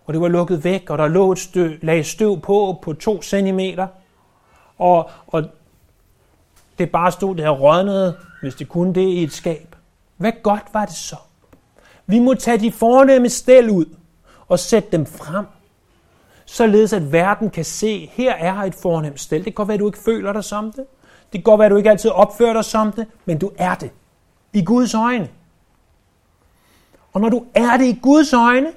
og 0.08 0.14
det 0.14 0.20
var 0.20 0.28
lukket 0.28 0.64
væk, 0.64 0.90
og 0.90 0.98
der 0.98 1.08
lå 1.08 1.32
et 1.32 1.38
støv, 1.38 1.70
lag 1.82 2.06
støv 2.06 2.40
på 2.40 2.78
på 2.82 2.92
to 2.92 3.22
centimeter, 3.22 3.86
og, 4.78 5.10
og 5.26 5.44
det 6.78 6.90
bare 6.90 7.12
stod 7.12 7.36
der 7.36 7.50
rådnede, 7.50 8.16
hvis 8.40 8.54
det 8.54 8.68
kunne 8.68 8.94
det, 8.94 9.00
i 9.00 9.22
et 9.22 9.32
skab. 9.32 9.76
Hvad 10.16 10.32
godt 10.42 10.62
var 10.72 10.84
det 10.84 10.94
så? 10.94 11.16
Vi 12.06 12.18
må 12.18 12.34
tage 12.34 12.58
de 12.58 12.72
fornemme 12.72 13.28
stel 13.28 13.70
ud 13.70 13.84
og 14.48 14.58
sætte 14.58 14.88
dem 14.92 15.06
frem, 15.06 15.46
således 16.46 16.92
at 16.92 17.12
verden 17.12 17.50
kan 17.50 17.64
se, 17.64 18.10
her 18.12 18.34
er 18.34 18.54
et 18.54 18.74
fornemt 18.74 19.20
stel. 19.20 19.38
Det 19.38 19.44
kan 19.44 19.52
godt 19.52 19.68
være, 19.68 19.74
at 19.74 19.80
du 19.80 19.86
ikke 19.86 19.98
føler 19.98 20.32
dig 20.32 20.44
som 20.44 20.72
det. 20.72 20.84
Det 21.32 21.32
kan 21.32 21.42
godt 21.42 21.58
være, 21.58 21.66
at 21.66 21.70
du 21.70 21.76
ikke 21.76 21.90
altid 21.90 22.10
opfører 22.10 22.52
dig 22.52 22.64
som 22.64 22.92
det, 22.92 23.06
men 23.24 23.38
du 23.38 23.50
er 23.58 23.74
det. 23.74 23.90
I 24.52 24.64
Guds 24.64 24.94
øjne. 24.94 25.28
Og 27.12 27.20
når 27.20 27.28
du 27.28 27.44
er 27.54 27.76
det 27.76 27.86
i 27.86 27.98
Guds 28.02 28.32
øjne, 28.32 28.72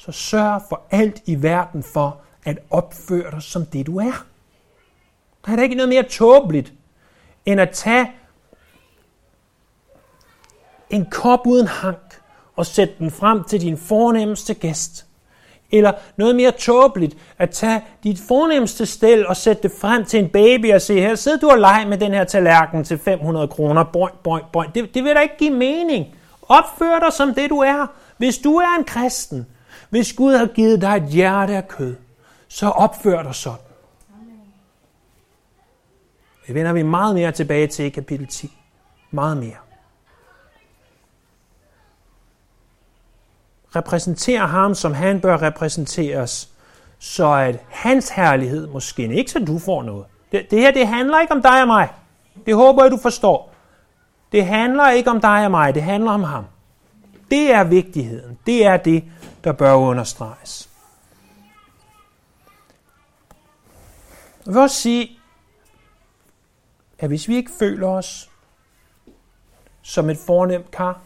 så 0.00 0.12
sørg 0.12 0.62
for 0.68 0.82
alt 0.90 1.22
i 1.26 1.42
verden 1.42 1.82
for 1.82 2.20
at 2.44 2.58
opføre 2.70 3.30
dig 3.30 3.42
som 3.42 3.66
det, 3.66 3.86
du 3.86 3.98
er. 3.98 4.24
Der 5.46 5.52
er 5.52 5.56
da 5.56 5.62
ikke 5.62 5.74
noget 5.74 5.88
mere 5.88 6.02
tåbeligt, 6.02 6.72
end 7.46 7.60
at 7.60 7.70
tage 7.70 8.12
en 10.90 11.06
kop 11.10 11.46
uden 11.46 11.66
hank 11.66 12.20
og 12.56 12.66
sætte 12.66 12.94
den 12.98 13.10
frem 13.10 13.44
til 13.44 13.60
din 13.60 13.78
fornemmeste 13.78 14.54
gæst. 14.54 15.06
Eller 15.70 15.92
noget 16.16 16.36
mere 16.36 16.50
tåbeligt, 16.50 17.16
at 17.38 17.50
tage 17.50 17.82
dit 18.04 18.18
fornemmeste 18.28 18.86
stel 18.86 19.26
og 19.26 19.36
sætte 19.36 19.62
det 19.62 19.72
frem 19.80 20.04
til 20.04 20.18
en 20.24 20.28
baby 20.28 20.74
og 20.74 20.82
sige, 20.82 21.00
her 21.00 21.14
sidder 21.14 21.38
du 21.38 21.50
og 21.50 21.58
leger 21.58 21.86
med 21.86 21.98
den 21.98 22.14
her 22.14 22.24
tallerken 22.24 22.84
til 22.84 22.98
500 22.98 23.48
kroner. 23.48 23.84
Boing, 23.84 24.14
boing, 24.22 24.46
boing. 24.52 24.74
Det, 24.74 24.94
det 24.94 25.04
vil 25.04 25.14
da 25.14 25.20
ikke 25.20 25.36
give 25.38 25.54
mening. 25.54 26.06
Opfør 26.42 26.98
dig 26.98 27.12
som 27.12 27.34
det 27.34 27.50
du 27.50 27.58
er. 27.58 27.86
Hvis 28.16 28.38
du 28.38 28.56
er 28.56 28.78
en 28.78 28.84
kristen, 28.84 29.46
hvis 29.90 30.12
Gud 30.12 30.34
har 30.34 30.46
givet 30.46 30.80
dig 30.80 30.96
et 30.96 31.08
hjerte 31.08 31.56
af 31.56 31.68
kød, 31.68 31.96
så 32.48 32.68
opfør 32.68 33.22
dig 33.22 33.34
sådan. 33.34 33.58
Det 36.46 36.54
vender 36.54 36.72
vi 36.72 36.82
meget 36.82 37.14
mere 37.14 37.32
tilbage 37.32 37.66
til 37.66 37.84
i 37.84 37.88
kapitel 37.88 38.26
10. 38.26 38.58
Meget 39.10 39.36
mere. 39.36 39.56
Repræsenter 43.76 44.46
ham, 44.46 44.74
som 44.74 44.94
han 44.94 45.20
bør 45.20 45.42
repræsenteres, 45.42 46.50
så 46.98 47.32
at 47.32 47.60
hans 47.68 48.08
herlighed 48.08 48.66
må 48.66 48.80
skinne. 48.80 49.14
Ikke 49.16 49.30
så 49.30 49.38
du 49.38 49.58
får 49.58 49.82
noget. 49.82 50.04
Det, 50.32 50.50
det 50.50 50.58
her, 50.60 50.70
det 50.70 50.86
handler 50.86 51.20
ikke 51.20 51.32
om 51.32 51.42
dig 51.42 51.60
og 51.60 51.66
mig. 51.66 51.88
Det 52.46 52.54
håber 52.54 52.82
jeg, 52.84 52.90
du 52.90 52.96
forstår. 52.96 53.54
Det 54.32 54.46
handler 54.46 54.90
ikke 54.90 55.10
om 55.10 55.20
dig 55.20 55.44
og 55.44 55.50
mig, 55.50 55.74
det 55.74 55.82
handler 55.82 56.10
om 56.10 56.22
ham. 56.22 56.44
Det 57.30 57.52
er 57.54 57.64
vigtigheden. 57.64 58.38
Det 58.46 58.66
er 58.66 58.76
det, 58.76 59.04
der 59.44 59.52
bør 59.52 59.74
understreges. 59.74 60.70
Jeg 64.46 64.54
vil 64.54 64.62
også 64.62 64.76
sige, 64.76 65.18
at 66.98 67.08
hvis 67.08 67.28
vi 67.28 67.36
ikke 67.36 67.50
føler 67.58 67.88
os 67.88 68.30
som 69.82 70.10
et 70.10 70.18
fornemt 70.26 70.70
kar, 70.70 71.00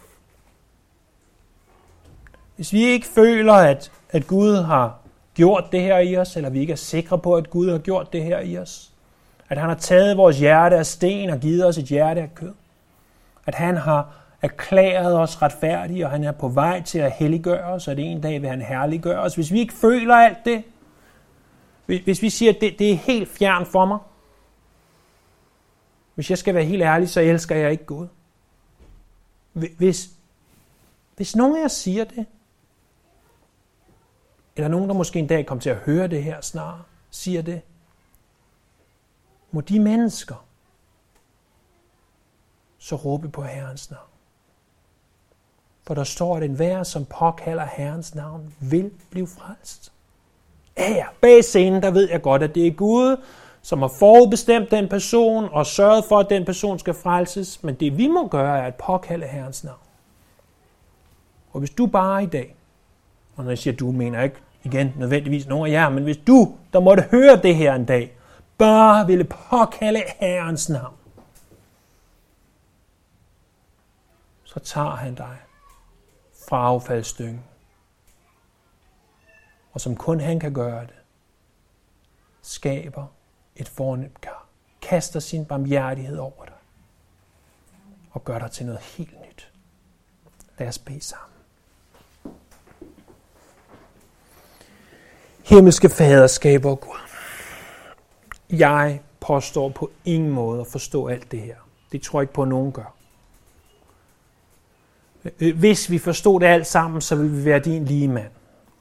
hvis 2.57 2.73
vi 2.73 2.85
ikke 2.85 3.07
føler, 3.07 3.53
at, 3.53 3.93
at 4.11 4.27
Gud 4.27 4.57
har 4.57 4.99
gjort 5.35 5.65
det 5.73 5.81
her 5.81 5.99
i 5.99 6.17
os, 6.17 6.37
eller 6.37 6.51
vi 6.51 6.61
ikke 6.61 6.73
er 6.73 6.77
sikre 6.77 7.19
på, 7.19 7.35
at 7.37 7.51
Gud 7.51 7.71
har 7.71 7.79
gjort 7.79 8.13
det 8.13 8.25
her 8.25 8.41
i 8.41 8.59
os. 8.59 8.93
At 9.49 9.59
han 9.59 9.69
har 9.69 9.77
taget 9.77 10.17
vores 10.17 10.39
hjerte 10.39 10.77
af 10.77 10.87
sten 10.87 11.31
og 11.31 11.41
givet 11.41 11.67
os 11.67 11.79
et 11.79 11.85
hjerte 11.85 12.21
af 12.21 12.35
kød. 12.35 12.55
At 13.47 13.55
han 13.55 13.77
har 13.77 14.24
erklæret 14.45 15.19
os 15.19 15.43
retfærdige, 15.43 16.05
og 16.05 16.11
han 16.11 16.25
er 16.25 16.33
på 16.33 16.49
vej 16.49 16.83
til 16.83 16.99
at 16.99 17.13
helliggøre 17.13 17.65
os, 17.65 17.89
og 17.89 17.97
det 17.97 18.05
en 18.05 18.21
dag 18.21 18.43
vil 18.43 18.51
han 18.51 18.63
herliggøre 18.63 19.21
os. 19.21 19.35
Hvis 19.35 19.53
vi 19.53 19.61
ikke 19.61 19.75
føler 19.75 20.15
alt 20.15 20.39
det, 20.45 20.65
hvis 21.87 22.23
vi 22.23 22.31
siger, 22.31 22.53
at 22.53 22.61
det, 22.61 22.79
det 22.79 22.91
er 22.91 22.97
helt 22.97 23.29
fjern 23.29 23.67
for 23.67 23.85
mig, 23.85 23.99
hvis 26.15 26.31
jeg 26.31 26.39
skal 26.39 26.55
være 26.55 26.65
helt 26.65 26.83
ærlig, 26.83 27.09
så 27.09 27.21
elsker 27.21 27.57
jeg 27.57 27.71
ikke 27.71 27.85
Gud. 27.85 28.09
Hvis, 29.53 30.11
hvis 31.17 31.37
nogen 31.37 31.57
af 31.57 31.61
jer 31.61 31.69
siger 31.69 32.05
det, 32.05 32.27
eller 34.57 34.69
nogen, 34.69 34.89
der 34.89 34.95
måske 34.95 35.19
en 35.19 35.27
dag 35.27 35.47
kommer 35.47 35.63
til 35.63 35.71
at 35.71 35.77
høre 35.77 36.07
det 36.07 36.23
her 36.23 36.41
snart, 36.41 36.81
siger 37.11 37.43
det, 37.43 37.63
må 39.51 39.61
de 39.61 39.81
mennesker 39.81 40.47
så 42.79 42.97
råbe 42.97 43.29
på 43.29 43.43
Herrens 43.43 43.91
navn. 43.91 44.14
For 45.87 45.95
der 45.95 46.05
står, 46.05 46.37
at 46.37 46.43
enhver, 46.43 46.83
som 46.83 47.05
påkalder 47.05 47.67
Herrens 47.77 48.15
navn, 48.15 48.55
vil 48.61 48.91
blive 49.11 49.27
frelst. 49.27 49.93
Ja, 50.79 50.91
ja, 50.91 51.05
bag 51.21 51.45
scenen, 51.45 51.83
der 51.83 51.91
ved 51.91 52.11
jeg 52.11 52.23
godt, 52.23 52.43
at 52.43 52.55
det 52.55 52.67
er 52.67 52.73
Gud, 52.73 53.17
som 53.63 53.83
har 53.83 53.91
forudbestemt 53.99 54.71
den 54.71 54.89
person 54.89 55.49
og 55.53 55.67
sørget 55.67 56.05
for, 56.09 56.19
at 56.19 56.31
den 56.31 56.45
person 56.45 56.79
skal 56.79 56.95
frelses. 56.95 57.63
Men 57.63 57.75
det 57.75 57.99
vi 57.99 58.09
må 58.09 58.29
gøre, 58.29 58.59
er 58.59 58.63
at 58.63 58.75
påkalde 58.75 59.27
Herrens 59.27 59.65
navn. 59.65 59.79
Og 61.53 61.59
hvis 61.59 61.71
du 61.71 61.87
bare 61.87 62.23
i 62.23 62.27
dag, 62.27 62.55
og 63.37 63.45
når 63.45 63.51
jeg 63.51 63.59
siger 63.59 63.77
du, 63.77 63.93
mener 63.93 64.19
jeg 64.19 64.25
ikke 64.25 64.41
igen 64.63 64.93
nødvendigvis 64.99 65.47
nogen 65.47 65.67
af 65.67 65.71
jer, 65.71 65.89
men 65.89 66.05
hvis 66.05 66.17
du, 66.17 66.55
der 66.73 66.81
måtte 66.81 67.03
høre 67.11 67.37
det 67.37 67.57
her 67.57 67.75
en 67.75 67.85
dag, 67.85 68.13
bare 68.59 69.07
ville 69.07 69.25
påkalde 69.25 70.03
Herrens 70.21 70.69
navn, 70.69 70.95
så 74.45 74.61
tager 74.61 74.91
han 74.91 75.15
dig 75.15 75.37
fra 76.49 76.57
affaldsstyngen. 76.57 77.45
Og 79.73 79.81
som 79.81 79.97
kun 79.97 80.21
han 80.21 80.41
kan 80.41 80.55
gøre 80.55 80.81
det, 80.81 80.95
skaber 82.43 83.07
et 83.57 83.69
fornemt 83.69 84.21
kar, 84.21 84.47
kaster 84.83 85.21
sin 85.21 85.47
barmhjertighed 85.47 86.19
over 86.19 86.45
dig 86.45 86.55
og 88.11 88.25
gør 88.25 88.39
dig 88.39 88.51
til 88.51 88.67
noget 88.67 88.81
helt 88.81 89.21
nyt. 89.21 89.53
Lad 90.59 90.69
os 90.69 90.79
bede 90.79 91.01
sammen. 91.01 91.35
Himmelske 95.45 95.89
Fader, 95.89 96.27
skaber 96.27 96.75
Gud. 96.75 96.99
Jeg 98.51 99.03
påstår 99.21 99.69
på 99.69 99.91
ingen 100.05 100.31
måde 100.31 100.61
at 100.61 100.67
forstå 100.67 101.09
alt 101.09 101.31
det 101.31 101.41
her. 101.41 101.57
Det 101.93 102.03
tror 102.03 102.21
jeg 102.21 102.23
ikke 102.23 102.33
på, 102.33 102.43
at 102.43 102.49
nogen 102.49 102.73
gør. 102.73 102.94
Øh, 105.41 105.59
hvis 105.59 105.91
vi 105.91 105.99
forstod 105.99 106.41
det 106.41 106.47
alt 106.47 106.67
sammen, 106.67 107.01
så 107.01 107.17
ville 107.17 107.33
vi 107.33 107.45
være 107.45 107.59
din 107.59 107.85
lige 107.85 108.09
mand. 108.09 108.31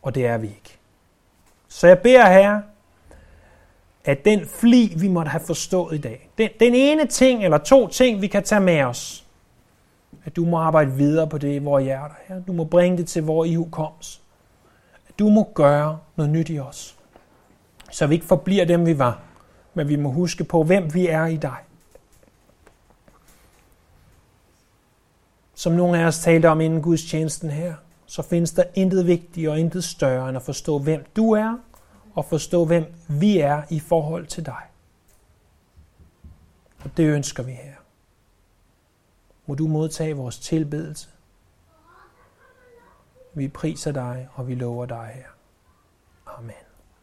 Og 0.01 0.15
det 0.15 0.25
er 0.25 0.37
vi 0.37 0.47
ikke. 0.47 0.77
Så 1.67 1.87
jeg 1.87 1.99
beder 1.99 2.29
her, 2.29 2.61
at 4.05 4.25
den 4.25 4.45
fli, 4.45 4.93
vi 4.97 5.07
måtte 5.07 5.29
have 5.29 5.43
forstået 5.45 5.95
i 5.95 6.01
dag, 6.01 6.29
den, 6.37 6.49
den 6.59 6.75
ene 6.75 7.07
ting 7.07 7.43
eller 7.43 7.57
to 7.57 7.87
ting, 7.87 8.21
vi 8.21 8.27
kan 8.27 8.43
tage 8.43 8.61
med 8.61 8.83
os, 8.83 9.25
at 10.25 10.35
du 10.35 10.45
må 10.45 10.57
arbejde 10.57 10.91
videre 10.91 11.27
på 11.27 11.37
det 11.37 11.55
i 11.55 11.57
vores 11.57 11.83
hjerter 11.83 12.15
her. 12.27 12.39
Du 12.39 12.53
må 12.53 12.63
bringe 12.63 12.97
det 12.97 13.07
til 13.07 13.23
vores 13.23 13.49
ihukommelse. 13.49 14.19
At 15.07 15.19
du 15.19 15.29
må 15.29 15.51
gøre 15.53 15.99
noget 16.15 16.31
nyt 16.31 16.49
i 16.49 16.59
os. 16.59 16.95
Så 17.91 18.07
vi 18.07 18.15
ikke 18.15 18.25
forbliver 18.25 18.65
dem, 18.65 18.85
vi 18.85 18.99
var. 18.99 19.19
Men 19.73 19.89
vi 19.89 19.95
må 19.95 20.09
huske 20.09 20.43
på, 20.43 20.63
hvem 20.63 20.93
vi 20.93 21.07
er 21.07 21.25
i 21.25 21.35
dig. 21.35 21.57
Som 25.53 25.73
nogle 25.73 25.99
af 25.99 26.05
os 26.05 26.19
talte 26.19 26.49
om 26.49 26.61
inden 26.61 26.81
Guds 26.81 27.03
tjenesten 27.03 27.49
her, 27.49 27.75
så 28.05 28.21
findes 28.21 28.51
der 28.51 28.63
intet 28.75 29.07
vigtigere 29.07 29.51
og 29.51 29.59
intet 29.59 29.83
større 29.83 30.29
end 30.29 30.37
at 30.37 30.43
forstå, 30.43 30.79
hvem 30.79 31.05
du 31.15 31.31
er, 31.31 31.57
og 32.15 32.25
forstå, 32.25 32.65
hvem 32.65 32.93
vi 33.07 33.39
er 33.39 33.63
i 33.69 33.79
forhold 33.79 34.27
til 34.27 34.45
dig. 34.45 34.61
Og 36.83 36.97
det 36.97 37.03
ønsker 37.03 37.43
vi 37.43 37.51
her. 37.51 37.73
Må 39.45 39.55
du 39.55 39.67
modtage 39.67 40.13
vores 40.13 40.39
tilbedelse. 40.39 41.09
Vi 43.33 43.47
priser 43.47 43.91
dig, 43.91 44.29
og 44.33 44.47
vi 44.47 44.55
lover 44.55 44.85
dig 44.85 45.11
her. 45.15 45.29
Amen. 46.37 46.62